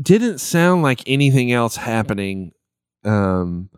didn't 0.00 0.38
sound 0.38 0.82
like 0.82 1.02
anything 1.06 1.52
else 1.52 1.76
happening 1.76 2.52
um, 3.04 3.68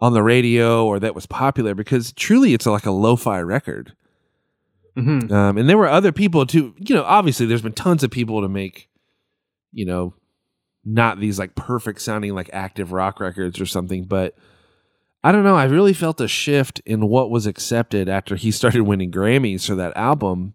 on 0.00 0.12
the 0.12 0.22
radio 0.22 0.86
or 0.86 0.98
that 0.98 1.14
was 1.14 1.26
popular 1.26 1.74
because 1.74 2.12
truly 2.12 2.54
it's 2.54 2.66
like 2.66 2.86
a 2.86 2.90
lo-fi 2.90 3.40
record. 3.40 3.94
Mm-hmm. 4.96 5.32
Um, 5.32 5.58
and 5.58 5.68
there 5.68 5.78
were 5.78 5.88
other 5.88 6.12
people 6.12 6.46
too. 6.46 6.74
You 6.78 6.94
know, 6.94 7.04
obviously, 7.04 7.46
there's 7.46 7.62
been 7.62 7.72
tons 7.72 8.02
of 8.02 8.10
people 8.10 8.42
to 8.42 8.48
make, 8.48 8.88
you 9.72 9.84
know, 9.84 10.14
not 10.84 11.20
these 11.20 11.38
like 11.38 11.54
perfect 11.54 12.00
sounding 12.00 12.34
like 12.34 12.50
active 12.52 12.92
rock 12.92 13.20
records 13.20 13.60
or 13.60 13.66
something. 13.66 14.04
But 14.04 14.36
I 15.22 15.32
don't 15.32 15.44
know. 15.44 15.56
I 15.56 15.64
really 15.64 15.92
felt 15.92 16.20
a 16.20 16.28
shift 16.28 16.80
in 16.84 17.08
what 17.08 17.30
was 17.30 17.46
accepted 17.46 18.08
after 18.08 18.36
he 18.36 18.50
started 18.50 18.82
winning 18.82 19.12
Grammys 19.12 19.66
for 19.66 19.74
that 19.76 19.96
album, 19.96 20.54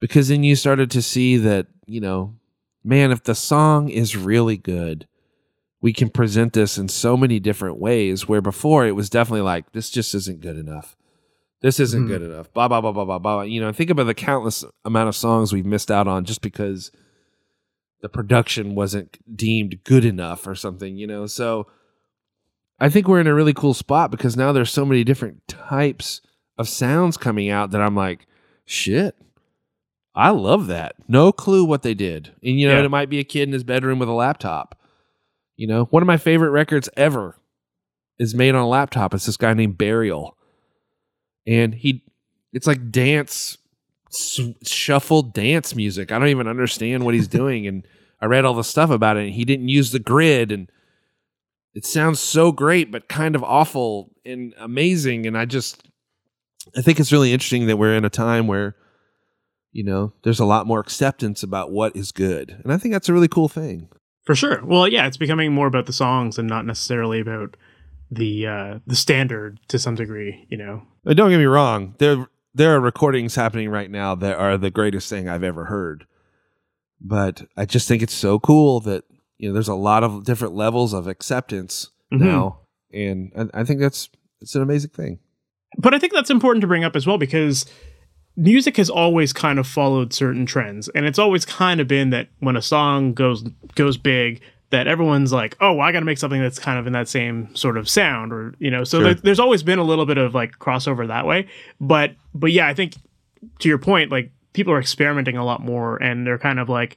because 0.00 0.28
then 0.28 0.42
you 0.42 0.56
started 0.56 0.90
to 0.92 1.02
see 1.02 1.36
that 1.36 1.66
you 1.86 2.00
know, 2.00 2.34
man, 2.82 3.12
if 3.12 3.22
the 3.22 3.34
song 3.34 3.88
is 3.88 4.16
really 4.16 4.56
good, 4.56 5.06
we 5.80 5.92
can 5.92 6.08
present 6.08 6.52
this 6.54 6.78
in 6.78 6.88
so 6.88 7.16
many 7.16 7.38
different 7.40 7.78
ways. 7.78 8.26
Where 8.28 8.40
before 8.40 8.86
it 8.86 8.92
was 8.96 9.10
definitely 9.10 9.42
like 9.42 9.72
this 9.72 9.90
just 9.90 10.14
isn't 10.14 10.40
good 10.40 10.56
enough 10.58 10.96
this 11.62 11.80
isn't 11.80 12.04
Mhm. 12.04 12.08
good 12.08 12.22
enough. 12.22 12.52
Blah 12.52 12.68
blah 12.68 12.82
blah 12.82 12.92
blah 12.92 13.04
blah 13.06 13.18
blah. 13.18 13.40
You 13.42 13.60
know, 13.62 13.72
think 13.72 13.88
about 13.88 14.04
the 14.04 14.14
countless 14.14 14.62
amount 14.84 15.08
of 15.08 15.16
songs 15.16 15.52
we've 15.54 15.64
missed 15.66 15.90
out 15.90 16.06
on 16.06 16.24
just 16.26 16.42
because 16.42 16.92
the 18.02 18.10
production 18.10 18.74
wasn't 18.74 19.18
deemed 19.34 19.82
good 19.82 20.04
enough 20.04 20.46
or 20.46 20.54
something. 20.54 20.96
You 20.98 21.06
know, 21.06 21.26
so 21.26 21.66
I 22.78 22.90
think 22.90 23.08
we're 23.08 23.20
in 23.20 23.26
a 23.26 23.34
really 23.34 23.54
cool 23.54 23.72
spot 23.72 24.10
because 24.10 24.36
now 24.36 24.52
there's 24.52 24.70
so 24.70 24.84
many 24.84 25.02
different 25.02 25.48
types 25.48 26.20
of 26.58 26.68
sounds 26.68 27.16
coming 27.16 27.48
out 27.48 27.70
that 27.70 27.80
I'm 27.80 27.96
like, 27.96 28.26
shit. 28.66 29.16
I 30.14 30.30
love 30.30 30.66
that. 30.66 30.94
No 31.08 31.32
clue 31.32 31.64
what 31.64 31.82
they 31.82 31.94
did. 31.94 32.32
And 32.44 32.60
you 32.60 32.68
know, 32.68 32.78
Yeah. 32.78 32.84
it 32.84 32.90
might 32.90 33.08
be 33.10 33.18
a 33.18 33.24
kid 33.24 33.48
in 33.48 33.52
his 33.54 33.64
bedroom 33.64 33.98
with 33.98 34.10
a 34.10 34.12
laptop. 34.12 34.78
You 35.56 35.66
know, 35.66 35.84
one 35.86 36.02
of 36.02 36.06
my 36.06 36.18
favorite 36.18 36.50
records 36.50 36.88
ever 36.96 37.36
is 38.18 38.34
made 38.34 38.54
on 38.54 38.62
a 38.62 38.68
laptop. 38.68 39.14
It's 39.14 39.26
this 39.26 39.36
guy 39.36 39.54
named 39.54 39.78
Burial. 39.78 40.36
And 41.46 41.74
he 41.74 42.04
it's 42.52 42.66
like 42.66 42.90
dance 42.90 43.58
shuffle 44.64 45.22
dance 45.22 45.74
music. 45.74 46.12
I 46.12 46.18
don't 46.18 46.28
even 46.28 46.48
understand 46.48 47.04
what 47.04 47.14
he's 47.14 47.28
doing. 47.42 47.66
And 47.66 47.86
i 48.20 48.26
read 48.26 48.44
all 48.44 48.54
the 48.54 48.64
stuff 48.64 48.90
about 48.90 49.16
it 49.16 49.26
and 49.26 49.34
he 49.34 49.44
didn't 49.44 49.68
use 49.68 49.92
the 49.92 49.98
grid. 49.98 50.52
And 50.52 50.70
it 51.74 51.84
sounds 51.84 52.20
so 52.20 52.52
great 52.52 52.90
but 52.90 53.08
kind 53.08 53.34
of 53.34 53.42
awful 53.42 54.10
and 54.24 54.54
amazing. 54.58 55.26
And 55.26 55.38
i 55.38 55.44
just 55.44 55.88
i 56.76 56.82
think 56.82 57.00
it's 57.00 57.12
really 57.12 57.32
interesting 57.32 57.66
that 57.66 57.76
we're 57.78 57.94
in 57.94 58.04
a 58.04 58.10
time 58.10 58.46
where 58.46 58.76
you 59.72 59.84
know 59.84 60.12
there's 60.22 60.40
a 60.40 60.44
lot 60.46 60.66
more 60.66 60.80
acceptance 60.80 61.42
about 61.42 61.70
what 61.70 61.96
is 61.96 62.12
good. 62.12 62.60
And 62.62 62.72
i 62.72 62.76
think 62.76 62.92
that's 62.92 63.08
a 63.08 63.14
really 63.14 63.28
cool 63.28 63.48
thing 63.48 63.88
For 64.26 64.34
sure. 64.34 64.60
Well, 64.64 64.86
yeah, 64.88 65.06
it's 65.06 65.16
becoming 65.16 65.52
more 65.52 65.66
about 65.68 65.86
the 65.86 65.92
songs 65.92 66.36
and 66.38 66.48
not 66.48 66.66
necessarily 66.66 67.20
about 67.20 67.56
the 68.10 68.46
uh 68.46 68.78
the 68.86 68.94
standard 68.96 69.58
to 69.68 69.78
some 69.78 69.94
degree, 69.94 70.46
you 70.48 70.56
know. 70.56 70.82
But 71.04 71.16
don't 71.16 71.30
get 71.30 71.38
me 71.38 71.44
wrong. 71.44 71.94
There 71.98 72.26
there 72.54 72.74
are 72.74 72.80
recordings 72.80 73.34
happening 73.34 73.68
right 73.70 73.90
now 73.90 74.14
that 74.16 74.36
are 74.36 74.58
the 74.58 74.70
greatest 74.70 75.08
thing 75.08 75.28
I've 75.28 75.42
ever 75.44 75.66
heard. 75.66 76.06
But 77.00 77.46
I 77.56 77.64
just 77.66 77.86
think 77.88 78.02
it's 78.02 78.14
so 78.14 78.38
cool 78.38 78.80
that 78.80 79.04
you 79.38 79.48
know 79.48 79.54
there's 79.54 79.68
a 79.68 79.74
lot 79.74 80.02
of 80.04 80.24
different 80.24 80.54
levels 80.54 80.92
of 80.92 81.06
acceptance 81.06 81.90
Mhm. 82.12 82.20
now, 82.20 82.60
and 82.92 83.32
I, 83.54 83.60
I 83.60 83.64
think 83.64 83.80
that's 83.80 84.08
it's 84.40 84.54
an 84.54 84.62
amazing 84.62 84.90
thing. 84.90 85.18
But 85.78 85.94
I 85.94 85.98
think 85.98 86.12
that's 86.12 86.30
important 86.30 86.60
to 86.62 86.66
bring 86.66 86.84
up 86.84 86.96
as 86.96 87.06
well 87.06 87.18
because 87.18 87.66
music 88.36 88.76
has 88.76 88.90
always 88.90 89.32
kind 89.32 89.58
of 89.58 89.66
followed 89.66 90.12
certain 90.12 90.44
trends 90.46 90.88
and 90.90 91.06
it's 91.06 91.18
always 91.18 91.44
kind 91.44 91.80
of 91.80 91.88
been 91.88 92.10
that 92.10 92.28
when 92.40 92.56
a 92.56 92.62
song 92.62 93.12
goes 93.14 93.42
goes 93.74 93.96
big 93.96 94.40
that 94.70 94.86
everyone's 94.86 95.32
like 95.32 95.56
oh 95.60 95.72
well, 95.74 95.86
i 95.86 95.92
got 95.92 96.00
to 96.00 96.04
make 96.06 96.18
something 96.18 96.40
that's 96.40 96.58
kind 96.58 96.78
of 96.78 96.86
in 96.86 96.92
that 96.92 97.08
same 97.08 97.54
sort 97.54 97.76
of 97.78 97.88
sound 97.88 98.32
or 98.32 98.54
you 98.58 98.70
know 98.70 98.84
so 98.84 98.98
Sure. 98.98 99.04
there, 99.04 99.14
there's 99.14 99.40
always 99.40 99.62
been 99.62 99.78
a 99.78 99.84
little 99.84 100.04
bit 100.06 100.18
of 100.18 100.34
like 100.34 100.58
crossover 100.58 101.06
that 101.08 101.26
way 101.26 101.46
but 101.80 102.12
but 102.34 102.52
yeah 102.52 102.66
i 102.66 102.74
think 102.74 102.94
to 103.60 103.68
your 103.68 103.78
point 103.78 104.10
like 104.10 104.30
people 104.52 104.72
are 104.72 104.80
experimenting 104.80 105.36
a 105.36 105.44
lot 105.44 105.62
more 105.62 105.96
and 106.02 106.26
they're 106.26 106.38
kind 106.38 106.58
of 106.60 106.68
like 106.68 106.96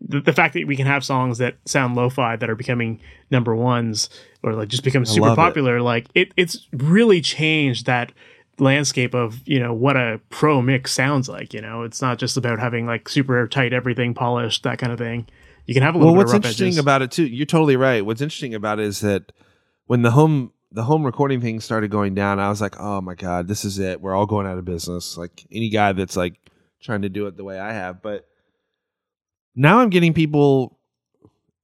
the, 0.00 0.20
the 0.20 0.32
fact 0.32 0.54
that 0.54 0.66
we 0.66 0.76
can 0.76 0.86
have 0.86 1.04
songs 1.04 1.38
that 1.38 1.56
sound 1.64 1.96
lo-fi 1.96 2.36
that 2.36 2.48
are 2.48 2.54
becoming 2.54 3.00
number 3.30 3.54
ones 3.54 4.08
or 4.44 4.52
like 4.54 4.68
just 4.68 4.84
become 4.84 5.04
super 5.04 5.26
love 5.26 5.32
it. 5.32 5.36
popular 5.40 5.82
like 5.82 6.06
it 6.14 6.32
it's 6.36 6.66
really 6.72 7.20
changed 7.20 7.84
that 7.86 8.12
landscape 8.60 9.14
of 9.14 9.40
you 9.46 9.58
know 9.60 9.72
what 9.72 9.96
a 9.96 10.20
pro 10.30 10.60
mix 10.62 10.92
sounds 10.92 11.28
like 11.28 11.54
you 11.54 11.60
know 11.60 11.82
it's 11.82 12.02
not 12.02 12.18
just 12.18 12.36
about 12.36 12.58
having 12.58 12.86
like 12.86 13.08
super 13.08 13.46
tight 13.46 13.72
everything 13.72 14.14
polished 14.14 14.62
that 14.64 14.78
kind 14.78 14.92
of 14.92 14.98
thing 14.98 15.26
you 15.66 15.74
can 15.74 15.82
have 15.82 15.94
a 15.94 15.98
little 15.98 16.14
Well, 16.14 16.22
bit 16.24 16.26
what's 16.28 16.34
interesting 16.34 16.68
edges. 16.68 16.78
about 16.78 17.02
it 17.02 17.10
too, 17.10 17.26
you're 17.26 17.44
totally 17.44 17.76
right. 17.76 18.04
What's 18.04 18.22
interesting 18.22 18.54
about 18.54 18.78
it 18.80 18.86
is 18.86 19.00
that 19.00 19.32
when 19.86 20.00
the 20.02 20.10
home 20.12 20.52
the 20.72 20.82
home 20.84 21.04
recording 21.04 21.40
thing 21.42 21.60
started 21.60 21.90
going 21.90 22.14
down, 22.14 22.38
I 22.40 22.48
was 22.48 22.60
like, 22.62 22.80
oh 22.80 23.00
my 23.02 23.14
god, 23.14 23.48
this 23.48 23.64
is 23.66 23.78
it. 23.78 24.00
We're 24.00 24.14
all 24.14 24.24
going 24.26 24.46
out 24.46 24.56
of 24.58 24.64
business. 24.64 25.16
Like 25.18 25.44
any 25.52 25.68
guy 25.68 25.92
that's 25.92 26.16
like 26.16 26.34
trying 26.80 27.02
to 27.02 27.08
do 27.10 27.26
it 27.26 27.36
the 27.36 27.44
way 27.44 27.58
I 27.60 27.72
have, 27.74 28.00
but 28.00 28.26
now 29.54 29.80
I'm 29.80 29.90
getting 29.90 30.14
people 30.14 30.78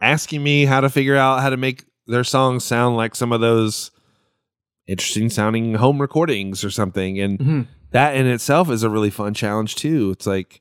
asking 0.00 0.42
me 0.42 0.64
how 0.66 0.80
to 0.80 0.90
figure 0.90 1.16
out 1.16 1.40
how 1.40 1.48
to 1.50 1.56
make 1.56 1.84
their 2.06 2.24
songs 2.24 2.62
sound 2.64 2.96
like 2.96 3.14
some 3.14 3.32
of 3.32 3.40
those 3.40 3.90
interesting 4.86 5.30
sounding 5.30 5.74
home 5.74 6.00
recordings 6.00 6.62
or 6.64 6.70
something. 6.70 7.18
And 7.20 7.38
Mhm. 7.38 7.66
that 7.92 8.16
in 8.16 8.26
itself 8.26 8.70
is 8.70 8.82
a 8.82 8.90
really 8.90 9.10
fun 9.10 9.34
challenge 9.34 9.76
too. 9.76 10.10
It's 10.12 10.26
like 10.26 10.60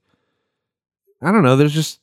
i 1.21 1.31
don't 1.31 1.43
know 1.43 1.55
there's 1.55 1.73
just 1.73 2.01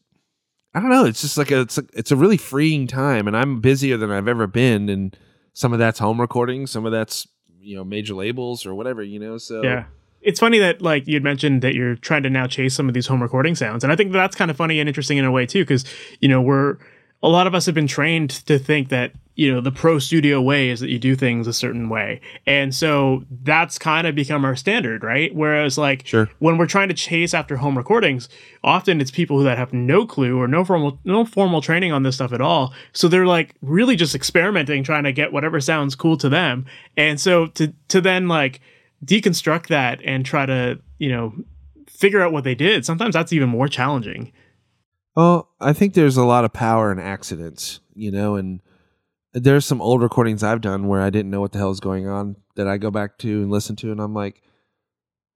i 0.75 0.81
don't 0.81 0.89
know 0.89 1.05
it's 1.05 1.21
just 1.21 1.37
like 1.37 1.51
a 1.51 1.61
it's 1.61 1.77
a, 1.77 1.85
it's 1.93 2.11
a 2.11 2.17
really 2.17 2.39
freeing 2.39 2.87
time 2.87 3.27
and 3.29 3.37
i'm 3.37 3.61
busier 3.61 3.99
than 3.99 4.11
i've 4.11 4.27
ever 4.29 4.47
been 4.47 4.89
and 4.89 5.15
some 5.53 5.75
of 5.75 5.79
that's 5.79 5.99
home 5.99 6.19
recordings 6.19 6.71
some 6.71 6.87
of 6.87 6.93
that's 6.93 7.29
you 7.61 7.77
know 7.77 7.85
major 7.85 8.15
labels 8.15 8.65
or 8.65 8.75
whatever 8.75 9.03
you 9.03 9.19
know 9.19 9.37
so 9.37 9.63
yeah. 9.63 9.85
It's 10.23 10.39
funny 10.41 10.59
that 10.59 10.81
like 10.83 11.07
you'd 11.07 11.23
mentioned 11.25 11.61
that 11.63 11.75
you're 11.75 11.97
trying 11.97 12.23
to 12.25 12.31
now 12.31 12.47
chase 12.47 12.75
some 12.75 12.89
of 12.89 12.95
these 12.95 13.07
home 13.07 13.23
recording 13.23 13.55
sounds 13.55 13.85
and 13.85 13.93
i 13.93 13.97
think 13.97 14.11
that's 14.13 14.35
kind 14.37 14.51
of 14.51 14.57
funny 14.57 14.81
and 14.81 14.89
interesting 14.89 15.19
in 15.19 15.25
a 15.27 15.31
way 15.31 15.45
too 15.45 15.65
because 15.65 15.85
you 16.21 16.29
know 16.29 16.41
we're 16.41 16.77
a 17.23 17.29
lot 17.29 17.47
of 17.47 17.55
us 17.55 17.67
have 17.67 17.75
been 17.75 17.87
trained 17.87 18.31
to 18.47 18.59
think 18.59 18.89
that 18.89 19.13
you 19.37 19.53
know 19.53 19.61
the 19.61 19.73
pro 19.73 19.99
studio 19.99 20.41
way 20.41 20.69
is 20.69 20.81
that 20.81 20.91
you 20.91 20.99
do 20.99 21.15
things 21.15 21.47
a 21.47 21.53
certain 21.53 21.89
way. 21.89 22.21
And 22.47 22.75
so 22.75 23.25
that's 23.43 23.79
kind 23.79 24.07
of 24.07 24.15
become 24.15 24.45
our 24.45 24.57
standard 24.57 25.03
right? 25.03 25.35
Whereas 25.35 25.79
like 25.79 26.07
Sure. 26.07 26.29
when 26.41 26.59
we're 26.59 26.67
trying 26.67 26.89
to 26.89 26.95
chase 26.95 27.33
after 27.33 27.57
home 27.57 27.77
recordings 27.79 28.29
often 28.63 29.01
it's 29.01 29.11
people 29.11 29.39
who 29.39 29.45
that 29.45 29.57
have 29.57 29.73
no 29.73 30.07
clue 30.07 30.39
or 30.39 30.47
no 30.47 30.65
formal 30.65 30.99
no 31.05 31.25
formal 31.25 31.63
training 31.63 31.93
on 31.93 32.03
this 32.03 32.17
stuff 32.17 32.33
at 32.33 32.41
all. 32.41 32.75
So 32.93 33.09
they're 33.09 33.27
like 33.27 33.55
really 33.63 33.97
just 33.97 34.15
experimenting 34.15 34.83
trying 34.85 35.05
to 35.05 35.13
get 35.13 35.33
whatever 35.33 35.61
sounds 35.61 35.95
cool 35.95 36.19
to 36.19 36.29
them. 36.29 36.67
And 36.97 37.19
so 37.19 37.47
to 37.47 37.73
to 37.89 38.01
then 38.01 38.29
like 38.29 38.61
deconstruct 39.05 39.69
that 39.69 40.01
and 40.05 40.27
try 40.27 40.45
to 40.45 40.79
you 40.99 41.11
know 41.11 41.33
figure 41.89 42.21
out 42.21 42.33
what 42.33 42.45
they 42.45 42.55
did 42.55 42.85
sometimes 42.85 43.15
that's 43.15 43.33
even 43.33 43.49
more 43.49 43.69
challenging 43.69 44.33
Well, 45.17 45.51
I 45.61 45.73
think 45.73 45.95
there's 45.95 46.17
a 46.17 46.25
lot 46.25 46.45
of 46.45 46.53
power 46.53 46.93
in 46.93 46.99
accidents, 46.99 47.81
you 47.95 48.11
know, 48.11 48.37
and 48.37 48.61
there's 49.33 49.65
some 49.67 49.83
old 49.83 50.03
recordings 50.03 50.43
I've 50.43 50.61
done 50.61 50.87
where 50.89 51.01
I 51.01 51.11
didn't 51.11 51.31
know 51.31 51.41
what 51.41 51.53
the 51.53 51.59
hell 51.59 51.71
is 51.71 51.81
going 51.81 52.09
on 52.09 52.37
that 52.57 52.69
I 52.69 52.79
go 52.79 52.91
back 52.91 53.19
to 53.19 53.43
and 53.43 53.51
listen 53.51 53.77
to, 53.77 53.91
and 53.93 54.01
I'm 54.01 54.15
like, 54.15 54.43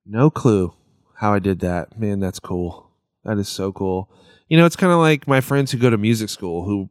no 0.06 0.30
clue 0.30 0.74
how 1.16 1.32
I 1.32 1.38
did 1.38 1.60
that. 1.60 1.98
Man, 1.98 2.20
that's 2.20 2.40
cool. 2.40 2.90
That 3.24 3.38
is 3.38 3.48
so 3.48 3.72
cool. 3.72 4.10
You 4.48 4.58
know, 4.58 4.66
it's 4.66 4.76
kind 4.76 4.92
of 4.92 4.98
like 4.98 5.26
my 5.26 5.40
friends 5.40 5.70
who 5.72 5.78
go 5.78 5.90
to 5.90 5.96
music 5.96 6.28
school 6.28 6.64
who, 6.64 6.90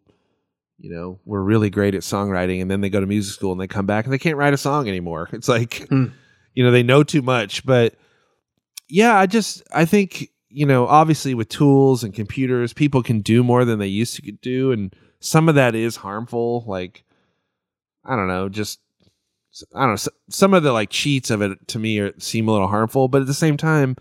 you 0.79 0.89
know, 0.89 1.19
were 1.25 1.43
really 1.43 1.69
great 1.69 1.93
at 1.93 2.01
songwriting 2.01 2.61
and 2.61 2.71
then 2.71 2.81
they 2.81 2.89
go 2.89 2.99
to 2.99 3.05
music 3.05 3.34
school 3.36 3.51
and 3.51 3.61
they 3.61 3.67
come 3.67 3.86
back 3.86 4.05
and 4.05 4.13
they 4.13 4.17
can't 4.17 4.38
write 4.38 4.53
a 4.53 4.57
song 4.57 4.88
anymore. 4.88 5.29
It's 5.31 5.47
like, 5.47 5.88
Hmm. 5.89 6.05
you 6.53 6.63
know, 6.63 6.71
they 6.71 6.81
know 6.84 7.03
too 7.03 7.21
much. 7.21 7.63
But 7.65 7.95
yeah, 8.89 9.15
I 9.15 9.27
just, 9.27 9.61
I 9.73 9.86
think, 9.86 10.29
you 10.54 10.66
know, 10.66 10.86
obviously 10.88 11.34
with 11.34 11.49
tools 11.49 12.04
and 12.04 12.14
computers, 12.14 12.74
people 12.74 13.01
can 13.01 13.22
do 13.22 13.43
more 13.43 13.66
than 13.66 13.80
they 13.80 13.88
used 13.88 14.16
to 14.16 14.32
do. 14.32 14.72
And 14.72 14.95
some 15.20 15.49
of 15.49 15.56
that 15.56 15.74
is 15.74 15.97
harmful. 15.97 16.64
Like, 16.68 17.04
I 18.06 18.16
don't 18.16 18.28
know, 18.28 18.49
just, 18.49 18.80
I 19.74 19.82
don't 19.82 19.91
know, 20.06 20.12
some 20.30 20.54
of 20.54 20.64
the 20.64 20.72
like 20.72 20.91
cheats 20.91 21.32
of 21.32 21.41
it 21.41 21.68
to 21.70 21.80
me 21.80 21.99
are, 21.99 22.14
seem 22.20 22.47
a 22.47 22.51
little 22.51 22.68
harmful. 22.68 23.08
But 23.08 23.22
at 23.22 23.28
the 23.28 23.34
same 23.34 23.58
time, 23.58 23.95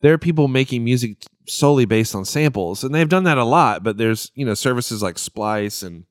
there 0.00 0.12
are 0.12 0.18
people 0.18 0.46
making 0.46 0.84
music 0.84 1.16
solely 1.46 1.86
based 1.86 2.14
on 2.14 2.24
samples 2.24 2.84
and 2.84 2.94
they've 2.94 3.08
done 3.08 3.24
that 3.24 3.38
a 3.38 3.44
lot 3.44 3.82
but 3.82 3.96
there's 3.96 4.30
you 4.34 4.44
know 4.44 4.52
services 4.52 5.02
like 5.02 5.18
splice 5.18 5.82
and 5.82 6.04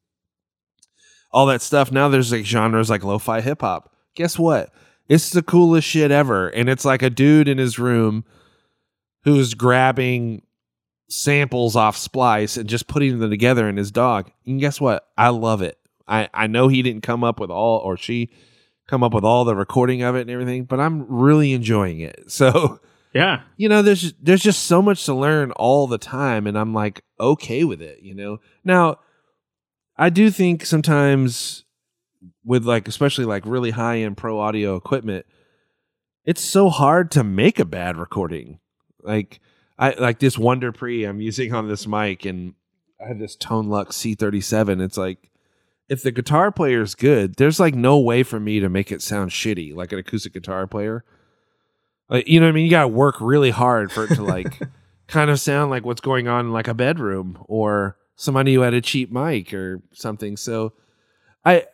all 1.31 1.45
that 1.45 1.61
stuff 1.61 1.91
now 1.91 2.09
there's 2.09 2.31
like 2.31 2.43
genres 2.43 2.89
like 2.89 3.03
lo-fi 3.03 3.39
hip-hop 3.39 3.93
guess 4.15 4.39
what 4.39 4.71
it's 5.07 5.29
the 5.29 5.43
coolest 5.43 5.87
shit 5.87 6.09
ever 6.09 6.49
and 6.49 6.69
it's 6.69 6.85
like 6.85 7.03
a 7.03 7.09
dude 7.09 7.47
in 7.47 7.59
his 7.59 7.77
room 7.77 8.25
who's 9.27 9.53
grabbing 9.53 10.41
samples 11.09 11.75
off 11.75 11.95
splice 11.95 12.57
and 12.57 12.67
just 12.67 12.87
putting 12.87 13.19
them 13.19 13.29
together 13.29 13.69
in 13.69 13.77
his 13.77 13.91
DAW. 13.91 14.23
And 14.45 14.59
guess 14.59 14.81
what? 14.81 15.07
I 15.17 15.29
love 15.29 15.61
it. 15.61 15.77
I 16.07 16.29
i 16.33 16.47
know 16.47 16.67
he 16.69 16.81
didn't 16.81 17.01
come 17.03 17.23
up 17.23 17.39
with 17.39 17.49
all 17.49 17.79
or 17.79 17.97
she 17.97 18.29
come 18.87 19.03
up 19.03 19.13
with 19.13 19.23
all 19.25 19.43
the 19.45 19.55
recording 19.55 20.01
of 20.01 20.15
it 20.15 20.21
and 20.21 20.29
everything 20.29 20.63
but 20.63 20.79
i'm 20.79 21.05
really 21.09 21.51
enjoying 21.53 21.99
it. 21.99 22.23
So 22.31 22.79
Yeah. 23.13 23.41
you 23.57 23.67
know 23.67 23.81
there's 23.81 24.13
there's 24.21 24.41
just 24.43 24.63
so 24.63 24.81
much 24.81 25.03
to 25.05 25.13
learn 25.13 25.51
all 25.51 25.87
the 25.87 25.97
time 25.97 26.47
and 26.47 26.57
i'm 26.57 26.73
like 26.73 27.03
okay 27.19 27.63
with 27.65 27.81
it 27.81 27.99
you 28.01 28.13
know? 28.15 28.39
Now 28.63 28.99
i 29.97 30.09
do 30.09 30.31
think 30.31 30.65
sometimes 30.65 31.65
with 32.45 32.63
like 32.65 32.87
especially 32.87 33.25
like 33.25 33.45
really 33.45 33.71
high 33.71 33.97
end 33.99 34.15
pro 34.17 34.39
audio 34.39 34.75
equipment 34.77 35.25
it's 36.23 36.41
so 36.41 36.69
hard 36.69 37.11
to 37.11 37.23
make 37.23 37.59
a 37.59 37.65
bad 37.65 37.97
recording 37.97 38.59
like 39.07 39.39
i 39.79 39.91
like 39.91 40.19
this 40.19 40.37
Wunder 40.37 40.71
pre 40.71 41.05
i'm 41.05 41.21
using 41.21 41.53
on 41.53 41.67
this 41.67 41.87
mic 41.87 42.25
and 42.25 42.53
i 43.03 43.07
have 43.07 43.19
this 43.19 43.35
tone 43.35 43.67
lux 43.67 43.95
c37 43.97 44.81
it's 44.81 44.97
like 44.97 45.31
if 45.89 46.03
the 46.03 46.11
guitar 46.11 46.51
player 46.51 46.81
is 46.81 46.95
good 46.95 47.35
there's 47.35 47.59
like 47.59 47.73
no 47.73 47.97
way 47.97 48.21
for 48.21 48.39
me 48.39 48.59
to 48.59 48.69
make 48.69 48.91
it 48.91 49.01
sound 49.01 49.31
shitty 49.31 49.73
like 49.73 49.91
an 49.91 49.99
acoustic 49.99 50.33
guitar 50.33 50.67
player 50.67 51.03
like, 52.09 52.27
you 52.27 52.39
know 52.39 52.45
what 52.45 52.51
I 52.51 52.53
mean? 52.53 52.65
You 52.65 52.71
got 52.71 52.83
to 52.83 52.87
work 52.87 53.19
really 53.19 53.49
hard 53.49 53.91
for 53.91 54.05
it 54.05 54.15
to 54.15 54.23
like 54.23 54.59
kind 55.07 55.29
of 55.29 55.39
sound 55.39 55.71
like 55.71 55.85
what's 55.85 56.01
going 56.01 56.27
on 56.27 56.47
in 56.47 56.53
like 56.53 56.67
a 56.67 56.73
bedroom 56.73 57.43
or 57.47 57.97
somebody 58.15 58.53
who 58.53 58.61
had 58.61 58.73
a 58.73 58.81
cheap 58.81 59.11
mic 59.11 59.53
or 59.53 59.81
something. 59.93 60.37
So 60.37 60.73
I 61.43 61.65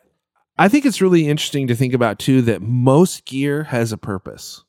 I 0.57 0.69
think 0.69 0.85
it's 0.85 1.01
really 1.01 1.27
interesting 1.27 1.67
to 1.67 1.75
think 1.75 1.93
about 1.93 2.19
too 2.19 2.41
that 2.43 2.61
most 2.61 3.25
gear 3.25 3.65
has 3.65 3.91
a 3.91 3.97
purpose. 3.97 4.63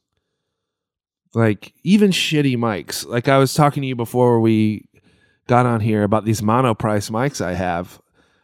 Like 1.34 1.74
even 1.82 2.10
shitty 2.10 2.56
mics. 2.56 3.06
Like 3.06 3.28
I 3.28 3.38
was 3.38 3.54
talking 3.54 3.82
to 3.82 3.86
you 3.86 3.96
before 3.96 4.40
we 4.40 4.88
got 5.46 5.66
on 5.66 5.80
here 5.80 6.02
about 6.02 6.24
these 6.24 6.40
Monoprice 6.40 7.10
mics 7.10 7.44
I 7.44 7.54
have. 7.54 8.00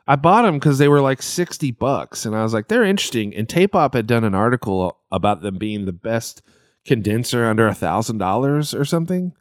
I 0.06 0.16
bought 0.16 0.42
them 0.42 0.54
because 0.54 0.78
they 0.78 0.88
were 0.88 1.00
like 1.00 1.22
60 1.22 1.70
bucks 1.72 2.26
and 2.26 2.34
I 2.34 2.42
was 2.42 2.52
like, 2.52 2.68
they're 2.68 2.84
interesting. 2.84 3.34
And 3.34 3.48
Tape 3.48 3.74
Op 3.74 3.94
had 3.94 4.08
done 4.08 4.24
an 4.24 4.34
article 4.34 4.98
about 5.12 5.40
them 5.40 5.56
being 5.56 5.84
the 5.84 5.92
best 5.92 6.42
condenser 6.84 7.46
under 7.46 7.68
a 7.68 7.74
thousand 7.74 8.18
dollars 8.18 8.74
or 8.74 8.84
something. 8.84 9.32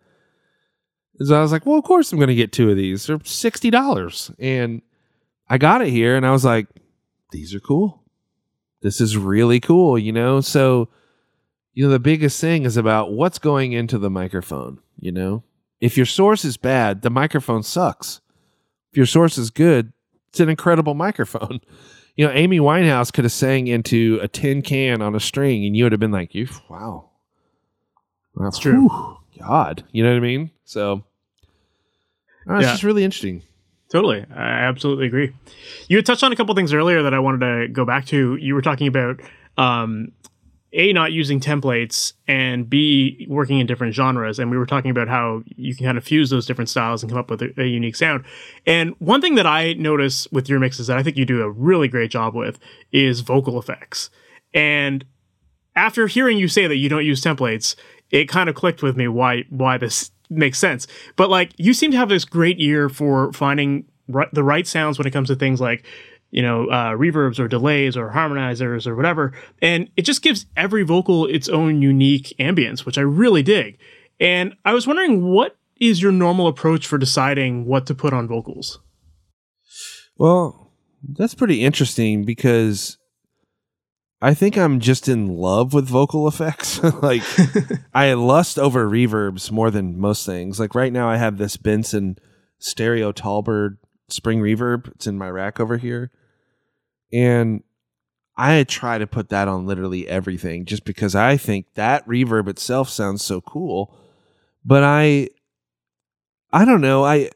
So 1.22 1.38
I 1.38 1.42
was 1.42 1.52
like, 1.52 1.66
well, 1.66 1.78
of 1.78 1.84
course 1.84 2.12
I'm 2.12 2.20
going 2.20 2.30
to 2.30 2.36
get 2.36 2.52
two 2.52 2.70
of 2.70 2.78
these. 2.78 3.06
They're 3.06 3.20
sixty 3.24 3.70
dollars, 3.70 4.32
and 4.40 4.82
I 5.50 5.58
got 5.58 5.82
it 5.82 5.90
here, 5.90 6.16
and 6.16 6.26
I 6.26 6.32
was 6.32 6.46
like, 6.46 6.68
these 7.32 7.54
are 7.54 7.60
cool. 7.60 8.04
This 8.82 9.02
is 9.02 9.18
really 9.18 9.60
cool, 9.60 9.98
you 9.98 10.14
know. 10.14 10.40
So, 10.40 10.88
you 11.74 11.86
know, 11.86 11.92
the 11.92 12.00
biggest 12.00 12.40
thing 12.42 12.64
is 12.66 12.78
about 12.78 13.12
what's 13.14 13.40
going 13.40 13.72
into 13.74 13.98
the 13.98 14.10
microphone. 14.10 14.80
You 15.00 15.12
know, 15.12 15.44
if 15.80 15.96
your 15.98 16.06
source 16.06 16.44
is 16.44 16.58
bad, 16.58 17.02
the 17.02 17.10
microphone 17.10 17.64
sucks. 17.64 18.22
If 18.92 18.98
your 18.98 19.06
source 19.06 19.38
is 19.38 19.50
good, 19.50 19.94
it's 20.30 20.40
an 20.40 20.50
incredible 20.50 20.94
microphone. 20.96 21.62
You 22.16 22.26
know, 22.28 22.34
Amy 22.34 22.60
Winehouse 22.60 23.14
could 23.14 23.24
have 23.24 23.32
sang 23.32 23.68
into 23.68 24.20
a 24.22 24.28
tin 24.28 24.62
can 24.62 25.02
on 25.02 25.16
a 25.16 25.20
string, 25.20 25.66
and 25.66 25.76
you 25.78 25.86
would 25.86 25.94
have 25.94 26.02
been 26.02 26.12
like, 26.12 26.36
"You, 26.36 26.48
wow, 26.70 27.10
that's 28.36 28.60
true. 28.60 28.90
God, 29.40 29.86
you 29.92 30.04
know 30.04 30.10
what 30.10 30.18
I 30.18 30.20
mean? 30.20 30.52
So, 30.66 31.04
uh, 32.50 32.56
it's 32.56 32.66
Yeah. 32.66 32.72
just 32.72 32.84
really 32.84 33.06
interesting. 33.06 33.44
Totally. 33.90 34.26
I 34.36 34.50
absolutely 34.66 35.08
agree. 35.08 35.32
You 35.88 35.98
had 35.98 36.06
touched 36.06 36.24
on 36.24 36.32
a 36.32 36.36
couple 36.36 36.54
things 36.56 36.74
earlier 36.74 37.02
that 37.04 37.14
I 37.14 37.20
wanted 37.20 37.40
to 37.40 37.68
go 37.74 37.86
back 37.86 38.06
to. 38.08 38.36
You 38.36 38.54
were 38.54 38.62
talking 38.62 38.88
about 38.88 39.22
um, 39.58 40.12
A, 40.74 40.94
not 40.94 41.12
using 41.12 41.40
templates, 41.40 42.14
and 42.28 42.70
B, 42.70 43.26
working 43.30 43.60
in 43.60 43.66
different 43.66 43.96
genres. 43.96 44.38
And 44.38 44.52
we 44.52 44.58
were 44.58 44.66
talking 44.66 44.92
about 44.92 45.08
how 45.08 45.42
you 45.56 45.76
can 45.76 45.86
kind 45.86 45.98
of 45.98 46.04
fuse 46.04 46.30
those 46.30 46.46
different 46.46 46.70
styles 46.70 47.02
and 47.02 47.12
come 47.12 47.20
up 47.20 47.30
with 47.30 47.42
a, 47.42 47.54
a 47.58 47.66
unique 47.66 47.96
sound. 47.96 48.24
And 48.66 48.94
one 49.00 49.22
thing 49.22 49.36
that 49.36 49.48
I 49.48 49.74
notice 49.74 50.28
with 50.32 50.48
your 50.48 50.60
mixes 50.60 50.88
that 50.88 50.98
I 50.98 51.04
think 51.04 51.18
you 51.18 51.26
do 51.26 51.42
a 51.42 51.50
really 51.50 51.88
great 51.88 52.12
job 52.12 52.36
with 52.36 52.60
is 52.92 53.22
vocal 53.22 53.58
effects. 53.58 54.10
And 54.54 55.06
after 55.76 56.08
hearing 56.08 56.38
you 56.38 56.48
say 56.48 56.68
that 56.68 56.78
you 56.78 56.90
don't 56.90 57.06
use 57.06 57.22
templates, 57.22 57.76
it 58.12 58.26
kind 58.26 58.50
of 58.50 58.56
clicked 58.56 58.84
with 58.84 58.98
me 58.98 59.08
why 59.08 59.46
why 59.50 59.78
this 59.78 60.12
makes 60.30 60.60
sense. 60.60 60.88
But 61.16 61.30
like 61.30 61.52
you 61.58 61.74
seem 61.74 61.92
to 61.92 61.98
have 61.98 62.10
this 62.10 62.26
great 62.26 62.60
ear 62.60 62.90
for 62.90 63.34
finding 63.34 63.86
the 64.34 64.44
right 64.44 64.68
sounds 64.68 64.98
when 64.98 65.08
it 65.08 65.12
comes 65.12 65.30
to 65.30 65.36
things 65.36 65.62
like 65.62 65.86
you 66.32 66.42
know 66.42 66.68
uh, 66.68 66.92
reverbs 66.92 67.40
or 67.40 67.48
delays 67.48 67.98
or 67.98 68.12
harmonizers 68.12 68.88
or 68.88 68.96
whatever, 68.96 69.34
and 69.62 69.90
it 69.98 70.04
just 70.04 70.22
gives 70.22 70.46
every 70.56 70.84
vocal 70.84 71.26
its 71.26 71.50
own 71.50 71.82
unique 71.82 72.34
ambience, 72.40 72.86
which 72.86 72.98
I 72.98 73.02
really 73.02 73.44
dig. 73.44 73.78
And 74.20 74.56
I 74.66 74.74
was 74.74 74.86
wondering 74.86 75.24
what 75.24 75.58
is 75.80 76.02
your 76.02 76.12
normal 76.12 76.48
approach 76.48 76.86
for 76.86 76.98
deciding 76.98 77.66
what 77.66 77.86
to 77.88 77.96
put 77.96 78.14
on 78.14 78.28
vocals? 78.28 78.80
Well, 80.18 80.74
that's 81.08 81.36
pretty 81.36 81.64
interesting 81.64 82.26
because 82.26 82.98
I 84.22 84.34
think 84.34 84.58
I'm 84.58 84.82
just 84.82 85.08
in 85.08 85.28
love 85.28 85.74
with 85.74 85.88
vocal 85.88 86.28
effects. 86.28 86.84
like 87.02 87.24
I 87.94 88.14
lust 88.14 88.60
over 88.60 88.88
reverbs 88.88 89.52
more 89.52 89.72
than 89.72 90.00
most 90.00 90.26
things. 90.26 90.60
Like 90.60 90.76
right 90.76 90.92
now 90.92 91.10
I 91.10 91.18
have 91.18 91.38
this 91.38 91.56
Benson 91.56 92.18
stereo 92.60 93.12
Tallbird 93.12 93.78
spring 94.10 94.42
reverb. 94.42 94.92
It's 94.92 95.08
in 95.08 95.18
my 95.18 95.30
rack 95.30 95.60
over 95.60 95.78
here. 95.78 96.12
And 97.12 97.64
I 98.38 98.64
try 98.64 98.98
to 98.98 99.06
put 99.06 99.30
that 99.30 99.50
on 99.50 99.66
literally 99.66 100.08
everything 100.08 100.66
just 100.66 100.86
because 100.86 101.14
I 101.14 101.36
think 101.36 101.66
that 101.74 102.08
reverb 102.08 102.48
itself 102.48 102.90
sounds 102.90 103.24
so 103.24 103.42
cool. 103.42 103.94
But 104.64 104.84
I 104.84 105.30
I 106.52 106.64
don't 106.64 106.82
know. 106.82 107.04
I 107.04 107.30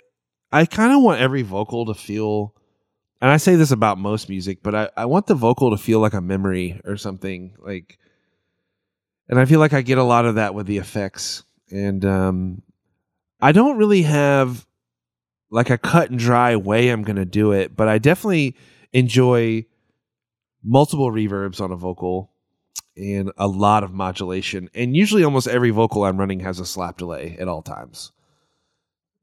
I 0.51 0.65
kind 0.65 0.93
of 0.93 1.01
want 1.01 1.19
every 1.19 1.41
vocal 1.41 1.85
to 1.87 1.93
feel 1.93 2.55
and 3.21 3.31
I 3.31 3.37
say 3.37 3.55
this 3.55 3.71
about 3.71 3.97
most 3.97 4.29
music, 4.29 4.59
but 4.63 4.75
I, 4.75 4.89
I 4.95 5.05
want 5.05 5.27
the 5.27 5.35
vocal 5.35 5.71
to 5.71 5.77
feel 5.77 5.99
like 5.99 6.13
a 6.13 6.21
memory 6.21 6.79
or 6.85 6.95
something. 6.95 7.55
Like 7.59 7.97
and 9.27 9.39
I 9.39 9.45
feel 9.45 9.59
like 9.59 9.73
I 9.73 9.81
get 9.81 9.97
a 9.97 10.03
lot 10.03 10.25
of 10.25 10.35
that 10.35 10.53
with 10.53 10.67
the 10.67 10.77
effects. 10.77 11.43
And 11.69 12.05
um 12.05 12.61
I 13.41 13.51
don't 13.51 13.77
really 13.77 14.03
have 14.03 14.65
like 15.53 15.69
a 15.69 15.77
cut 15.77 16.09
and 16.09 16.17
dry 16.17 16.55
way 16.55 16.89
I'm 16.89 17.03
gonna 17.03 17.25
do 17.25 17.51
it, 17.51 17.75
but 17.75 17.87
I 17.87 17.99
definitely 17.99 18.57
enjoy 18.91 19.65
multiple 20.63 21.11
reverbs 21.11 21.61
on 21.61 21.71
a 21.71 21.75
vocal 21.75 22.31
and 22.97 23.31
a 23.37 23.47
lot 23.47 23.83
of 23.83 23.93
modulation. 23.93 24.69
And 24.73 24.95
usually 24.95 25.23
almost 25.23 25.47
every 25.47 25.69
vocal 25.69 26.05
I'm 26.05 26.17
running 26.17 26.39
has 26.39 26.59
a 26.59 26.65
slap 26.65 26.97
delay 26.97 27.37
at 27.39 27.47
all 27.47 27.61
times. 27.61 28.11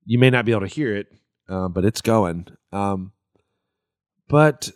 You 0.04 0.18
may 0.20 0.30
not 0.30 0.44
be 0.44 0.52
able 0.52 0.62
to 0.62 0.66
hear 0.68 0.96
it, 0.96 1.08
uh, 1.48 1.68
but 1.68 1.84
it's 1.84 2.00
going. 2.00 2.46
Um, 2.72 3.12
but 4.28 4.70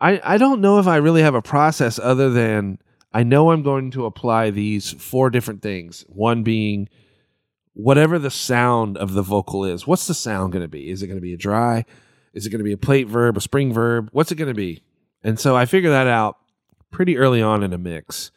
I 0.00 0.20
I 0.22 0.38
don't 0.38 0.60
know 0.60 0.78
if 0.78 0.86
I 0.86 0.96
really 0.96 1.22
have 1.22 1.34
a 1.34 1.42
process 1.42 1.98
other 1.98 2.30
than 2.30 2.78
I 3.12 3.24
know 3.24 3.50
I'm 3.50 3.62
going 3.62 3.90
to 3.92 4.06
apply 4.06 4.50
these 4.50 4.92
four 4.92 5.30
different 5.30 5.62
things. 5.62 6.04
One 6.08 6.44
being 6.44 6.88
whatever 7.74 8.18
the 8.18 8.30
sound 8.30 8.96
of 8.96 9.14
the 9.14 9.22
vocal 9.22 9.64
is. 9.64 9.86
What's 9.86 10.06
the 10.06 10.14
sound 10.14 10.52
going 10.52 10.62
to 10.64 10.68
be? 10.68 10.90
Is 10.90 11.02
it 11.02 11.06
going 11.06 11.16
to 11.18 11.22
be 11.22 11.34
a 11.34 11.38
dry? 11.38 11.84
Is 12.34 12.46
it 12.46 12.50
going 12.50 12.58
to 12.60 12.64
be 12.64 12.72
a 12.72 12.78
plate 12.78 13.08
verb, 13.08 13.36
a 13.36 13.40
spring 13.40 13.72
verb? 13.72 14.08
What's 14.12 14.32
it 14.32 14.36
going 14.36 14.48
to 14.48 14.54
be? 14.54 14.82
And 15.22 15.38
so 15.38 15.56
I 15.56 15.66
figure 15.66 15.90
that 15.90 16.06
out 16.06 16.38
pretty 16.90 17.16
early 17.16 17.42
on 17.42 17.62
in 17.62 17.72
a 17.72 17.78
mix. 17.78 18.30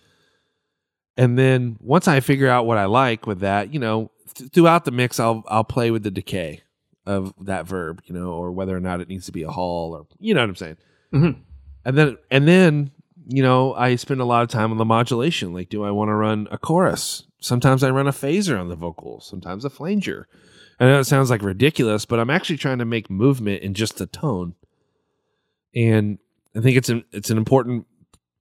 And 1.18 1.38
then 1.40 1.78
once 1.80 2.08
I 2.08 2.20
figure 2.20 2.50
out 2.50 2.66
what 2.66 2.78
I 2.78 2.86
like 2.86 3.26
with 3.26 3.40
that, 3.40 3.74
you 3.74 3.80
know, 3.80 4.12
th- 4.36 4.52
throughout 4.52 4.86
the 4.86 4.92
mix, 4.92 5.20
I'll 5.20 5.44
I'll 5.48 5.64
play 5.64 5.92
with 5.92 6.04
the 6.04 6.12
decay 6.12 6.62
of 7.06 7.34
that 7.42 7.66
verb, 7.68 8.02
you 8.06 8.14
know, 8.14 8.34
or 8.34 8.52
whether 8.52 8.76
or 8.76 8.82
not 8.82 9.00
it 9.00 9.08
needs 9.08 9.26
to 9.28 9.32
be 9.32 9.44
a 9.44 9.52
hall, 9.52 9.94
or 9.96 10.08
you 10.20 10.34
know 10.34 10.42
what 10.42 10.50
I'm 10.50 10.56
saying. 10.56 10.78
Mhm. 11.14 11.38
And 11.86 11.98
then 11.98 12.18
and 12.30 12.48
then 12.48 12.92
you 13.28 13.42
know 13.44 13.74
I 13.76 13.96
spend 13.96 14.20
a 14.20 14.26
lot 14.26 14.44
of 14.44 14.50
time 14.50 14.72
on 14.72 14.78
the 14.78 14.86
modulation. 14.86 15.54
Like, 15.54 15.70
do 15.70 15.84
I 15.86 15.92
want 15.92 16.10
to 16.10 16.16
run 16.16 16.48
a 16.52 16.58
chorus? 16.58 17.24
Sometimes 17.46 17.84
I 17.84 17.92
run 17.92 18.08
a 18.08 18.12
phaser 18.12 18.60
on 18.60 18.70
the 18.70 18.76
vocals. 18.76 19.28
Sometimes 19.28 19.66
a 19.66 19.70
flanger. 19.70 20.28
I 20.80 20.86
know 20.86 21.00
it 21.00 21.04
sounds 21.04 21.30
like 21.30 21.44
ridiculous, 21.44 22.04
but 22.04 22.20
I'm 22.20 22.32
actually 22.32 22.58
trying 22.58 22.80
to 22.80 22.86
make 22.86 23.08
movement 23.08 23.62
in 23.62 23.76
just 23.76 23.98
the 23.98 24.08
tone. 24.08 24.56
And 25.76 26.18
I 26.56 26.62
think 26.62 26.76
it's 26.76 26.90
an 26.90 27.06
it's 27.12 27.30
an 27.30 27.38
important 27.38 27.86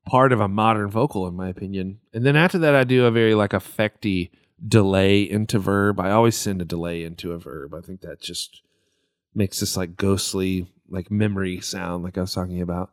part 0.07 0.33
of 0.33 0.41
a 0.41 0.49
modern 0.49 0.89
vocal 0.89 1.27
in 1.27 1.35
my 1.35 1.51
opinion. 1.51 2.01
And 2.15 2.25
then 2.25 2.35
after 2.35 2.57
that 2.61 2.75
I 2.75 2.85
do 2.85 3.05
a 3.05 3.11
very 3.11 3.35
like 3.35 3.51
effecty 3.51 4.31
delay 4.67 5.21
into 5.21 5.59
verb. 5.59 6.01
I 6.01 6.11
always 6.11 6.35
send 6.35 6.63
a 6.63 6.65
delay 6.65 7.05
into 7.05 7.33
a 7.33 7.39
verb. 7.39 7.75
I 7.75 7.83
think 7.83 8.01
that 8.01 8.23
just 8.23 8.63
makes 9.35 9.61
this 9.61 9.77
like 9.77 9.99
ghostly 9.99 10.73
like 10.89 11.11
memory 11.11 11.61
sound 11.61 12.05
like 12.05 12.17
I 12.17 12.23
was 12.23 12.33
talking 12.33 12.63
about. 12.63 12.91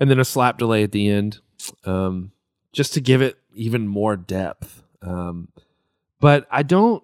And 0.00 0.08
then 0.08 0.20
a 0.20 0.24
slap 0.24 0.56
delay 0.56 0.84
at 0.84 0.92
the 0.92 1.06
end. 1.06 1.40
Um 1.84 2.32
just 2.72 2.94
to 2.94 3.02
give 3.02 3.20
it 3.20 3.36
even 3.52 3.86
more 3.86 4.16
depth. 4.16 4.84
Um 5.02 5.48
but 6.20 6.46
I 6.50 6.62
don't 6.62 7.02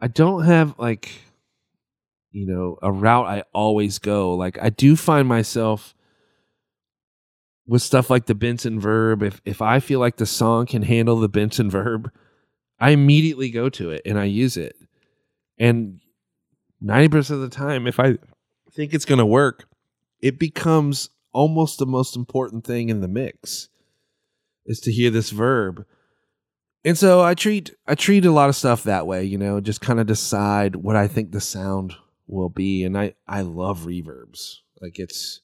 I 0.00 0.08
don't 0.08 0.44
have 0.44 0.78
like 0.78 1.10
you 2.30 2.46
know 2.46 2.78
a 2.82 2.90
route 2.90 3.26
I 3.26 3.44
always 3.52 3.98
go. 3.98 4.34
Like 4.34 4.58
I 4.60 4.70
do 4.70 4.96
find 4.96 5.28
myself 5.28 5.94
with 7.66 7.82
stuff 7.82 8.10
like 8.10 8.26
the 8.26 8.34
Benson 8.34 8.80
verb. 8.80 9.22
If 9.22 9.40
if 9.44 9.62
I 9.62 9.80
feel 9.80 10.00
like 10.00 10.16
the 10.16 10.26
song 10.26 10.66
can 10.66 10.82
handle 10.82 11.20
the 11.20 11.28
Benson 11.28 11.70
verb, 11.70 12.10
I 12.80 12.90
immediately 12.90 13.50
go 13.50 13.68
to 13.70 13.90
it 13.90 14.02
and 14.04 14.18
I 14.18 14.24
use 14.24 14.56
it. 14.56 14.76
And 15.58 16.00
ninety 16.80 17.08
percent 17.08 17.42
of 17.42 17.50
the 17.50 17.56
time, 17.56 17.86
if 17.86 18.00
I 18.00 18.18
think 18.72 18.92
it's 18.92 19.04
going 19.04 19.18
to 19.18 19.26
work, 19.26 19.68
it 20.20 20.38
becomes 20.38 21.10
almost 21.32 21.78
the 21.78 21.86
most 21.86 22.16
important 22.16 22.64
thing 22.64 22.88
in 22.88 23.00
the 23.00 23.08
mix 23.08 23.68
is 24.66 24.80
to 24.80 24.92
hear 24.92 25.10
this 25.10 25.30
verb 25.30 25.84
and 26.84 26.98
so 26.98 27.22
I 27.22 27.34
treat 27.34 27.74
I 27.86 27.94
treat 27.94 28.24
a 28.24 28.32
lot 28.32 28.48
of 28.48 28.56
stuff 28.56 28.84
that 28.84 29.06
way, 29.06 29.24
you 29.24 29.38
know, 29.38 29.60
just 29.60 29.80
kind 29.80 30.00
of 30.00 30.06
decide 30.06 30.76
what 30.76 30.96
I 30.96 31.08
think 31.08 31.32
the 31.32 31.40
sound 31.40 31.94
will 32.26 32.48
be, 32.48 32.84
and 32.84 32.98
I 32.98 33.14
I 33.26 33.42
love 33.42 33.80
reverbs. 33.80 34.58
Like 34.80 34.98
it's 34.98 35.40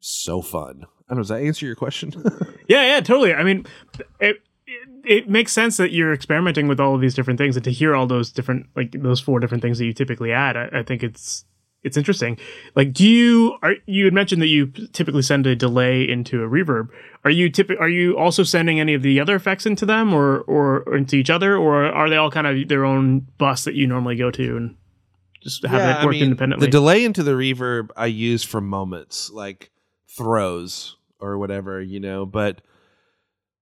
so 0.00 0.42
fun. 0.42 0.84
I 1.08 1.14
don't 1.14 1.18
know. 1.18 1.22
Does 1.22 1.28
that 1.28 1.42
answer 1.42 1.66
your 1.66 1.74
question? 1.74 2.12
yeah, 2.68 2.84
yeah, 2.86 3.00
totally. 3.00 3.34
I 3.34 3.42
mean, 3.42 3.66
it, 4.20 4.42
it 4.66 4.88
it 5.04 5.28
makes 5.28 5.52
sense 5.52 5.76
that 5.78 5.92
you're 5.92 6.12
experimenting 6.12 6.68
with 6.68 6.80
all 6.80 6.94
of 6.94 7.00
these 7.00 7.14
different 7.14 7.38
things, 7.38 7.56
and 7.56 7.64
to 7.64 7.72
hear 7.72 7.94
all 7.94 8.06
those 8.06 8.30
different 8.30 8.66
like 8.76 8.92
those 8.92 9.20
four 9.20 9.40
different 9.40 9.62
things 9.62 9.78
that 9.78 9.86
you 9.86 9.92
typically 9.92 10.32
add, 10.32 10.56
I, 10.56 10.68
I 10.72 10.82
think 10.82 11.02
it's 11.02 11.44
it's 11.84 11.96
interesting. 11.96 12.38
Like, 12.76 12.92
do 12.92 13.06
you 13.08 13.56
are 13.62 13.74
you 13.86 14.04
had 14.04 14.14
mentioned 14.14 14.40
that 14.42 14.46
you 14.48 14.66
typically 14.92 15.22
send 15.22 15.46
a 15.46 15.56
delay 15.56 16.08
into 16.08 16.42
a 16.42 16.48
reverb? 16.48 16.88
Are 17.24 17.30
you 17.30 17.50
typ- 17.50 17.80
Are 17.80 17.88
you 17.88 18.16
also 18.16 18.42
sending 18.42 18.78
any 18.80 18.94
of 18.94 19.02
the 19.02 19.18
other 19.20 19.34
effects 19.34 19.66
into 19.66 19.84
them, 19.86 20.12
or, 20.14 20.40
or 20.40 20.82
or 20.82 20.96
into 20.96 21.16
each 21.16 21.30
other, 21.30 21.56
or 21.56 21.84
are 21.86 22.08
they 22.08 22.16
all 22.16 22.30
kind 22.30 22.46
of 22.46 22.68
their 22.68 22.84
own 22.84 23.26
bus 23.38 23.64
that 23.64 23.74
you 23.74 23.86
normally 23.86 24.16
go 24.16 24.30
to 24.30 24.56
and 24.56 24.76
just 25.42 25.64
have 25.64 25.80
Yeah, 25.80 26.00
it 26.02 26.04
work 26.04 26.14
I 26.14 26.18
mean, 26.18 26.22
independently? 26.24 26.66
The 26.66 26.70
delay 26.70 27.04
into 27.04 27.22
the 27.22 27.32
reverb 27.32 27.90
I 27.96 28.06
use 28.06 28.44
for 28.44 28.60
moments, 28.60 29.30
like 29.30 29.70
throws 30.08 30.96
or 31.18 31.38
whatever, 31.38 31.80
you 31.80 31.98
know, 32.00 32.26
but 32.26 32.60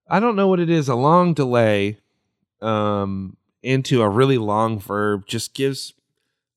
I 0.08 0.20
don't 0.20 0.36
know 0.36 0.48
what 0.48 0.60
it 0.60 0.68
is. 0.68 0.88
A 0.88 0.94
long 0.94 1.32
delay 1.34 1.98
um 2.60 3.36
into 3.62 4.02
a 4.02 4.08
really 4.08 4.36
long 4.36 4.78
verb 4.78 5.26
just 5.26 5.54
gives 5.54 5.94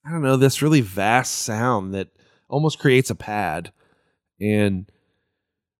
I 0.05 0.11
don't 0.11 0.21
know, 0.21 0.35
this 0.37 0.61
really 0.61 0.81
vast 0.81 1.33
sound 1.33 1.93
that 1.93 2.09
almost 2.49 2.79
creates 2.79 3.09
a 3.09 3.15
pad. 3.15 3.71
And 4.39 4.85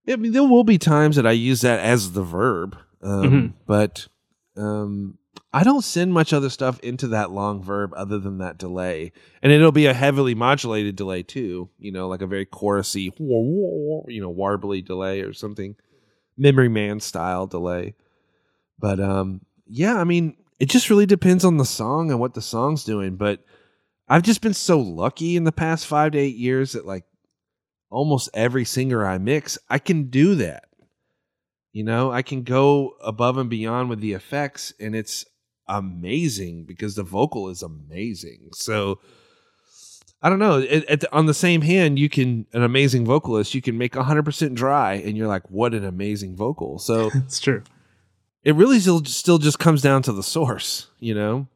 I 0.08 0.16
mean, 0.16 0.32
there 0.32 0.44
will 0.44 0.64
be 0.64 0.78
times 0.78 1.16
that 1.16 1.28
I 1.28 1.32
use 1.32 1.62
that 1.62 1.80
as 1.80 2.12
the 2.12 2.24
verb, 2.24 2.78
um, 3.02 3.24
Mhm. 3.24 3.54
but 3.66 4.08
um, 4.56 5.18
I 5.52 5.64
don't 5.64 5.84
send 5.84 6.14
much 6.14 6.32
other 6.34 6.50
stuff 6.50 6.80
into 6.82 7.08
that 7.10 7.32
long 7.32 7.62
verb 7.64 7.92
other 7.96 8.20
than 8.20 8.38
that 8.38 8.58
delay. 8.58 9.12
And 9.42 9.52
it'll 9.52 9.72
be 9.72 9.86
a 9.88 9.94
heavily 9.94 10.36
modulated 10.36 10.96
delay 10.96 11.24
too, 11.24 11.70
you 11.80 11.92
know, 11.92 12.08
like 12.08 12.22
a 12.22 12.28
very 12.28 12.46
chorusy, 12.46 13.12
you 13.20 14.22
know, 14.22 14.34
warbly 14.34 14.86
delay 14.86 15.22
or 15.22 15.34
something, 15.34 15.76
memory 16.38 16.70
man 16.70 17.00
style 17.00 17.48
delay. 17.48 17.96
But 18.80 19.00
um, 19.00 19.42
yeah, 19.68 19.96
I 19.98 20.04
mean, 20.04 20.36
it 20.60 20.70
just 20.70 20.90
really 20.90 21.06
depends 21.06 21.44
on 21.46 21.58
the 21.58 21.66
song 21.66 22.12
and 22.12 22.20
what 22.20 22.34
the 22.36 22.42
song's 22.42 22.84
doing. 22.84 23.16
But 23.16 23.44
I've 24.08 24.24
just 24.24 24.42
been 24.42 24.54
so 24.54 24.80
lucky 24.80 25.36
in 25.36 25.44
the 25.44 25.52
past 25.52 25.88
five 25.88 26.12
to 26.12 26.18
eight 26.18 26.36
years 26.36 26.74
that 26.74 26.86
like 26.86 27.06
almost 27.90 28.30
every 28.34 28.66
singer 28.66 29.06
I 29.06 29.18
mix, 29.18 29.58
I 29.70 29.80
can 29.80 30.10
do 30.10 30.36
that. 30.36 30.66
You 31.72 31.84
know, 31.84 32.12
I 32.12 32.22
can 32.22 32.44
go 32.44 32.94
above 33.04 33.38
and 33.38 33.50
beyond 33.50 33.90
with 33.90 34.00
the 34.00 34.14
effects, 34.14 34.74
and 34.80 34.96
it's 34.96 35.26
amazing 35.68 36.66
because 36.66 36.96
the 36.96 37.04
vocal 37.04 37.50
is 37.50 37.64
amazing. 37.64 38.50
So 38.54 39.00
I 40.22 40.30
don't 40.30 40.40
know. 40.40 40.62
At, 40.62 40.86
at 40.86 41.00
the, 41.02 41.14
on 41.14 41.26
the 41.26 41.34
same 41.34 41.62
hand, 41.62 41.98
you 41.98 42.10
can 42.10 42.46
an 42.54 42.64
amazing 42.64 43.06
vocalist. 43.06 43.56
You 43.56 43.62
can 43.62 43.78
make 43.78 43.96
hundred 43.96 44.24
percent 44.24 44.54
dry, 44.56 44.94
and 44.94 45.18
you're 45.18 45.28
like, 45.28 45.50
"What 45.50 45.74
an 45.74 45.84
amazing 45.84 46.36
vocal!" 46.36 46.78
So 46.78 47.10
it's 47.16 47.40
true. 47.40 47.64
it 48.44 48.54
really 48.56 48.80
still 48.80 49.04
still 49.06 49.40
just 49.40 49.58
comes 49.60 49.82
down 49.82 50.04
to 50.04 50.14
the 50.14 50.24
source, 50.24 50.88
you 51.00 51.16
know. 51.16 51.48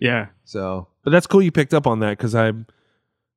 Yeah, 0.00 0.26
So, 0.44 0.88
but 1.04 1.10
that's 1.10 1.26
cool 1.26 1.42
you 1.42 1.52
picked 1.52 1.74
up 1.74 1.86
on 1.86 2.00
that 2.00 2.16
because 2.16 2.34
I 2.34 2.52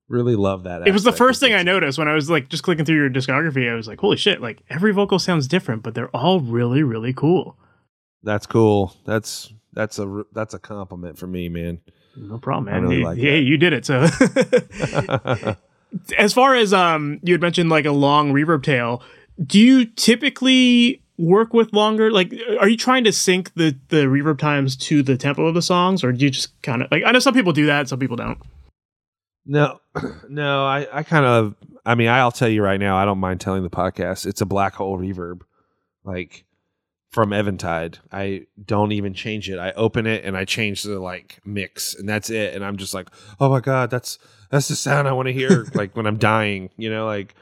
really 0.07 0.35
love 0.35 0.63
that. 0.63 0.87
it 0.87 0.91
was 0.91 1.03
the 1.03 1.11
first 1.11 1.39
thing 1.39 1.53
I 1.53 1.63
noticed 1.63 1.97
when 1.97 2.07
I 2.07 2.13
was 2.13 2.29
like 2.29 2.49
just 2.49 2.63
clicking 2.63 2.85
through 2.85 2.95
your 2.95 3.09
discography. 3.09 3.71
I 3.71 3.75
was 3.75 3.87
like, 3.87 3.99
"Holy 3.99 4.17
shit!" 4.17 4.41
Like 4.41 4.61
every 4.69 4.93
vocal 4.93 5.19
sounds 5.19 5.47
different, 5.47 5.83
but 5.83 5.95
they're 5.95 6.15
all 6.15 6.39
really, 6.39 6.83
really 6.83 7.13
cool. 7.13 7.57
That's 8.23 8.45
cool. 8.45 8.95
That's 9.05 9.53
that's 9.73 9.99
a 9.99 10.23
that's 10.33 10.53
a 10.53 10.59
compliment 10.59 11.17
for 11.17 11.27
me, 11.27 11.49
man. 11.49 11.81
No 12.15 12.37
problem, 12.37 12.69
I 12.69 12.79
man. 12.79 12.83
really 12.83 12.97
Hey, 12.97 13.03
like 13.03 13.17
hey, 13.17 13.39
you 13.39 13.57
did 13.57 13.73
it. 13.73 13.85
So, 13.85 14.07
as 16.17 16.33
far 16.33 16.55
as 16.55 16.73
um, 16.73 17.19
you 17.23 17.33
had 17.33 17.41
mentioned 17.41 17.69
like 17.69 17.85
a 17.85 17.91
long 17.91 18.31
reverb 18.31 18.63
tail. 18.63 19.01
Do 19.45 19.59
you 19.59 19.85
typically 19.85 21.03
work 21.17 21.53
with 21.53 21.73
longer? 21.73 22.11
Like, 22.11 22.33
are 22.59 22.67
you 22.67 22.77
trying 22.77 23.03
to 23.05 23.11
sync 23.11 23.53
the 23.55 23.77
the 23.89 24.05
reverb 24.05 24.39
times 24.39 24.75
to 24.77 25.03
the 25.03 25.17
tempo 25.17 25.45
of 25.45 25.53
the 25.53 25.61
songs, 25.61 26.03
or 26.03 26.11
do 26.11 26.25
you 26.25 26.31
just 26.31 26.59
kind 26.61 26.81
of 26.81 26.91
like? 26.91 27.03
I 27.05 27.11
know 27.11 27.19
some 27.19 27.33
people 27.33 27.53
do 27.53 27.65
that, 27.67 27.89
some 27.89 27.99
people 27.99 28.17
don't. 28.17 28.39
no, 29.45 29.79
no. 30.29 30.65
I 30.65 30.87
I 30.91 31.03
kind 31.03 31.25
of. 31.25 31.55
I 31.85 31.93
mean, 31.95 32.07
I'll 32.07 32.31
tell 32.31 32.49
you 32.49 32.63
right 32.63 32.79
now. 32.79 32.97
I 32.97 33.05
don't 33.05 33.19
mind 33.19 33.41
telling 33.41 33.63
the 33.63 33.69
podcast. 33.69 34.25
It's 34.25 34.41
a 34.41 34.45
black 34.45 34.73
hole 34.75 34.97
reverb, 34.97 35.41
like 36.03 36.45
from 37.11 37.31
Eventide. 37.31 37.99
I 38.11 38.47
don't 38.63 38.91
even 38.91 39.13
change 39.13 39.49
it. 39.49 39.57
I 39.57 39.71
open 39.71 40.05
it 40.07 40.25
and 40.25 40.35
I 40.35 40.43
change 40.43 40.83
the 40.83 40.99
like 40.99 41.39
mix, 41.45 41.95
and 41.95 42.09
that's 42.09 42.29
it. 42.29 42.53
And 42.53 42.65
I'm 42.65 42.77
just 42.77 42.93
like, 42.93 43.07
oh 43.39 43.49
my 43.49 43.61
god, 43.61 43.89
that's 43.89 44.19
that's 44.49 44.67
the 44.67 44.75
sound 44.75 45.07
I 45.07 45.13
want 45.13 45.27
to 45.27 45.33
hear. 45.33 45.65
like 45.73 45.95
when 45.95 46.07
I'm 46.07 46.17
dying, 46.17 46.71
you 46.77 46.89
know, 46.89 47.05
like 47.05 47.35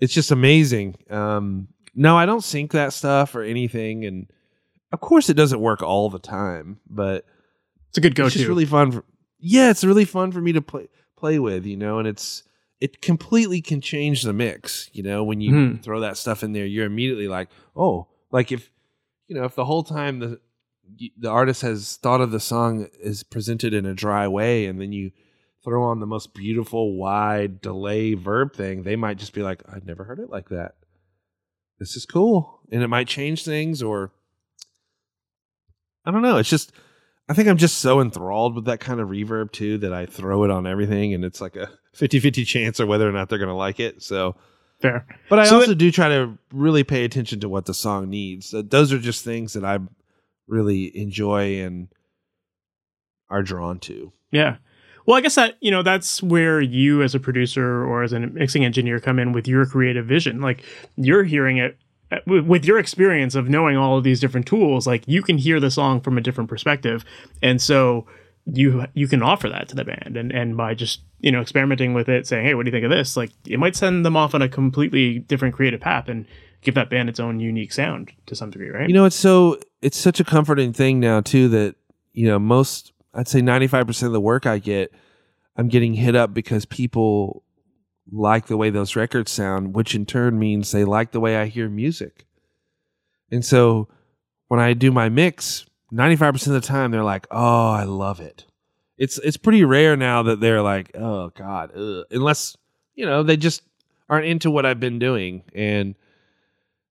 it's 0.00 0.14
just 0.14 0.30
amazing. 0.30 0.96
Um, 1.10 1.68
no, 1.94 2.16
I 2.16 2.26
don't 2.26 2.42
sync 2.44 2.72
that 2.72 2.92
stuff 2.92 3.34
or 3.34 3.42
anything, 3.42 4.04
and 4.04 4.30
of 4.92 5.00
course 5.00 5.28
it 5.28 5.34
doesn't 5.34 5.60
work 5.60 5.82
all 5.82 6.10
the 6.10 6.18
time, 6.18 6.80
but 6.88 7.24
It's 7.88 7.98
a 7.98 8.00
good 8.00 8.14
go-to. 8.14 8.26
it's 8.28 8.36
just 8.36 8.48
really 8.48 8.64
fun. 8.66 8.92
For, 8.92 9.04
yeah, 9.38 9.70
it's 9.70 9.84
really 9.84 10.04
fun 10.04 10.32
for 10.32 10.40
me 10.40 10.52
to 10.52 10.62
play 10.62 10.88
play 11.16 11.38
with, 11.38 11.66
you 11.66 11.76
know, 11.76 11.98
and 11.98 12.08
it's 12.08 12.42
it 12.80 13.02
completely 13.02 13.60
can 13.60 13.80
change 13.80 14.22
the 14.22 14.32
mix. 14.32 14.88
You 14.94 15.02
know, 15.02 15.22
when 15.22 15.40
you 15.42 15.52
Mhm. 15.52 15.82
throw 15.82 16.00
that 16.00 16.16
stuff 16.16 16.42
in 16.42 16.52
there, 16.52 16.64
you're 16.64 16.86
immediately 16.86 17.28
like, 17.28 17.48
oh, 17.76 18.08
like 18.30 18.50
if 18.52 18.70
you 19.28 19.36
know, 19.36 19.44
if 19.44 19.54
the 19.54 19.64
whole 19.66 19.82
time 19.82 20.18
the 20.20 20.40
the 21.16 21.28
artist 21.28 21.62
has 21.62 21.96
thought 21.98 22.20
of 22.20 22.30
the 22.32 22.40
song 22.40 22.88
is 23.00 23.22
presented 23.22 23.72
in 23.74 23.86
a 23.86 23.94
dry 23.94 24.26
way, 24.26 24.66
and 24.66 24.80
then 24.80 24.92
you 24.92 25.12
throw 25.62 25.82
on 25.84 26.00
the 26.00 26.06
most 26.06 26.32
beautiful 26.34 26.96
wide 26.96 27.60
delay 27.60 28.14
verb 28.14 28.54
thing, 28.54 28.82
they 28.82 28.96
might 28.96 29.18
just 29.18 29.32
be 29.34 29.42
like, 29.42 29.62
I've 29.70 29.84
never 29.86 30.04
heard 30.04 30.18
it 30.18 30.30
like 30.30 30.48
that. 30.48 30.74
This 31.80 31.96
is 31.96 32.04
cool, 32.06 32.60
and 32.70 32.82
it 32.82 32.88
might 32.88 33.08
change 33.08 33.42
things, 33.44 33.82
or 33.82 34.12
I 36.04 36.10
don't 36.10 36.22
know. 36.22 36.36
It's 36.36 36.48
just 36.50 36.72
I 37.28 37.32
think 37.34 37.48
I'm 37.48 37.56
just 37.56 37.78
so 37.78 38.00
enthralled 38.00 38.54
with 38.54 38.64
that 38.66 38.80
kind 38.80 39.00
of 39.00 39.08
reverb 39.08 39.50
too 39.52 39.78
that 39.78 39.92
I 39.92 40.06
throw 40.06 40.44
it 40.44 40.50
on 40.50 40.66
everything, 40.66 41.14
and 41.14 41.24
it's 41.24 41.40
like 41.40 41.56
a 41.56 41.70
50-50 41.96 42.46
chance 42.46 42.80
or 42.80 42.86
whether 42.86 43.08
or 43.08 43.12
not 43.12 43.28
they're 43.28 43.38
gonna 43.38 43.56
like 43.56 43.80
it. 43.80 44.02
So 44.02 44.36
Fair. 44.80 45.06
but 45.28 45.38
I 45.38 45.44
So 45.46 45.56
also 45.56 45.68
that- 45.68 45.74
do 45.76 45.90
try 45.90 46.08
to 46.08 46.38
really 46.52 46.84
pay 46.84 47.04
attention 47.04 47.40
to 47.40 47.48
what 47.48 47.66
the 47.66 47.74
song 47.74 48.10
needs. 48.10 48.52
Those 48.54 48.92
are 48.92 48.98
just 48.98 49.24
things 49.24 49.52
that 49.54 49.64
I 49.64 49.78
really 50.48 50.96
enjoy 50.96 51.60
and 51.60 51.88
are 53.28 53.42
drawn 53.42 53.78
to. 53.80 54.12
Yeah. 54.32 54.56
Well, 55.06 55.16
I 55.16 55.20
guess 55.20 55.34
that, 55.34 55.56
you 55.60 55.70
know, 55.70 55.82
that's 55.82 56.22
where 56.22 56.60
you 56.60 57.02
as 57.02 57.14
a 57.14 57.20
producer 57.20 57.84
or 57.84 58.02
as 58.02 58.12
a 58.12 58.20
mixing 58.20 58.64
engineer 58.64 59.00
come 59.00 59.18
in 59.18 59.32
with 59.32 59.48
your 59.48 59.66
creative 59.66 60.06
vision. 60.06 60.40
Like 60.40 60.64
you're 60.96 61.24
hearing 61.24 61.58
it 61.58 61.78
uh, 62.12 62.18
with 62.26 62.46
with 62.46 62.64
your 62.64 62.78
experience 62.78 63.34
of 63.34 63.48
knowing 63.48 63.76
all 63.76 63.96
of 63.96 64.04
these 64.04 64.20
different 64.20 64.46
tools, 64.46 64.86
like 64.86 65.04
you 65.06 65.22
can 65.22 65.38
hear 65.38 65.60
the 65.60 65.70
song 65.70 66.00
from 66.00 66.18
a 66.18 66.20
different 66.20 66.50
perspective. 66.50 67.04
And 67.42 67.60
so 67.60 68.06
you 68.46 68.86
you 68.94 69.06
can 69.06 69.22
offer 69.22 69.48
that 69.48 69.68
to 69.68 69.76
the 69.76 69.84
band 69.84 70.16
and 70.16 70.32
and 70.32 70.56
by 70.56 70.74
just, 70.74 71.02
you 71.20 71.30
know, 71.30 71.40
experimenting 71.40 71.94
with 71.94 72.08
it, 72.08 72.26
saying, 72.26 72.44
"Hey, 72.44 72.54
what 72.54 72.64
do 72.64 72.68
you 72.68 72.72
think 72.72 72.84
of 72.84 72.90
this?" 72.90 73.16
Like 73.16 73.30
it 73.46 73.58
might 73.58 73.76
send 73.76 74.04
them 74.04 74.16
off 74.16 74.34
on 74.34 74.42
a 74.42 74.48
completely 74.48 75.20
different 75.20 75.54
creative 75.54 75.80
path 75.80 76.08
and 76.08 76.26
give 76.62 76.74
that 76.74 76.90
band 76.90 77.08
its 77.08 77.20
own 77.20 77.40
unique 77.40 77.72
sound 77.72 78.12
to 78.26 78.34
some 78.34 78.50
degree, 78.50 78.70
right? 78.70 78.88
You 78.88 78.94
know, 78.94 79.04
it's 79.04 79.16
so 79.16 79.58
it's 79.82 79.98
such 79.98 80.20
a 80.20 80.24
comforting 80.24 80.72
thing 80.72 81.00
now 81.00 81.20
too 81.20 81.48
that 81.50 81.76
you 82.12 82.26
know 82.26 82.38
most 82.38 82.92
I'd 83.14 83.28
say 83.28 83.40
95% 83.40 84.02
of 84.04 84.12
the 84.12 84.20
work 84.20 84.46
I 84.46 84.58
get, 84.58 84.92
I'm 85.56 85.68
getting 85.68 85.94
hit 85.94 86.14
up 86.14 86.32
because 86.32 86.64
people 86.64 87.42
like 88.12 88.46
the 88.46 88.56
way 88.56 88.70
those 88.70 88.96
records 88.96 89.30
sound, 89.30 89.74
which 89.74 89.94
in 89.94 90.06
turn 90.06 90.38
means 90.38 90.70
they 90.70 90.84
like 90.84 91.12
the 91.12 91.20
way 91.20 91.36
I 91.36 91.46
hear 91.46 91.68
music. 91.68 92.26
And 93.30 93.44
so 93.44 93.88
when 94.48 94.60
I 94.60 94.72
do 94.72 94.90
my 94.90 95.08
mix, 95.08 95.66
95% 95.92 96.46
of 96.48 96.52
the 96.52 96.60
time 96.60 96.90
they're 96.90 97.04
like, 97.04 97.26
"Oh, 97.30 97.70
I 97.70 97.84
love 97.84 98.20
it." 98.20 98.46
It's 98.98 99.18
it's 99.18 99.36
pretty 99.36 99.64
rare 99.64 99.96
now 99.96 100.22
that 100.24 100.40
they're 100.40 100.62
like, 100.62 100.90
"Oh 100.96 101.30
god," 101.30 101.70
ugh. 101.76 102.04
unless, 102.10 102.56
you 102.94 103.06
know, 103.06 103.22
they 103.22 103.36
just 103.36 103.62
aren't 104.08 104.26
into 104.26 104.50
what 104.50 104.66
I've 104.66 104.80
been 104.80 104.98
doing 104.98 105.44
and 105.54 105.94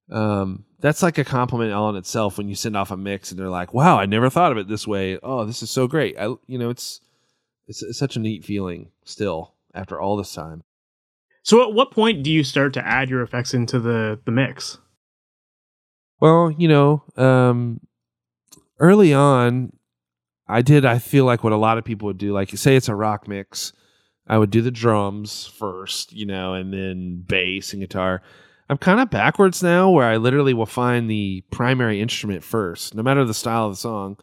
um 0.10 0.66
that's 0.80 1.04
like 1.04 1.18
a 1.18 1.24
compliment 1.24 1.74
all 1.74 1.90
in 1.90 1.96
itself 1.96 2.38
when 2.38 2.48
you 2.48 2.56
send 2.56 2.78
off 2.78 2.92
a 2.92 2.98
mix 2.98 3.32
and 3.32 3.40
they're 3.40 3.50
like, 3.50 3.74
"Wow, 3.74 4.00
I 4.00 4.06
never 4.06 4.30
thought 4.30 4.52
of 4.52 4.58
it 4.58 4.68
this 4.68 4.88
way. 4.88 5.20
Oh, 5.22 5.46
this 5.46 5.62
is 5.62 5.70
so 5.70 5.88
great." 5.88 6.18
I 6.18 6.36
you 6.48 6.58
know, 6.58 6.70
it's 6.70 7.02
it's, 7.68 7.84
it's 7.84 8.00
such 8.00 8.16
a 8.16 8.20
neat 8.20 8.46
feeling 8.46 8.92
still 9.04 9.54
after 9.74 10.00
all 10.00 10.18
this 10.18 10.34
time. 10.34 10.64
So 11.44 11.64
at 11.68 11.74
what 11.74 11.92
point 11.92 12.24
do 12.24 12.32
you 12.32 12.44
start 12.44 12.74
to 12.74 12.86
add 12.86 13.10
your 13.10 13.22
effects 13.22 13.54
into 13.54 13.80
the 13.80 14.20
the 14.26 14.32
mix? 14.32 14.78
Well, 16.20 16.52
you 16.52 16.68
know, 16.68 17.04
um, 17.16 17.80
early 18.80 19.14
on, 19.14 19.72
I 20.48 20.62
did. 20.62 20.86
I 20.86 21.00
feel 21.00 21.26
like 21.26 21.44
what 21.44 21.54
a 21.54 21.58
lot 21.58 21.78
of 21.78 21.86
people 21.86 22.08
would 22.08 22.18
do, 22.18 22.34
like 22.34 22.50
say 22.58 22.76
it's 22.76 22.90
a 22.90 22.96
rock 22.96 23.28
mix, 23.28 23.74
I 24.30 24.38
would 24.38 24.52
do 24.52 24.62
the 24.62 24.72
drums 24.72 25.48
first, 25.48 26.14
you 26.14 26.26
know, 26.26 26.54
and 26.54 26.72
then 26.72 27.24
bass 27.28 27.74
and 27.74 27.82
guitar. 27.82 28.22
I'm 28.70 28.78
kind 28.78 29.00
of 29.00 29.10
backwards 29.10 29.64
now, 29.64 29.90
where 29.90 30.06
I 30.06 30.18
literally 30.18 30.54
will 30.54 30.68
find 30.68 31.10
the 31.10 31.44
primary 31.50 32.00
instrument 32.00 32.44
first, 32.44 32.94
no 32.94 33.02
matter 33.02 33.26
the 33.26 33.34
style 33.34 33.66
of 33.66 33.74
the 33.74 33.78
song, 33.78 34.18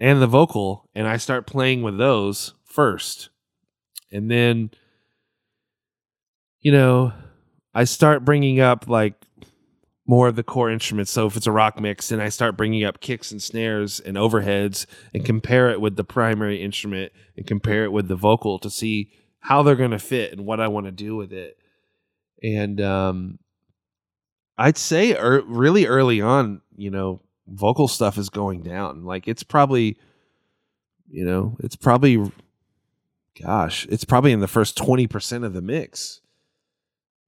and 0.00 0.22
the 0.22 0.26
vocal, 0.26 0.88
and 0.94 1.06
I 1.06 1.18
start 1.18 1.46
playing 1.46 1.82
with 1.82 1.98
those 1.98 2.54
first, 2.64 3.28
and 4.10 4.30
then, 4.30 4.70
you 6.60 6.72
know, 6.72 7.12
I 7.74 7.84
start 7.84 8.24
bringing 8.24 8.60
up 8.60 8.88
like 8.88 9.14
more 10.06 10.28
of 10.28 10.36
the 10.36 10.42
core 10.42 10.70
instruments. 10.70 11.10
So 11.10 11.26
if 11.26 11.36
it's 11.36 11.46
a 11.46 11.52
rock 11.52 11.80
mix, 11.80 12.08
then 12.08 12.20
I 12.20 12.28
start 12.28 12.56
bringing 12.56 12.84
up 12.84 13.00
kicks 13.00 13.32
and 13.32 13.42
snares 13.42 14.00
and 14.00 14.16
overheads 14.16 14.86
and 15.12 15.24
compare 15.24 15.70
it 15.70 15.80
with 15.80 15.96
the 15.96 16.04
primary 16.04 16.62
instrument 16.62 17.12
and 17.36 17.46
compare 17.46 17.84
it 17.84 17.92
with 17.92 18.08
the 18.08 18.16
vocal 18.16 18.58
to 18.60 18.70
see 18.70 19.10
how 19.40 19.62
they're 19.62 19.76
going 19.76 19.90
to 19.90 19.98
fit 19.98 20.32
and 20.32 20.46
what 20.46 20.60
I 20.60 20.68
want 20.68 20.86
to 20.86 20.92
do 20.92 21.16
with 21.16 21.32
it. 21.32 21.58
And 22.44 22.78
um, 22.82 23.38
I'd 24.58 24.76
say 24.76 25.16
er, 25.16 25.42
really 25.46 25.86
early 25.86 26.20
on, 26.20 26.60
you 26.76 26.90
know, 26.90 27.22
vocal 27.48 27.88
stuff 27.88 28.18
is 28.18 28.28
going 28.28 28.62
down. 28.62 29.04
Like 29.04 29.26
it's 29.26 29.42
probably, 29.42 29.96
you 31.08 31.24
know, 31.24 31.56
it's 31.60 31.74
probably, 31.74 32.30
gosh, 33.42 33.86
it's 33.88 34.04
probably 34.04 34.32
in 34.32 34.40
the 34.40 34.46
first 34.46 34.76
20% 34.76 35.44
of 35.44 35.54
the 35.54 35.62
mix 35.62 36.20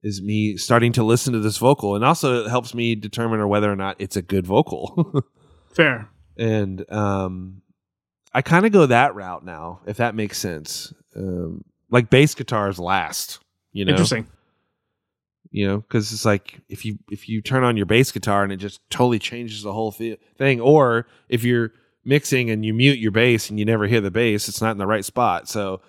is 0.03 0.21
me 0.21 0.55
starting 0.55 0.91
to 0.93 1.03
listen 1.03 1.33
to 1.33 1.39
this 1.39 1.57
vocal 1.57 1.95
and 1.95 2.05
also 2.05 2.45
it 2.45 2.49
helps 2.49 2.75
me 2.75 2.93
determine 2.93 3.45
whether 3.49 3.71
or 3.71 3.75
not 3.75 3.95
it's 3.97 4.15
a 4.15 4.21
good 4.21 4.45
vocal 4.45 5.23
Fair. 5.73 6.07
and 6.37 6.89
um 6.93 7.63
i 8.31 8.43
kind 8.43 8.67
of 8.67 8.71
go 8.71 8.85
that 8.85 9.15
route 9.15 9.43
now 9.43 9.79
if 9.87 9.97
that 9.97 10.13
makes 10.13 10.37
sense 10.37 10.93
um 11.15 11.63
like 11.89 12.11
bass 12.11 12.35
guitars 12.35 12.77
last 12.77 13.39
you 13.73 13.85
know 13.85 13.91
Interesting. 13.91 14.27
You 15.51 15.67
know 15.67 15.77
because 15.79 16.11
it's 16.11 16.25
like 16.25 16.59
if 16.69 16.85
you 16.85 16.97
if 17.09 17.29
you 17.29 17.41
turn 17.41 17.63
on 17.63 17.77
your 17.77 17.85
bass 17.85 18.11
guitar 18.11 18.43
and 18.43 18.51
it 18.51 18.57
just 18.57 18.81
totally 18.89 19.19
changes 19.19 19.63
the 19.63 19.73
whole 19.73 19.91
thing 19.91 20.61
or 20.61 21.07
if 21.29 21.43
you're 21.43 21.71
mixing 22.05 22.49
and 22.49 22.65
you 22.65 22.73
mute 22.73 22.99
your 22.99 23.11
bass 23.11 23.49
and 23.49 23.59
you 23.59 23.65
never 23.65 23.85
hear 23.85 24.01
the 24.01 24.11
bass 24.11 24.47
it's 24.47 24.61
not 24.61 24.71
in 24.71 24.77
the 24.77 24.87
right 24.87 25.05
spot 25.05 25.47
so 25.47 25.81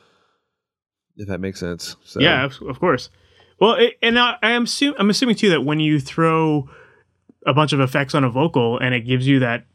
if 1.19 1.29
that 1.29 1.41
makes 1.41 1.61
sense 1.61 1.97
so 2.05 2.21
Yeah, 2.21 2.45
of, 2.45 2.79
course. 2.79 3.11
Well, 3.61 3.75
it, 3.75 3.99
and 4.03 4.19
I 4.19 4.37
am 4.43 4.65
assume, 4.65 4.95
I'm 4.99 5.11
assuming 5.11 5.35
too 5.35 5.51
that 5.51 5.63
when 5.63 5.81
you 5.81 6.01
throw 6.01 6.71
a 7.45 7.53
bunch 7.53 7.73
of 7.73 7.81
effects 7.81 8.15
on 8.15 8.25
a 8.25 8.31
vocal 8.31 8.79
and 8.79 8.95
it 8.95 9.01
gives 9.01 9.27
you 9.27 9.41
that 9.41 9.67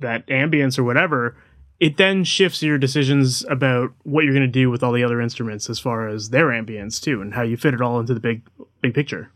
that 0.00 0.26
ambience 0.26 0.78
or 0.78 0.84
whatever, 0.84 1.36
it 1.80 1.96
then 1.96 2.24
shifts 2.24 2.62
your 2.62 2.78
decisions 2.78 3.44
about 3.48 3.92
what 4.02 4.24
you're 4.24 4.34
going 4.34 4.46
to 4.46 4.48
do 4.48 4.70
with 4.70 4.82
all 4.82 4.92
the 4.92 5.04
other 5.04 5.20
instruments 5.20 5.70
as 5.70 5.78
far 5.78 6.08
as 6.08 6.30
their 6.30 6.46
ambience 6.46 7.00
too, 7.00 7.22
and 7.22 7.34
how 7.34 7.42
you 7.42 7.56
fit 7.56 7.74
it 7.74 7.80
all 7.80 8.00
into 8.00 8.14
the 8.14 8.20
big 8.20 8.42
big 8.80 8.94
picture. 8.94 9.30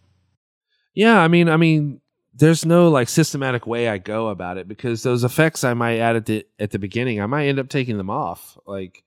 Yeah, 0.95 1.21
I 1.21 1.29
mean, 1.29 1.49
I 1.49 1.57
mean, 1.57 2.01
there's 2.35 2.67
no 2.67 2.89
like 2.89 3.09
systematic 3.09 3.67
way 3.67 3.89
I 3.89 3.99
go 3.99 4.29
about 4.29 4.59
it 4.59 4.67
because 4.67 5.03
those 5.03 5.25
effects 5.25 5.65
I 5.65 5.75
might 5.75 5.99
add 5.99 6.17
at 6.17 6.27
the 6.27 6.47
at 6.59 6.71
the 6.71 6.79
beginning, 6.79 7.21
I 7.21 7.27
might 7.27 7.47
end 7.47 7.59
up 7.59 7.69
taking 7.69 7.97
them 7.97 8.11
off. 8.11 8.59
Like, 8.67 9.05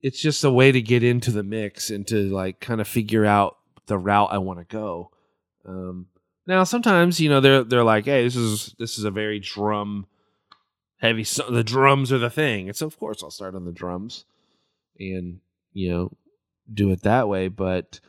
it's 0.00 0.20
just 0.20 0.44
a 0.44 0.50
way 0.50 0.70
to 0.70 0.80
get 0.80 1.02
into 1.02 1.30
the 1.32 1.42
mix 1.42 1.90
and 1.90 2.06
to 2.08 2.16
like 2.30 2.60
kind 2.60 2.80
of 2.80 2.86
figure 2.86 3.24
out 3.24 3.56
the 3.86 3.98
route 3.98 4.32
I 4.32 4.38
want 4.38 4.60
to 4.60 4.64
go. 4.64 5.10
Um, 5.66 6.06
now, 6.46 6.64
sometimes 6.64 7.20
you 7.20 7.28
know 7.28 7.40
they're 7.40 7.64
they're 7.64 7.84
like, 7.84 8.04
hey, 8.04 8.22
this 8.22 8.36
is 8.36 8.74
this 8.78 8.98
is 8.98 9.04
a 9.04 9.10
very 9.10 9.40
drum 9.40 10.06
heavy. 11.04 11.24
So 11.24 11.50
the 11.50 11.64
drums 11.64 12.12
are 12.12 12.18
the 12.18 12.30
thing, 12.30 12.68
and 12.68 12.76
so 12.76 12.86
of 12.86 12.98
course 12.98 13.22
I'll 13.22 13.30
start 13.30 13.54
on 13.54 13.64
the 13.64 13.72
drums, 13.72 14.24
and 14.98 15.40
you 15.72 15.90
know 15.90 16.16
do 16.72 16.90
it 16.90 17.02
that 17.02 17.28
way. 17.28 17.48
But 17.48 18.00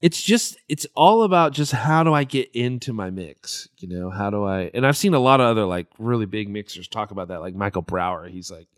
it's 0.00 0.20
just 0.20 0.58
it's 0.68 0.86
all 0.94 1.22
about 1.22 1.52
just 1.52 1.72
how 1.72 2.02
do 2.02 2.12
I 2.12 2.24
get 2.24 2.50
into 2.52 2.92
my 2.92 3.10
mix, 3.10 3.68
you 3.78 3.88
know? 3.88 4.10
How 4.10 4.30
do 4.30 4.44
I? 4.44 4.70
And 4.74 4.86
I've 4.86 4.96
seen 4.96 5.14
a 5.14 5.18
lot 5.18 5.40
of 5.40 5.46
other 5.46 5.64
like 5.64 5.86
really 5.98 6.26
big 6.26 6.48
mixers 6.48 6.88
talk 6.88 7.10
about 7.10 7.28
that, 7.28 7.40
like 7.40 7.54
Michael 7.54 7.82
Brauer. 7.82 8.28
He's 8.28 8.50
like, 8.50 8.68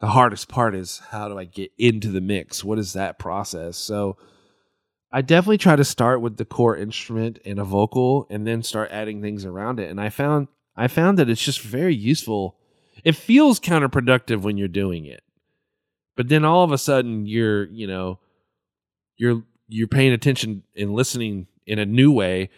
the 0.00 0.08
hardest 0.08 0.48
part 0.48 0.74
is 0.74 1.00
how 1.10 1.28
do 1.28 1.38
I 1.38 1.44
get 1.44 1.72
into 1.78 2.08
the 2.08 2.20
mix? 2.20 2.64
What 2.64 2.78
is 2.78 2.94
that 2.94 3.18
process? 3.18 3.76
So 3.76 4.16
I 5.12 5.22
definitely 5.22 5.58
try 5.58 5.76
to 5.76 5.84
start 5.84 6.20
with 6.20 6.38
the 6.38 6.44
core 6.44 6.76
instrument 6.76 7.38
and 7.44 7.58
a 7.58 7.64
vocal 7.64 8.26
and 8.30 8.46
then 8.46 8.62
start 8.62 8.90
adding 8.90 9.22
things 9.22 9.44
around 9.44 9.78
it. 9.78 9.90
And 9.90 10.00
I 10.00 10.08
found 10.08 10.48
I 10.76 10.88
found 10.88 11.18
that 11.18 11.28
it's 11.30 11.42
just 11.44 11.60
very 11.60 11.94
useful. 11.94 12.56
It 13.04 13.14
feels 13.16 13.60
counterproductive 13.60 14.40
when 14.42 14.56
you're 14.56 14.68
doing 14.68 15.04
it. 15.04 15.22
But 16.16 16.28
then 16.28 16.44
all 16.44 16.64
of 16.64 16.72
a 16.72 16.78
sudden 16.78 17.26
you're, 17.26 17.64
you 17.66 17.86
know, 17.86 18.18
you're 19.16 19.42
you're 19.68 19.88
paying 19.88 20.12
attention 20.12 20.62
and 20.76 20.92
listening 20.94 21.46
in 21.66 21.78
a 21.78 21.86
new 21.86 22.12
way 22.12 22.50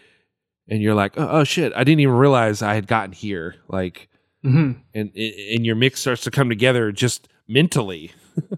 and 0.68 0.82
you're 0.82 0.94
like, 0.94 1.12
"Oh, 1.16 1.28
oh 1.40 1.44
shit, 1.44 1.72
I 1.76 1.84
didn't 1.84 2.00
even 2.00 2.14
realize 2.14 2.60
I 2.62 2.74
had 2.74 2.86
gotten 2.86 3.12
here." 3.12 3.56
Like 3.68 4.08
Mm-hmm. 4.44 4.78
and 4.94 5.10
and 5.16 5.66
your 5.66 5.74
mix 5.74 6.00
starts 6.00 6.22
to 6.22 6.30
come 6.30 6.48
together 6.48 6.92
just 6.92 7.26
mentally 7.48 8.12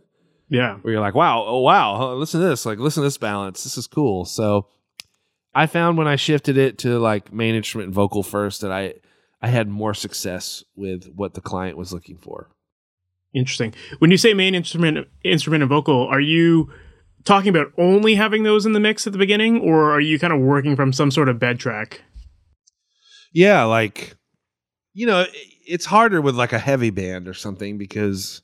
Yeah. 0.50 0.76
where 0.82 0.92
you're 0.92 1.00
like, 1.00 1.14
wow, 1.14 1.44
oh 1.46 1.60
wow, 1.60 2.12
listen 2.14 2.40
to 2.40 2.46
this, 2.46 2.66
like 2.66 2.78
listen 2.78 3.02
to 3.02 3.06
this 3.06 3.16
balance, 3.18 3.64
this 3.64 3.78
is 3.78 3.86
cool. 3.86 4.24
So 4.26 4.66
I 5.54 5.66
found 5.66 5.96
when 5.96 6.06
I 6.08 6.16
shifted 6.16 6.58
it 6.58 6.78
to 6.78 6.98
like 6.98 7.32
main 7.32 7.54
instrument 7.54 7.86
and 7.86 7.94
vocal 7.94 8.22
first 8.22 8.60
that 8.62 8.72
I 8.72 8.94
I 9.40 9.48
had 9.48 9.68
more 9.68 9.94
success 9.94 10.64
with 10.74 11.12
what 11.14 11.34
the 11.34 11.40
client 11.40 11.76
was 11.76 11.92
looking 11.92 12.18
for. 12.18 12.50
Interesting. 13.34 13.74
When 13.98 14.10
you 14.10 14.16
say 14.16 14.34
main 14.34 14.54
instrument, 14.54 15.06
instrument 15.22 15.62
and 15.62 15.68
vocal, 15.68 16.06
are 16.08 16.20
you 16.20 16.70
talking 17.24 17.50
about 17.50 17.72
only 17.76 18.14
having 18.14 18.42
those 18.42 18.66
in 18.66 18.72
the 18.72 18.80
mix 18.80 19.06
at 19.06 19.12
the 19.12 19.18
beginning, 19.18 19.60
or 19.60 19.92
are 19.92 20.00
you 20.00 20.18
kind 20.18 20.32
of 20.32 20.40
working 20.40 20.76
from 20.76 20.92
some 20.92 21.10
sort 21.10 21.28
of 21.28 21.38
bed 21.38 21.58
track? 21.58 22.02
Yeah, 23.32 23.64
like 23.64 24.16
you 24.94 25.06
know, 25.06 25.26
it's 25.66 25.84
harder 25.84 26.20
with 26.20 26.34
like 26.34 26.52
a 26.52 26.58
heavy 26.58 26.90
band 26.90 27.28
or 27.28 27.34
something 27.34 27.78
because 27.78 28.42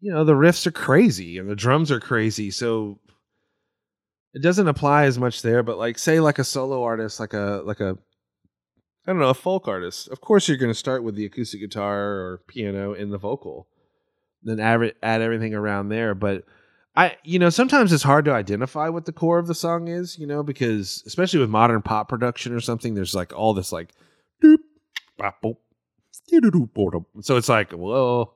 you 0.00 0.12
know 0.12 0.24
the 0.24 0.34
riffs 0.34 0.66
are 0.66 0.72
crazy 0.72 1.38
and 1.38 1.48
the 1.48 1.56
drums 1.56 1.90
are 1.90 2.00
crazy, 2.00 2.50
so 2.50 3.00
it 4.34 4.42
doesn't 4.42 4.68
apply 4.68 5.04
as 5.04 5.18
much 5.18 5.42
there. 5.42 5.62
But 5.62 5.78
like, 5.78 5.98
say, 5.98 6.20
like 6.20 6.38
a 6.38 6.44
solo 6.44 6.82
artist, 6.82 7.18
like 7.18 7.32
a 7.32 7.62
like 7.64 7.80
a 7.80 7.96
I 9.06 9.12
don't 9.12 9.20
know, 9.20 9.28
a 9.28 9.34
folk 9.34 9.68
artist. 9.68 10.08
Of 10.08 10.20
course, 10.20 10.48
you're 10.48 10.56
going 10.56 10.72
to 10.72 10.78
start 10.78 11.04
with 11.04 11.14
the 11.14 11.26
acoustic 11.26 11.60
guitar 11.60 12.00
or 12.00 12.42
piano 12.46 12.94
in 12.94 13.10
the 13.10 13.18
vocal, 13.18 13.68
then 14.42 14.60
add 14.60 14.94
add 15.02 15.20
everything 15.20 15.54
around 15.54 15.88
there. 15.88 16.14
But 16.14 16.44
I, 16.96 17.16
you 17.24 17.38
know, 17.38 17.50
sometimes 17.50 17.92
it's 17.92 18.02
hard 18.02 18.24
to 18.26 18.32
identify 18.32 18.88
what 18.88 19.04
the 19.04 19.12
core 19.12 19.38
of 19.38 19.46
the 19.46 19.54
song 19.54 19.88
is, 19.88 20.18
you 20.18 20.26
know, 20.26 20.42
because 20.42 21.02
especially 21.06 21.40
with 21.40 21.50
modern 21.50 21.82
pop 21.82 22.08
production 22.08 22.54
or 22.54 22.60
something, 22.60 22.94
there's 22.94 23.14
like 23.14 23.32
all 23.32 23.52
this 23.52 23.72
like, 23.72 23.90
so 27.20 27.36
it's 27.36 27.48
like, 27.48 27.72
well, 27.76 28.34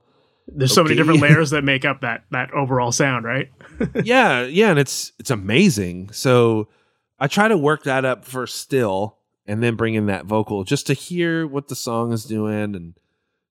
There's 0.49 0.75
so 0.75 0.83
many 0.83 0.97
different 0.97 1.21
layers 1.21 1.51
that 1.51 1.63
make 1.63 1.85
up 1.85 2.01
that 2.01 2.25
that 2.31 2.53
overall 2.53 2.91
sound, 2.93 3.25
right? 3.25 3.51
yeah, 4.05 4.43
yeah, 4.43 4.71
and 4.71 4.79
it's 4.79 5.13
it's 5.19 5.31
amazing. 5.31 6.11
So 6.13 6.69
I 7.21 7.27
try 7.27 7.49
to 7.49 7.57
work 7.57 7.85
that 7.85 8.05
up 8.05 8.25
first 8.25 8.57
still, 8.57 9.18
and 9.49 9.63
then 9.63 9.75
bring 9.75 9.95
in 9.95 10.07
that 10.07 10.27
vocal 10.27 10.63
just 10.63 10.87
to 10.87 10.95
hear 10.95 11.47
what 11.47 11.69
the 11.69 11.75
song 11.75 12.13
is 12.13 12.25
doing 12.25 12.77
and 12.77 12.95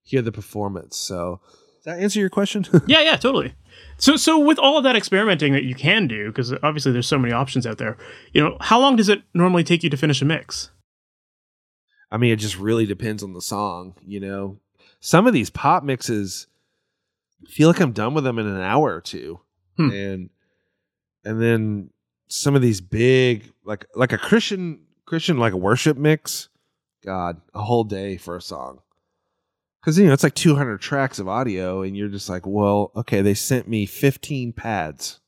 hear 0.03 0.21
the 0.21 0.31
performance. 0.31 0.95
So 0.95 1.41
does 1.77 1.85
that 1.85 1.99
answer 1.99 2.19
your 2.19 2.29
question? 2.29 2.65
yeah, 2.87 3.01
yeah, 3.01 3.17
totally. 3.17 3.55
So, 3.97 4.15
so 4.15 4.37
with 4.37 4.59
all 4.59 4.77
of 4.77 4.83
that 4.83 4.95
experimenting 4.95 5.53
that 5.53 5.63
you 5.63 5.73
can 5.73 6.07
do, 6.07 6.27
because 6.27 6.53
obviously 6.61 6.91
there's 6.91 7.07
so 7.07 7.17
many 7.17 7.33
options 7.33 7.65
out 7.65 7.79
there, 7.79 7.97
you 8.31 8.41
know, 8.41 8.57
how 8.61 8.79
long 8.79 8.95
does 8.95 9.09
it 9.09 9.23
normally 9.33 9.63
take 9.63 9.83
you 9.83 9.89
to 9.89 9.97
finish 9.97 10.21
a 10.21 10.25
mix? 10.25 10.69
I 12.11 12.17
mean, 12.17 12.31
it 12.31 12.37
just 12.37 12.57
really 12.57 12.85
depends 12.85 13.23
on 13.23 13.33
the 13.33 13.41
song, 13.41 13.95
you 14.05 14.19
know. 14.19 14.59
Some 14.99 15.27
of 15.27 15.33
these 15.33 15.49
pop 15.49 15.83
mixes, 15.83 16.47
feel 17.47 17.67
like 17.67 17.79
I'm 17.79 17.91
done 17.91 18.13
with 18.13 18.23
them 18.23 18.39
in 18.39 18.47
an 18.47 18.61
hour 18.61 18.95
or 18.95 19.01
two. 19.01 19.39
Hmm. 19.77 19.91
And 19.91 20.29
and 21.23 21.41
then 21.41 21.89
some 22.29 22.55
of 22.55 22.61
these 22.61 22.81
big 22.81 23.51
like 23.63 23.85
like 23.93 24.13
a 24.13 24.17
Christian 24.17 24.79
Christian 25.07 25.37
like 25.37 25.53
a 25.53 25.57
worship 25.57 25.97
mix, 25.97 26.49
God, 27.03 27.41
a 27.53 27.63
whole 27.63 27.85
day 27.85 28.17
for 28.17 28.35
a 28.35 28.41
song. 28.41 28.81
Cause 29.83 29.97
you 29.97 30.05
know 30.05 30.11
it's 30.11 30.23
like 30.23 30.35
200 30.35 30.81
tracks 30.81 31.17
of 31.17 31.29
audio, 31.29 31.81
and 31.81 31.95
you're 31.95 32.09
just 32.09 32.27
like, 32.27 32.45
well, 32.45 32.91
okay, 32.93 33.21
they 33.21 33.33
sent 33.33 33.69
me 33.69 33.85
15 33.85 34.51
pads. 34.51 35.21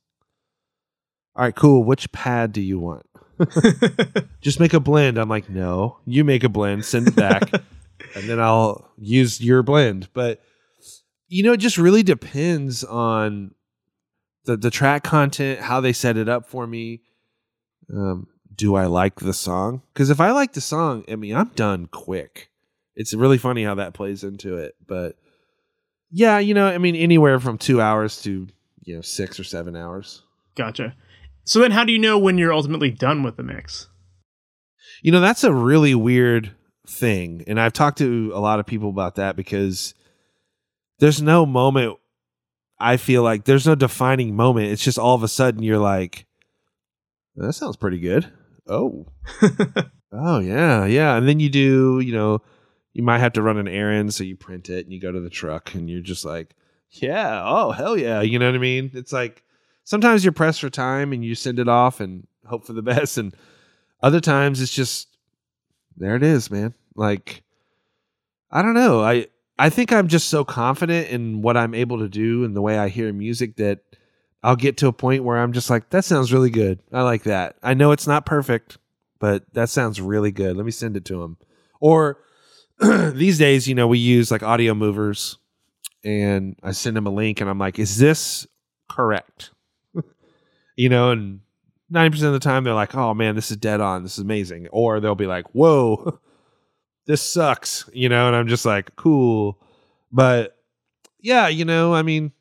All 1.33 1.45
right, 1.45 1.55
cool. 1.55 1.85
Which 1.85 2.11
pad 2.11 2.51
do 2.51 2.59
you 2.59 2.77
want? 2.77 3.05
Just 4.41 4.59
make 4.59 4.73
a 4.73 4.81
blend. 4.81 5.17
I'm 5.17 5.29
like, 5.29 5.49
no, 5.49 5.99
you 6.05 6.25
make 6.25 6.43
a 6.43 6.49
blend, 6.49 6.83
send 6.83 7.07
it 7.07 7.15
back, 7.15 7.49
and 8.15 8.27
then 8.27 8.37
I'll 8.37 8.91
use 8.97 9.39
your 9.39 9.63
blend. 9.63 10.09
But 10.11 10.41
you 11.29 11.43
know, 11.43 11.53
it 11.53 11.61
just 11.61 11.77
really 11.77 12.03
depends 12.03 12.83
on 12.83 13.51
the 14.43 14.57
the 14.57 14.69
track 14.69 15.05
content, 15.05 15.61
how 15.61 15.79
they 15.79 15.93
set 15.93 16.17
it 16.17 16.27
up 16.27 16.49
for 16.49 16.67
me. 16.67 17.03
Um, 17.93 18.27
do 18.59 18.75
I 18.75 18.87
like 18.87 19.21
the 19.21 19.33
song? 19.33 19.81
Because 19.93 20.09
if 20.09 20.19
I 20.19 20.31
like 20.31 20.51
the 20.51 20.59
song, 20.59 21.05
I 21.09 21.15
mean, 21.15 21.33
I'm 21.33 21.47
done 21.55 21.87
quick. 21.87 22.51
It's 22.97 23.13
really 23.13 23.37
funny 23.37 23.63
how 23.63 23.75
that 23.75 23.93
plays 23.93 24.25
into 24.25 24.57
it. 24.57 24.75
But 24.85 25.15
yeah, 26.11 26.39
you 26.39 26.53
know, 26.53 26.67
I 26.67 26.77
mean, 26.77 26.97
anywhere 26.97 27.39
from 27.39 27.57
two 27.57 27.79
hours 27.79 28.21
to 28.23 28.47
you 28.83 28.95
know 28.95 29.01
six 29.01 29.39
or 29.39 29.45
seven 29.45 29.77
hours. 29.77 30.23
gotcha. 30.55 30.93
So 31.45 31.59
then, 31.61 31.71
how 31.71 31.85
do 31.85 31.93
you 31.93 31.99
know 31.99 32.19
when 32.19 32.37
you're 32.37 32.53
ultimately 32.53 32.91
done 32.91 33.23
with 33.23 33.37
the 33.37 33.43
mix? 33.43 33.87
You 35.01 35.13
know, 35.13 35.21
that's 35.21 35.45
a 35.45 35.53
really 35.53 35.95
weird 35.95 36.51
thing. 36.85 37.45
And 37.47 37.61
I've 37.61 37.71
talked 37.73 37.99
to 37.99 38.31
a 38.35 38.39
lot 38.39 38.59
of 38.59 38.65
people 38.65 38.89
about 38.89 39.15
that 39.15 39.37
because 39.37 39.93
there's 40.99 41.21
no 41.21 41.45
moment 41.45 41.97
I 42.77 42.97
feel 42.97 43.23
like 43.23 43.45
there's 43.45 43.65
no 43.65 43.75
defining 43.75 44.35
moment. 44.35 44.71
It's 44.71 44.83
just 44.83 44.99
all 44.99 45.15
of 45.15 45.23
a 45.23 45.27
sudden 45.27 45.63
you're 45.63 45.79
like, 45.79 46.25
that 47.35 47.53
sounds 47.53 47.77
pretty 47.77 47.99
good. 47.99 48.31
Oh. 48.69 49.07
oh 50.11 50.39
yeah, 50.39 50.85
yeah. 50.85 51.17
And 51.17 51.27
then 51.27 51.39
you 51.39 51.49
do, 51.49 51.99
you 51.99 52.13
know, 52.13 52.41
you 52.93 53.03
might 53.03 53.19
have 53.19 53.33
to 53.33 53.41
run 53.41 53.57
an 53.57 53.67
errand, 53.67 54.13
so 54.13 54.23
you 54.23 54.35
print 54.35 54.69
it 54.69 54.85
and 54.85 54.93
you 54.93 54.99
go 54.99 55.11
to 55.11 55.19
the 55.19 55.29
truck 55.29 55.73
and 55.73 55.89
you're 55.89 56.01
just 56.01 56.23
like, 56.23 56.55
Yeah, 56.91 57.43
oh 57.45 57.71
hell 57.71 57.97
yeah. 57.97 58.21
You 58.21 58.39
know 58.39 58.45
what 58.45 58.55
I 58.55 58.59
mean? 58.59 58.91
It's 58.93 59.11
like 59.11 59.43
sometimes 59.83 60.23
you're 60.23 60.31
pressed 60.31 60.61
for 60.61 60.69
time 60.69 61.13
and 61.13 61.25
you 61.25 61.35
send 61.35 61.59
it 61.59 61.67
off 61.67 61.99
and 61.99 62.27
hope 62.45 62.65
for 62.65 62.73
the 62.73 62.81
best. 62.93 63.17
And 63.17 63.35
other 64.01 64.21
times 64.21 64.61
it's 64.61 64.73
just 64.73 65.07
there 65.97 66.15
it 66.15 66.23
is, 66.23 66.51
man. 66.51 66.73
Like 66.95 67.43
I 68.51 68.61
don't 68.61 68.75
know. 68.75 69.01
I 69.03 69.27
I 69.57 69.69
think 69.69 69.91
I'm 69.91 70.07
just 70.07 70.29
so 70.29 70.45
confident 70.45 71.09
in 71.09 71.41
what 71.41 71.57
I'm 71.57 71.73
able 71.73 71.99
to 71.99 72.07
do 72.07 72.45
and 72.45 72.55
the 72.55 72.61
way 72.61 72.77
I 72.77 72.87
hear 72.87 73.11
music 73.11 73.57
that 73.57 73.79
I'll 74.41 74.55
get 74.55 74.77
to 74.77 74.87
a 74.87 74.93
point 74.93 75.23
where 75.23 75.37
I'm 75.37 75.53
just 75.53 75.69
like, 75.69 75.89
that 75.89 76.05
sounds 76.05 76.31
really 76.31 76.49
good. 76.49 76.79
I 76.91 77.01
like 77.01 77.23
that. 77.23 77.57
I 77.61 77.73
know 77.73 77.91
it's 77.91 78.07
not 78.07 78.25
perfect, 78.25 78.77
but 79.19 79.43
that 79.53 79.69
sounds 79.69 79.99
really 79.99 80.31
good. 80.31 80.55
Let 80.55 80.65
me 80.65 80.71
send 80.71 80.95
it 80.95 81.05
to 81.05 81.21
him. 81.23 81.37
Or 81.81 82.19
these 82.79 83.37
days, 83.37 83.67
you 83.67 83.75
know, 83.75 83.87
we 83.87 83.99
use 83.99 84.31
like 84.31 84.43
audio 84.43 84.73
movers 84.73 85.37
and 86.03 86.55
I 86.63 86.71
send 86.71 86.95
them 86.95 87.07
a 87.07 87.11
link 87.11 87.41
and 87.41 87.49
I'm 87.49 87.59
like, 87.59 87.79
is 87.79 87.97
this 87.97 88.47
correct? 88.87 89.51
you 90.77 90.87
know, 90.87 91.11
and 91.11 91.41
90% 91.91 92.23
of 92.23 92.33
the 92.33 92.39
time 92.39 92.63
they're 92.63 92.73
like, 92.73 92.95
oh 92.95 93.13
man, 93.13 93.35
this 93.35 93.51
is 93.51 93.57
dead 93.57 93.81
on. 93.81 94.03
This 94.03 94.13
is 94.13 94.19
amazing. 94.19 94.67
Or 94.71 94.99
they'll 94.99 95.15
be 95.15 95.27
like, 95.27 95.47
whoa, 95.53 96.19
this 97.05 97.21
sucks, 97.21 97.89
you 97.91 98.07
know, 98.07 98.27
and 98.27 98.35
I'm 98.35 98.47
just 98.47 98.65
like, 98.65 98.95
cool. 98.95 99.59
But 100.11 100.55
yeah, 101.19 101.49
you 101.49 101.65
know, 101.65 101.93
I 101.93 102.03
mean, 102.03 102.31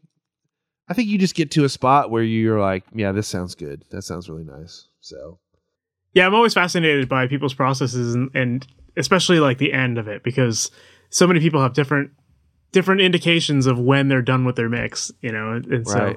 I 0.89 0.95
think 0.95 1.09
you 1.09 1.19
just 1.19 1.35
get 1.35 1.51
to 1.53 1.65
a 1.65 1.69
spot 1.69 2.11
where 2.11 2.23
you're 2.23 2.61
like, 2.61 2.85
yeah, 2.95 3.13
this 3.13 3.29
sounds 3.29 3.55
good. 3.55 3.85
That 3.91 4.03
sounds 4.03 4.29
really 4.29 4.45
nice. 4.45 4.89
So, 5.01 5.39
Yeah, 6.15 6.27
I'm 6.27 6.35
always 6.35 6.55
fascinated 6.55 7.09
by 7.09 7.27
people's 7.27 7.55
processes 7.55 8.15
and, 8.15 8.31
and 8.35 8.67
especially 8.97 9.41
like 9.41 9.59
the 9.59 9.73
end 9.73 9.99
of 9.99 10.09
it 10.09 10.23
because 10.23 10.71
so 11.11 11.27
many 11.27 11.41
people 11.41 11.61
have 11.63 11.75
different 11.75 12.11
different 12.73 13.01
indications 13.01 13.67
of 13.67 13.79
when 13.79 14.09
they're 14.09 14.23
done 14.23 14.45
with 14.45 14.57
their 14.57 14.69
mix, 14.69 15.11
you 15.23 15.33
know, 15.33 15.53
and, 15.53 15.67
and 15.67 15.89
so 15.89 16.17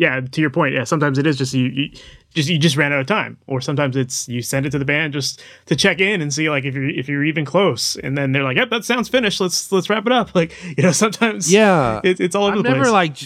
yeah, 0.00 0.18
to 0.18 0.40
your 0.40 0.48
point, 0.48 0.74
yeah, 0.74 0.84
sometimes 0.84 1.18
it 1.18 1.26
is 1.26 1.36
just 1.36 1.52
you, 1.52 1.66
you 1.66 1.90
just 2.32 2.48
you 2.48 2.58
just 2.58 2.74
ran 2.74 2.90
out 2.90 3.00
of 3.00 3.06
time, 3.06 3.36
or 3.46 3.60
sometimes 3.60 3.96
it's 3.96 4.26
you 4.28 4.40
send 4.40 4.64
it 4.64 4.70
to 4.70 4.78
the 4.78 4.84
band 4.86 5.12
just 5.12 5.42
to 5.66 5.76
check 5.76 6.00
in 6.00 6.22
and 6.22 6.32
see 6.32 6.48
like 6.48 6.64
if 6.64 6.74
you're 6.74 6.88
if 6.88 7.06
you're 7.06 7.22
even 7.22 7.44
close, 7.44 7.96
and 7.96 8.16
then 8.16 8.32
they're 8.32 8.42
like, 8.42 8.56
yep, 8.56 8.70
that 8.70 8.82
sounds 8.82 9.10
finished. 9.10 9.42
Let's 9.42 9.70
let's 9.70 9.90
wrap 9.90 10.06
it 10.06 10.12
up. 10.12 10.34
Like 10.40 10.54
you 10.74 10.82
know, 10.82 10.92
sometimes 10.92 11.52
yeah, 11.52 12.00
it, 12.02 12.18
it's 12.18 12.34
all 12.34 12.44
over 12.44 12.56
I'm 12.56 12.62
the 12.62 12.70
never 12.70 12.84
place. 12.84 12.92
like, 12.92 13.18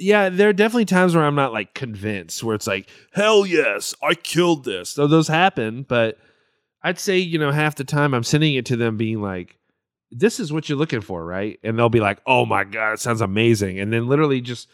yeah, 0.00 0.28
there 0.28 0.48
are 0.48 0.54
definitely 0.54 0.86
times 0.86 1.14
where 1.14 1.24
I'm 1.24 1.34
not 1.34 1.52
like 1.52 1.74
convinced, 1.74 2.42
where 2.42 2.54
it's 2.54 2.66
like, 2.66 2.88
hell 3.12 3.46
yes, 3.46 3.94
I 4.02 4.14
killed 4.14 4.64
this. 4.64 4.90
So 4.90 5.06
those 5.06 5.28
happen, 5.28 5.84
but 5.88 6.18
I'd 6.82 6.98
say, 6.98 7.18
you 7.18 7.38
know, 7.38 7.52
half 7.52 7.76
the 7.76 7.84
time 7.84 8.14
I'm 8.14 8.24
sending 8.24 8.54
it 8.54 8.66
to 8.66 8.76
them 8.76 8.96
being 8.96 9.20
like, 9.20 9.58
this 10.10 10.40
is 10.40 10.52
what 10.52 10.68
you're 10.68 10.78
looking 10.78 11.02
for, 11.02 11.24
right? 11.24 11.60
And 11.62 11.78
they'll 11.78 11.88
be 11.88 12.00
like, 12.00 12.20
oh 12.26 12.44
my 12.44 12.64
God, 12.64 12.94
it 12.94 13.00
sounds 13.00 13.20
amazing. 13.20 13.78
And 13.78 13.92
then 13.92 14.08
literally 14.08 14.40
just 14.40 14.68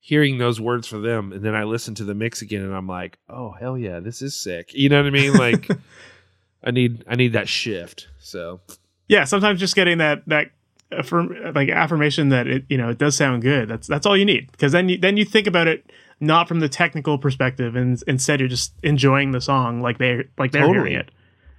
hearing 0.00 0.38
those 0.38 0.60
words 0.60 0.86
for 0.86 0.98
them. 0.98 1.32
And 1.32 1.42
then 1.42 1.54
I 1.54 1.64
listen 1.64 1.94
to 1.94 2.04
the 2.04 2.14
mix 2.14 2.42
again 2.42 2.62
and 2.62 2.74
I'm 2.74 2.88
like, 2.88 3.18
oh, 3.28 3.52
hell 3.52 3.78
yeah, 3.78 4.00
this 4.00 4.20
is 4.20 4.36
sick. 4.36 4.74
You 4.74 4.88
know 4.88 4.98
what 4.98 5.06
I 5.06 5.10
mean? 5.10 5.32
Like, 5.34 5.68
I 6.64 6.72
need, 6.72 7.04
I 7.08 7.14
need 7.14 7.32
that 7.34 7.48
shift. 7.48 8.08
So, 8.18 8.60
yeah, 9.08 9.24
sometimes 9.24 9.60
just 9.60 9.76
getting 9.76 9.98
that 9.98 10.22
that 10.28 10.50
affirm, 10.96 11.34
like 11.54 11.68
affirmation 11.68 12.28
that 12.30 12.46
it 12.46 12.64
you 12.68 12.76
know 12.78 12.90
it 12.90 12.98
does 12.98 13.16
sound 13.16 13.42
good. 13.42 13.68
That's 13.68 13.86
that's 13.86 14.06
all 14.06 14.16
you 14.16 14.24
need 14.24 14.50
because 14.52 14.72
then 14.72 14.88
you 14.88 14.98
then 14.98 15.16
you 15.16 15.24
think 15.24 15.46
about 15.46 15.68
it 15.68 15.90
not 16.20 16.46
from 16.48 16.60
the 16.60 16.68
technical 16.68 17.18
perspective 17.18 17.74
and 17.74 18.00
instead 18.06 18.38
you're 18.40 18.48
just 18.48 18.72
enjoying 18.84 19.32
the 19.32 19.40
song 19.40 19.80
like 19.80 19.98
they 19.98 20.24
like 20.38 20.52
they're 20.52 20.62
Totally. 20.62 20.90
hearing 20.90 21.06
it. 21.06 21.10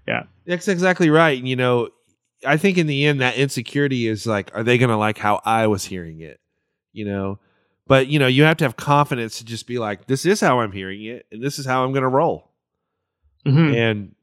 Yeah. 0.08 0.24
That's 0.46 0.68
exactly 0.68 1.10
right. 1.10 1.42
You 1.42 1.56
know, 1.56 1.90
I 2.46 2.58
think 2.58 2.78
in 2.78 2.88
the 2.88 3.06
end 3.06 3.22
that 3.22 3.36
insecurity 3.36 4.08
is 4.08 4.26
like, 4.26 4.52
are 4.54 4.64
they 4.64 4.78
gonna 4.78 4.98
like 4.98 5.18
how 5.18 5.42
I 5.44 5.68
was 5.68 5.84
hearing 5.86 6.22
it? 6.22 6.40
You 6.94 7.06
know? 7.06 7.40
But 7.88 8.08
you 8.08 8.20
know, 8.20 8.28
you 8.28 8.44
have 8.44 8.58
to 8.58 8.64
have 8.66 8.78
confidence 8.78 9.40
to 9.40 9.46
just 9.46 9.68
be 9.68 9.80
like, 9.80 10.08
this 10.08 10.26
is 10.26 10.40
how 10.40 10.62
I'm 10.62 10.72
hearing 10.72 11.04
it, 11.04 11.26
and 11.32 11.44
this 11.44 11.60
is 11.60 11.66
how 11.66 11.84
I'm 11.84 11.92
gonna 11.92 12.08
roll. 12.10 12.52
Mhm. 13.46 13.76
And 13.76 14.16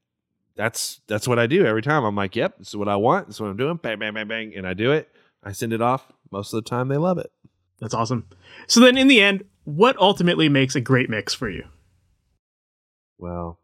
that's 0.61 1.01
that's 1.07 1.27
what 1.27 1.39
I 1.39 1.47
do 1.47 1.65
every 1.65 1.81
time. 1.81 2.05
I'm 2.05 2.15
like, 2.15 2.37
yep, 2.37 2.59
this 2.59 2.69
is 2.69 2.77
what 2.77 2.89
I 2.89 2.97
want, 2.97 3.27
this 3.27 3.37
is 3.37 3.41
what 3.41 3.49
I'm 3.49 3.57
doing, 3.57 3.77
bang, 3.77 3.99
bang, 3.99 4.13
bang, 4.13 4.29
bang, 4.29 4.53
and 4.55 4.67
I 4.67 4.75
do 4.75 4.93
it. 4.93 5.09
I 5.43 5.53
send 5.53 5.73
it 5.73 5.81
off. 5.81 6.13
Most 6.31 6.53
of 6.53 6.63
the 6.63 6.69
time 6.69 6.89
they 6.89 6.99
love 6.99 7.17
it. 7.17 7.33
That's 7.81 7.95
awesome. 7.95 8.29
So 8.67 8.81
then 8.81 8.99
in 8.99 9.09
the 9.09 9.23
end, 9.23 9.45
what 9.65 9.97
ultimately 9.97 10.51
makes 10.51 10.77
a 10.77 10.81
great 10.83 11.09
mix 11.09 11.33
for 11.33 11.49
you? 11.49 11.65
Well, 13.17 13.59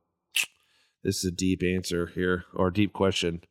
this 1.05 1.19
is 1.19 1.25
a 1.27 1.31
deep 1.31 1.63
answer 1.63 2.07
here, 2.07 2.45
or 2.55 2.69
a 2.69 2.73
deep 2.73 2.95
question. 2.95 3.43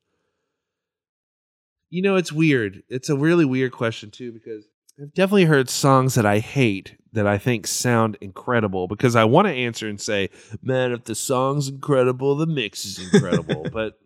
You 1.92 2.02
know, 2.02 2.16
it's 2.16 2.32
weird. 2.32 2.82
It's 2.90 3.10
a 3.10 3.16
really 3.16 3.46
weird 3.46 3.72
question, 3.72 4.10
too, 4.10 4.32
because 4.32 4.66
I've 5.00 5.14
definitely 5.14 5.46
heard 5.46 5.70
songs 5.70 6.16
that 6.16 6.26
I 6.26 6.40
hate 6.40 6.96
that 7.16 7.28
I 7.28 7.38
think 7.38 7.68
sound 7.68 8.18
incredible 8.22 8.88
because 8.88 9.16
I 9.16 9.26
want 9.26 9.48
to 9.48 9.54
answer 9.54 9.88
and 9.88 10.00
say, 10.00 10.30
man, 10.62 10.92
if 10.92 11.04
the 11.04 11.16
song's 11.16 11.68
incredible, 11.68 12.36
the 12.36 12.46
mix 12.46 12.86
is 12.86 13.00
incredible. 13.00 13.68
but 13.74 14.00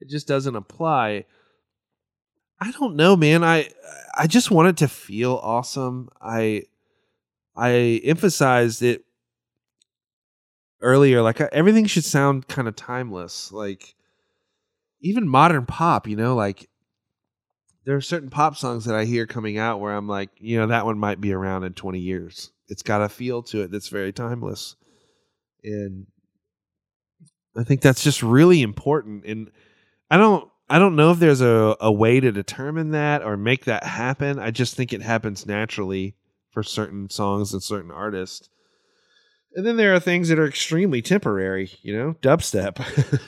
it 0.00 0.08
just 0.08 0.28
doesn't 0.28 0.54
apply. 0.54 1.24
I 2.60 2.70
don't 2.72 2.96
know, 2.96 3.16
man. 3.16 3.42
I 3.42 3.70
I 4.16 4.26
just 4.26 4.50
want 4.50 4.68
it 4.68 4.76
to 4.78 4.88
feel 4.88 5.40
awesome. 5.42 6.08
I 6.20 6.64
I 7.56 8.00
emphasized 8.04 8.82
it 8.82 9.04
earlier 10.80 11.22
like 11.22 11.40
uh, 11.40 11.48
everything 11.52 11.86
should 11.86 12.04
sound 12.04 12.46
kind 12.48 12.68
of 12.68 12.76
timeless 12.76 13.50
like 13.50 13.94
even 15.00 15.26
modern 15.26 15.64
pop 15.64 16.06
you 16.06 16.14
know 16.14 16.34
like 16.34 16.68
there 17.86 17.96
are 17.96 18.02
certain 18.02 18.28
pop 18.28 18.56
songs 18.56 18.84
that 18.84 18.94
i 18.94 19.04
hear 19.04 19.26
coming 19.26 19.56
out 19.56 19.80
where 19.80 19.94
i'm 19.94 20.08
like 20.08 20.28
you 20.38 20.58
know 20.58 20.66
that 20.66 20.84
one 20.84 20.98
might 20.98 21.20
be 21.20 21.32
around 21.32 21.64
in 21.64 21.72
20 21.72 21.98
years. 21.98 22.50
It's 22.68 22.82
got 22.82 23.00
a 23.00 23.08
feel 23.08 23.44
to 23.44 23.62
it 23.62 23.70
that's 23.70 23.88
very 23.88 24.12
timeless. 24.12 24.76
And 25.64 26.06
i 27.56 27.64
think 27.64 27.80
that's 27.80 28.04
just 28.04 28.22
really 28.22 28.60
important 28.60 29.24
and 29.24 29.50
i 30.10 30.18
don't 30.18 30.50
i 30.68 30.78
don't 30.78 30.96
know 30.96 31.12
if 31.12 31.18
there's 31.18 31.40
a, 31.40 31.76
a 31.80 31.90
way 31.90 32.20
to 32.20 32.30
determine 32.30 32.90
that 32.90 33.22
or 33.22 33.36
make 33.36 33.64
that 33.64 33.84
happen. 33.84 34.38
I 34.38 34.50
just 34.50 34.74
think 34.74 34.92
it 34.92 35.00
happens 35.00 35.46
naturally 35.46 36.16
for 36.50 36.62
certain 36.62 37.08
songs 37.08 37.52
and 37.52 37.62
certain 37.62 37.90
artists. 37.90 38.48
And 39.54 39.64
then 39.64 39.76
there 39.76 39.94
are 39.94 40.00
things 40.00 40.28
that 40.28 40.38
are 40.38 40.46
extremely 40.46 41.00
temporary, 41.00 41.70
you 41.80 41.96
know, 41.96 42.14
dubstep, 42.20 42.78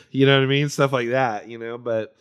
you 0.10 0.26
know 0.26 0.36
what 0.36 0.44
I 0.44 0.46
mean? 0.46 0.68
Stuff 0.68 0.92
like 0.92 1.08
that, 1.08 1.48
you 1.48 1.58
know, 1.58 1.78
but 1.78 2.14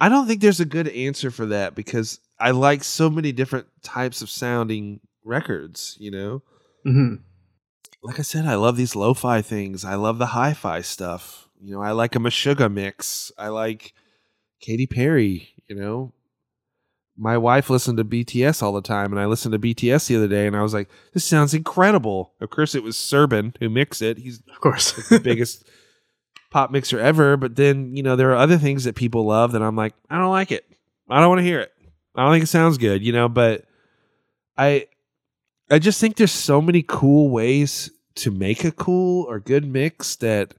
I 0.00 0.08
don't 0.08 0.26
think 0.26 0.40
there's 0.40 0.60
a 0.60 0.64
good 0.64 0.88
answer 0.88 1.30
for 1.30 1.46
that 1.46 1.74
because 1.74 2.20
I 2.38 2.52
like 2.52 2.84
so 2.84 3.10
many 3.10 3.32
different 3.32 3.66
types 3.82 4.22
of 4.22 4.30
sounding 4.30 5.00
records, 5.24 5.96
you 5.98 6.10
know? 6.10 6.42
hmm 6.84 7.14
Like 8.02 8.18
I 8.18 8.22
said, 8.22 8.46
I 8.46 8.54
love 8.54 8.76
these 8.76 8.94
lo 8.94 9.12
fi 9.14 9.42
things. 9.42 9.84
I 9.84 9.94
love 9.96 10.18
the 10.18 10.26
hi 10.26 10.54
fi 10.54 10.80
stuff. 10.82 11.48
You 11.60 11.74
know, 11.74 11.82
I 11.82 11.90
like 11.90 12.14
a 12.14 12.20
Meshuggah 12.20 12.72
mix. 12.72 13.32
I 13.36 13.48
like 13.48 13.92
Katy 14.60 14.86
Perry, 14.86 15.48
you 15.68 15.74
know? 15.76 16.12
my 17.20 17.36
wife 17.36 17.68
listened 17.68 17.98
to 17.98 18.04
BTS 18.04 18.62
all 18.62 18.72
the 18.72 18.80
time, 18.80 19.10
and 19.12 19.20
I 19.20 19.26
listened 19.26 19.50
to 19.50 19.58
BTS 19.58 20.06
the 20.06 20.14
other 20.14 20.28
day, 20.28 20.46
and 20.46 20.54
I 20.56 20.62
was 20.62 20.72
like, 20.72 20.88
"This 21.12 21.24
sounds 21.24 21.52
incredible." 21.52 22.32
Of 22.40 22.50
course, 22.50 22.76
it 22.76 22.84
was 22.84 22.94
Serban 22.96 23.56
who 23.58 23.68
mixed 23.68 24.00
it. 24.02 24.18
He's 24.18 24.40
Of 24.48 24.60
course. 24.60 24.92
the 25.08 25.18
biggest 25.18 25.64
pop 26.50 26.70
mixer 26.70 26.98
ever. 26.98 27.36
But 27.36 27.56
then 27.56 27.94
you 27.96 28.02
know 28.02 28.16
there 28.16 28.30
are 28.32 28.36
other 28.36 28.58
things 28.58 28.84
that 28.84 28.94
people 28.94 29.26
love 29.26 29.52
that 29.52 29.62
I'm 29.62 29.76
like, 29.76 29.94
I 30.10 30.18
don't 30.18 30.30
like 30.30 30.52
it. 30.52 30.64
I 31.08 31.20
don't 31.20 31.28
want 31.28 31.40
to 31.40 31.44
hear 31.44 31.60
it. 31.60 31.72
I 32.14 32.22
don't 32.24 32.32
think 32.32 32.44
it 32.44 32.48
sounds 32.48 32.78
good. 32.78 33.04
You 33.04 33.12
know, 33.12 33.28
but 33.28 33.64
I 34.56 34.86
I 35.70 35.78
just 35.78 36.00
think 36.00 36.16
there's 36.16 36.32
so 36.32 36.60
many 36.60 36.82
cool 36.86 37.30
ways 37.30 37.90
to 38.16 38.30
make 38.30 38.64
a 38.64 38.72
cool 38.72 39.24
or 39.28 39.38
good 39.38 39.64
mix 39.64 40.16
that 40.16 40.54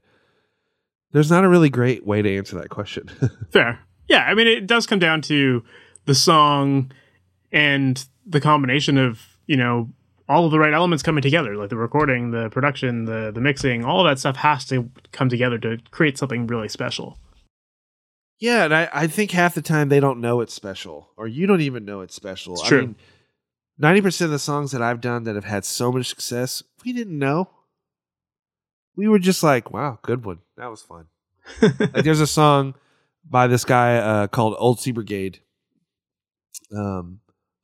there's 1.12 1.30
not 1.30 1.44
a 1.44 1.48
really 1.48 1.68
great 1.68 2.06
way 2.06 2.22
to 2.22 2.36
answer 2.36 2.56
that 2.58 2.70
question. 2.70 3.10
Fair. 3.52 3.80
Yeah, 4.08 4.24
I 4.24 4.34
mean, 4.34 4.46
it 4.46 4.66
does 4.66 4.86
come 4.86 4.98
down 4.98 5.22
to 5.22 5.62
the 6.06 6.14
song 6.14 6.92
and 7.52 8.04
the 8.26 8.40
combination 8.40 8.96
of 8.96 9.20
you 9.46 9.56
know 9.56 9.90
all 10.30 10.44
of 10.44 10.52
the 10.52 10.60
right 10.60 10.72
elements 10.72 11.02
coming 11.02 11.22
together, 11.22 11.56
like 11.56 11.70
the 11.70 11.76
recording, 11.76 12.30
the 12.30 12.48
production, 12.50 13.04
the 13.04 13.32
the 13.34 13.40
mixing, 13.40 13.84
all 13.84 14.06
of 14.06 14.08
that 14.08 14.20
stuff 14.20 14.36
has 14.36 14.64
to 14.66 14.88
come 15.10 15.28
together 15.28 15.58
to 15.58 15.78
create 15.90 16.16
something 16.16 16.46
really 16.46 16.68
special. 16.68 17.18
yeah, 18.38 18.64
and 18.64 18.72
I, 18.74 18.88
I 18.92 19.06
think 19.08 19.32
half 19.32 19.54
the 19.54 19.60
time 19.60 19.88
they 19.88 19.98
don't 19.98 20.20
know 20.20 20.40
it's 20.40 20.54
special, 20.54 21.10
or 21.16 21.26
you 21.26 21.46
don't 21.48 21.60
even 21.62 21.84
know 21.84 22.00
it's 22.00 22.14
special. 22.14 22.54
It's 22.54 22.62
true. 22.62 22.78
I 22.78 22.82
mean, 22.82 22.96
ninety 23.76 24.00
percent 24.00 24.26
of 24.26 24.32
the 24.32 24.38
songs 24.38 24.70
that 24.70 24.80
I've 24.80 25.00
done 25.00 25.24
that 25.24 25.34
have 25.34 25.44
had 25.44 25.64
so 25.64 25.90
much 25.90 26.06
success, 26.06 26.62
we 26.84 26.92
didn't 26.92 27.18
know. 27.18 27.50
We 28.96 29.08
were 29.08 29.18
just 29.18 29.42
like, 29.42 29.72
"Wow, 29.72 29.98
good 30.02 30.24
one. 30.24 30.38
That 30.56 30.70
was 30.70 30.82
fun." 30.82 31.06
like 31.62 32.04
there's 32.04 32.20
a 32.20 32.26
song 32.26 32.74
by 33.28 33.48
this 33.48 33.64
guy 33.64 33.96
uh, 33.96 34.26
called 34.28 34.54
Old 34.58 34.78
Sea 34.78 34.92
Brigade. 34.92 35.40
Um, 36.72 37.18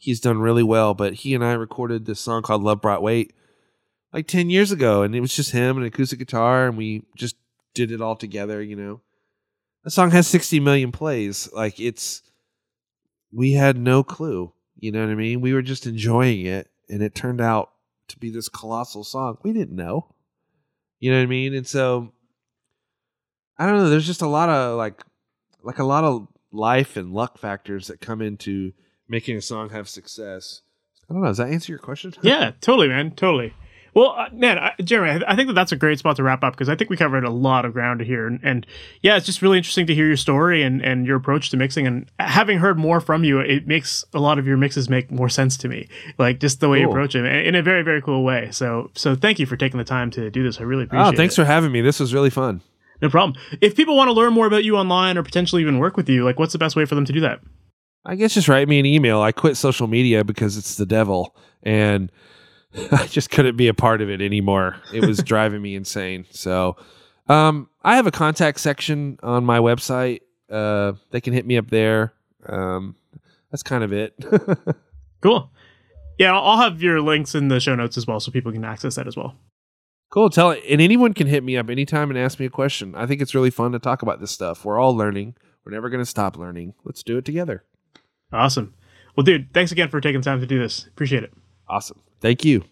he's 0.07 0.21
done 0.21 0.39
really 0.39 0.63
well, 0.63 0.95
but 0.95 1.15
he 1.15 1.35
and 1.35 1.45
I 1.45 1.55
recorded 1.55 2.07
this 2.07 2.21
song 2.21 2.43
called 2.43 2.63
"Love 2.63 2.81
Brought 2.81 3.03
Weight" 3.03 3.35
like 4.13 4.29
ten 4.29 4.49
years 4.51 4.71
ago, 4.71 5.03
and 5.03 5.17
it 5.17 5.21
was 5.21 5.35
just 5.35 5.51
him 5.51 5.77
and 5.77 5.85
acoustic 5.85 6.21
guitar, 6.21 6.69
and 6.69 6.77
we 6.77 7.03
just 7.17 7.35
did 7.75 7.91
it 7.91 8.01
all 8.01 8.15
together. 8.15 8.63
You 8.63 8.77
know, 8.77 9.01
the 9.83 9.91
song 9.91 10.13
has 10.13 10.29
sixty 10.29 10.61
million 10.61 10.93
plays. 10.93 11.53
Like 11.53 11.81
it's, 11.81 12.23
we 13.33 13.53
had 13.53 13.77
no 13.77 14.05
clue. 14.05 14.53
You 14.79 14.93
know 14.93 15.01
what 15.01 15.11
I 15.11 15.17
mean? 15.17 15.41
We 15.41 15.53
were 15.53 15.63
just 15.63 15.87
enjoying 15.89 16.47
it, 16.47 16.71
and 16.89 17.03
it 17.03 17.17
turned 17.17 17.41
out 17.41 17.73
to 18.09 18.19
be 18.19 18.31
this 18.31 18.49
colossal 18.49 19.03
song. 19.03 19.39
We 19.43 19.53
didn't 19.53 19.75
know. 19.75 20.15
You 21.01 21.11
know 21.11 21.19
what 21.19 21.25
I 21.25 21.27
mean? 21.27 21.53
And 21.53 21.67
so 21.67 22.13
I 23.59 23.67
don't 23.67 23.79
know. 23.79 23.91
There's 23.91 24.07
just 24.07 24.23
a 24.23 24.29
lot 24.29 24.51
of 24.51 24.79
like, 24.79 25.03
like 25.65 25.81
a 25.81 25.85
lot 25.85 26.05
of 26.05 26.29
life 26.53 26.97
and 26.97 27.13
luck 27.13 27.39
factors 27.39 27.89
that 27.89 28.01
come 28.01 28.23
into 28.23 28.73
making 29.09 29.37
a 29.37 29.41
song 29.43 29.71
have 29.71 29.89
success. 29.89 30.63
I 31.09 31.13
don't 31.13 31.23
know. 31.23 31.29
Does 31.29 31.37
that 31.39 31.49
answer 31.51 31.73
your 31.73 31.79
question? 31.79 32.13
yeah, 32.23 32.53
totally, 32.61 32.89
man, 32.89 33.13
totally. 33.13 33.55
Well, 33.95 34.11
uh, 34.15 34.29
man, 34.31 34.59
I, 34.59 34.75
Jeremy, 34.83 35.25
I, 35.25 35.33
I 35.33 35.37
think 35.37 35.47
that 35.47 35.55
that's 35.55 35.73
a 35.73 35.77
great 35.77 35.99
spot 35.99 36.17
to 36.17 36.23
wrap 36.23 36.45
up 36.45 36.53
because 36.53 36.69
I 36.69 36.77
think 36.77 36.91
we 36.91 36.99
covered 36.99 37.25
a 37.25 37.31
lot 37.31 37.65
of 37.65 37.73
ground 37.73 38.03
here, 38.03 38.27
and, 38.27 38.39
and 38.43 38.67
yeah, 39.01 39.17
it's 39.17 39.25
just 39.25 39.41
really 39.41 39.57
interesting 39.57 39.87
to 39.87 39.95
hear 39.95 40.07
your 40.07 40.19
story 40.19 40.63
and, 40.63 40.83
and 40.85 41.07
your 41.07 41.17
approach 41.17 41.49
to 41.51 41.57
mixing. 41.57 41.87
And 41.87 42.11
having 42.19 42.59
heard 42.59 42.79
more 42.79 43.01
from 43.01 43.25
you, 43.25 43.41
it 43.41 43.67
makes 43.67 44.05
a 44.13 44.19
lot 44.21 44.39
of 44.39 44.47
your 44.47 44.59
mixes 44.59 44.91
make 44.91 45.11
more 45.11 45.31
sense 45.31 45.57
to 45.59 45.69
me, 45.69 45.89
like 46.19 46.41
just 46.41 46.61
the 46.61 46.69
way 46.69 46.81
you 46.81 46.91
approach 46.91 47.15
it 47.15 47.25
in 47.25 47.55
a 47.55 47.63
very 47.63 47.83
very 47.83 48.03
cool 48.03 48.23
way. 48.23 48.51
So 48.51 48.91
so 48.95 49.15
thank 49.17 49.39
you 49.39 49.47
for 49.47 49.57
taking 49.57 49.79
the 49.79 49.85
time 49.85 50.11
to 50.11 50.31
do 50.31 50.43
this. 50.43 50.61
I 50.61 50.65
really 50.65 50.85
appreciate 50.85 51.07
Oh, 51.07 51.11
it. 51.13 51.17
thanks 51.17 51.35
for 51.35 51.47
having 51.47 51.73
me. 51.73 51.81
This 51.81 51.99
was 51.99 52.13
really 52.13 52.29
fun. 52.31 52.61
No 53.01 53.09
problem. 53.09 53.41
If 53.63 53.77
people 53.77 53.97
want 53.97 54.09
to 54.09 54.13
learn 54.13 54.35
more 54.35 54.47
about 54.47 54.65
you 54.65 54.77
online 54.77 55.17
or 55.17 55.23
potentially 55.23 55.63
even 55.63 55.79
work 55.79 55.97
with 55.97 56.09
you, 56.11 56.23
like 56.23 56.39
what's 56.39 56.53
the 56.53 56.59
best 56.59 56.77
way 56.77 56.85
for 56.85 56.97
them 56.97 57.07
to 57.07 57.13
do 57.15 57.21
that? 57.21 57.41
I 58.07 58.15
guess 58.15 58.35
just 58.35 58.49
write 58.49 58.69
me 58.69 58.79
an 58.79 58.87
email. 58.87 59.21
I 59.21 59.33
quit 59.33 59.57
social 59.57 59.87
media 59.89 60.23
because 60.25 60.57
it's 60.57 60.77
the 60.77 60.87
devil, 60.87 61.37
and 61.63 62.11
I 62.93 63.07
just 63.09 63.31
couldn't 63.31 63.57
be 63.57 63.69
a 63.69 63.75
part 63.75 64.01
of 64.01 64.09
it 64.09 64.21
anymore. 64.23 64.77
It 64.95 65.05
was 65.05 65.19
driving 65.25 65.61
me 65.61 65.75
insane. 65.75 66.25
So, 66.31 66.77
um, 67.29 67.69
I 67.83 67.97
have 67.97 68.07
a 68.07 68.13
contact 68.13 68.61
section 68.61 69.19
on 69.23 69.45
my 69.45 69.59
website. 69.59 70.21
Uh, 70.49 70.93
they 71.11 71.21
can 71.21 71.33
hit 71.33 71.45
me 71.45 71.57
up 71.59 71.69
there. 71.71 72.13
Um, 72.49 72.95
that's 73.51 73.63
kind 73.63 73.83
of 73.85 73.93
it. 73.93 74.15
Cool. 75.23 75.51
Yeah, 76.19 76.35
I'll 76.37 76.45
I'll 76.51 76.59
have 76.59 76.83
your 76.83 77.01
links 77.01 77.35
in 77.35 77.49
the 77.49 77.59
show 77.59 77.75
notes 77.75 77.97
as 77.97 78.07
well, 78.07 78.21
so 78.21 78.31
people 78.31 78.53
can 78.53 78.65
access 78.65 78.95
that 78.95 79.09
as 79.09 79.17
well. 79.17 79.35
cool. 80.11 80.31
Tell 80.31 80.51
it, 80.53 80.63
and 80.69 80.81
anyone 80.81 81.15
can 81.15 81.27
hit 81.27 81.43
me 81.43 81.57
up 81.57 81.69
anytime 81.71 82.11
and 82.11 82.19
ask 82.19 82.39
me 82.39 82.47
a 82.47 82.51
question. 82.51 82.95
I 82.95 83.07
think 83.07 83.21
it's 83.23 83.35
really 83.35 83.51
fun 83.51 83.73
to 83.73 83.79
talk 83.79 84.03
about 84.03 84.21
this 84.21 84.31
stuff. 84.31 84.65
We're 84.65 84.79
all 84.79 84.95
learning. 84.95 85.35
We're 85.65 85.73
never 85.73 85.89
going 85.89 86.03
to 86.03 86.09
stop 86.09 86.37
learning. 86.37 86.75
Let's 86.85 87.03
do 87.03 87.17
it 87.17 87.25
together. 87.25 87.65
Awesome. 88.33 88.75
Well, 89.17 89.25
dude, 89.25 89.53
thanks 89.53 89.73
again 89.73 89.89
for 89.89 90.01
taking 90.01 90.21
the 90.21 90.25
time 90.25 90.41
to 90.41 90.47
do 90.47 90.59
this. 90.59 90.87
Appreciate 90.87 91.23
it. 91.23 91.33
Awesome. 91.69 92.01
Thank 92.21 92.45
you. 92.45 92.65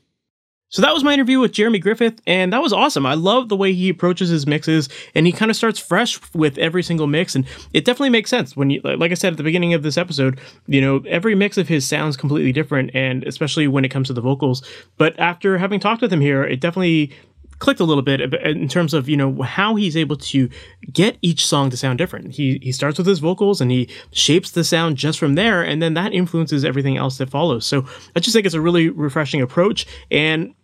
So 0.75 0.83
that 0.83 0.93
was 0.93 1.05
my 1.05 1.15
interview 1.15 1.39
with 1.39 1.53
Jeremy 1.53 1.79
Griffith, 1.79 2.21
and 2.27 2.53
that 2.53 2.61
was 2.61 2.73
awesome. 2.73 3.07
I 3.07 3.15
love 3.15 3.49
the 3.49 3.57
way 3.57 3.73
he 3.73 3.89
approaches 3.89 4.29
his 4.29 4.45
mixes, 4.45 4.89
and 5.15 5.25
he 5.25 5.31
kind 5.31 5.49
of 5.49 5.57
starts 5.57 5.79
fresh 5.79 6.19
with 6.35 6.59
every 6.59 6.83
single 6.83 7.07
mix, 7.07 7.37
and 7.37 7.47
it 7.73 7.85
definitely 7.85 8.11
makes 8.11 8.29
sense 8.29 8.57
when 8.57 8.71
you, 8.71 8.81
like 8.83 9.13
I 9.13 9.15
said 9.15 9.33
at 9.33 9.37
the 9.37 9.45
beginning 9.45 9.73
of 9.73 9.85
this 9.85 9.97
episode, 9.97 10.41
you 10.67 10.81
know, 10.81 11.01
every 11.07 11.37
mix 11.37 11.59
of 11.59 11.69
his 11.69 11.87
sounds 11.87 12.17
completely 12.17 12.51
different, 12.51 12.91
and 12.93 13.23
especially 13.23 13.69
when 13.69 13.85
it 13.85 13.91
comes 13.91 14.09
to 14.09 14.15
the 14.15 14.21
vocals. 14.21 14.69
But 14.97 15.17
after 15.21 15.59
having 15.59 15.79
talked 15.79 16.03
with 16.03 16.13
him 16.13 16.21
here, 16.21 16.43
it 16.43 16.59
definitely 16.59 17.13
clicked 17.59 17.81
a 17.81 17.85
little 17.85 18.03
bit 18.03 18.21
in 18.21 18.69
terms 18.69 18.95
of 18.95 19.09
you 19.09 19.17
know 19.17 19.43
how 19.43 19.75
he's 19.75 19.97
able 19.97 20.17
to 20.17 20.49
get 20.93 21.19
each 21.23 21.47
song 21.47 21.71
to 21.71 21.77
sound 21.77 21.99
different. 21.99 22.33
He 22.33 22.59
he 22.63 22.73
starts 22.73 22.99
with 22.99 23.07
his 23.07 23.19
vocals 23.19 23.61
and 23.61 23.71
he 23.71 23.89
shapes 24.13 24.51
the 24.51 24.65
sound 24.65 24.97
just 24.97 25.19
from 25.19 25.35
there, 25.35 25.63
and 25.63 25.83
then 25.83 25.95
that 25.95 26.13
influences 26.13 26.65
everything 26.65 26.97
else 26.97 27.19
that 27.19 27.31
follows. 27.31 27.67
So 27.67 27.87
I 28.17 28.21
just 28.21 28.35
think 28.35 28.47
it's 28.47 28.55
a 28.55 28.61
really 28.61 28.89
refreshing 28.89 29.43
approach, 29.43 29.87
and 30.11 30.55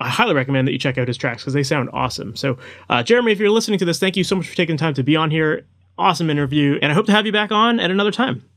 I 0.00 0.08
highly 0.08 0.34
recommend 0.34 0.66
that 0.66 0.72
you 0.72 0.78
check 0.78 0.98
out 0.98 1.08
his 1.08 1.16
tracks 1.16 1.42
because 1.42 1.54
they 1.54 1.62
sound 1.62 1.90
awesome. 1.92 2.34
So, 2.34 2.56
uh, 2.88 3.02
Jeremy, 3.02 3.32
if 3.32 3.38
you're 3.38 3.50
listening 3.50 3.78
to 3.80 3.84
this, 3.84 3.98
thank 3.98 4.16
you 4.16 4.24
so 4.24 4.36
much 4.36 4.48
for 4.48 4.56
taking 4.56 4.76
the 4.76 4.80
time 4.80 4.94
to 4.94 5.02
be 5.02 5.14
on 5.14 5.30
here. 5.30 5.66
Awesome 5.98 6.30
interview, 6.30 6.78
and 6.80 6.90
I 6.90 6.94
hope 6.94 7.06
to 7.06 7.12
have 7.12 7.26
you 7.26 7.32
back 7.32 7.52
on 7.52 7.78
at 7.78 7.90
another 7.90 8.10
time. 8.10 8.49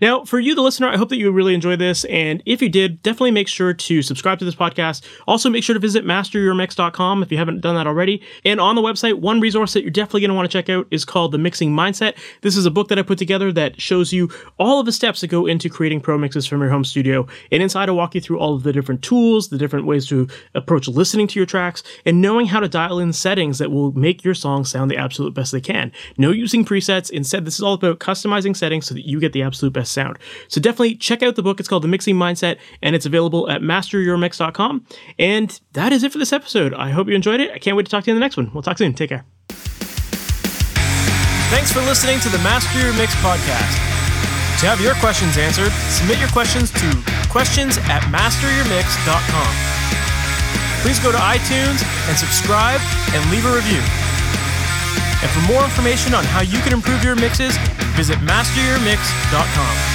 Now, 0.00 0.24
for 0.24 0.38
you, 0.38 0.54
the 0.54 0.62
listener, 0.62 0.88
I 0.88 0.96
hope 0.96 1.08
that 1.10 1.16
you 1.16 1.30
really 1.30 1.54
enjoyed 1.54 1.78
this. 1.78 2.04
And 2.06 2.42
if 2.46 2.60
you 2.62 2.68
did, 2.68 3.02
definitely 3.02 3.30
make 3.30 3.48
sure 3.48 3.74
to 3.74 4.02
subscribe 4.02 4.38
to 4.38 4.44
this 4.44 4.54
podcast. 4.54 5.04
Also, 5.26 5.50
make 5.50 5.64
sure 5.64 5.74
to 5.74 5.80
visit 5.80 6.04
masteryourmix.com 6.04 7.22
if 7.22 7.30
you 7.30 7.38
haven't 7.38 7.60
done 7.60 7.74
that 7.74 7.86
already. 7.86 8.22
And 8.44 8.60
on 8.60 8.74
the 8.74 8.82
website, 8.82 9.20
one 9.20 9.40
resource 9.40 9.72
that 9.72 9.82
you're 9.82 9.90
definitely 9.90 10.22
going 10.22 10.30
to 10.30 10.34
want 10.34 10.50
to 10.50 10.56
check 10.56 10.68
out 10.68 10.86
is 10.90 11.04
called 11.04 11.32
The 11.32 11.38
Mixing 11.38 11.70
Mindset. 11.70 12.16
This 12.42 12.56
is 12.56 12.66
a 12.66 12.70
book 12.70 12.88
that 12.88 12.98
I 12.98 13.02
put 13.02 13.18
together 13.18 13.52
that 13.52 13.80
shows 13.80 14.12
you 14.12 14.30
all 14.58 14.80
of 14.80 14.86
the 14.86 14.92
steps 14.92 15.20
that 15.20 15.28
go 15.28 15.46
into 15.46 15.68
creating 15.68 16.00
pro 16.00 16.18
mixes 16.18 16.46
from 16.46 16.60
your 16.60 16.70
home 16.70 16.84
studio. 16.84 17.26
And 17.52 17.62
inside, 17.62 17.88
I 17.88 17.92
walk 17.92 18.14
you 18.14 18.20
through 18.20 18.38
all 18.38 18.54
of 18.54 18.62
the 18.62 18.72
different 18.72 19.02
tools, 19.02 19.48
the 19.48 19.58
different 19.58 19.86
ways 19.86 20.06
to 20.08 20.28
approach 20.54 20.88
listening 20.88 21.26
to 21.28 21.38
your 21.38 21.46
tracks, 21.46 21.82
and 22.04 22.20
knowing 22.20 22.46
how 22.46 22.60
to 22.60 22.68
dial 22.68 22.98
in 22.98 23.12
settings 23.12 23.58
that 23.58 23.70
will 23.70 23.92
make 23.92 24.24
your 24.24 24.34
song 24.34 24.64
sound 24.64 24.90
the 24.90 24.96
absolute 24.96 25.34
best 25.34 25.52
they 25.52 25.60
can. 25.60 25.92
No 26.18 26.30
using 26.30 26.64
presets. 26.64 27.10
Instead, 27.10 27.44
this 27.44 27.54
is 27.54 27.62
all 27.62 27.74
about 27.74 27.98
customizing 27.98 28.56
settings 28.56 28.86
so 28.86 28.94
that 28.94 29.06
you 29.06 29.20
get 29.20 29.32
the 29.32 29.42
absolute 29.42 29.72
best 29.72 29.83
sound. 29.90 30.18
So 30.48 30.60
definitely 30.60 30.94
check 30.96 31.22
out 31.22 31.36
the 31.36 31.42
book. 31.42 31.60
It's 31.60 31.68
called 31.68 31.84
The 31.84 31.88
Mixing 31.88 32.16
Mindset, 32.16 32.58
and 32.82 32.94
it's 32.94 33.06
available 33.06 33.48
at 33.50 33.60
masteryourmix.com. 33.60 34.86
And 35.18 35.60
that 35.72 35.92
is 35.92 36.02
it 36.02 36.12
for 36.12 36.18
this 36.18 36.32
episode. 36.32 36.74
I 36.74 36.90
hope 36.90 37.08
you 37.08 37.14
enjoyed 37.14 37.40
it. 37.40 37.50
I 37.52 37.58
can't 37.58 37.76
wait 37.76 37.86
to 37.86 37.90
talk 37.90 38.04
to 38.04 38.10
you 38.10 38.14
in 38.14 38.20
the 38.20 38.24
next 38.24 38.36
one. 38.36 38.50
We'll 38.52 38.62
talk 38.62 38.78
soon. 38.78 38.94
Take 38.94 39.10
care. 39.10 39.24
Thanks 41.50 41.72
for 41.72 41.80
listening 41.82 42.20
to 42.20 42.28
the 42.28 42.38
Master 42.38 42.80
Your 42.80 42.92
Mix 42.94 43.14
podcast. 43.16 43.78
To 44.60 44.66
have 44.66 44.80
your 44.80 44.94
questions 44.94 45.36
answered, 45.36 45.72
submit 45.90 46.18
your 46.18 46.28
questions 46.28 46.70
to 46.72 47.02
questions 47.28 47.78
at 47.90 48.02
masteryourmix.com. 48.10 49.52
Please 50.82 50.98
go 51.00 51.12
to 51.12 51.18
iTunes 51.18 51.82
and 52.08 52.16
subscribe 52.16 52.80
and 53.12 53.30
leave 53.30 53.44
a 53.46 53.54
review. 53.54 54.13
And 55.24 55.32
for 55.32 55.40
more 55.50 55.64
information 55.64 56.12
on 56.12 56.22
how 56.22 56.42
you 56.42 56.58
can 56.60 56.74
improve 56.74 57.02
your 57.02 57.16
mixes, 57.16 57.56
visit 57.96 58.18
masteryourmix.com. 58.18 59.93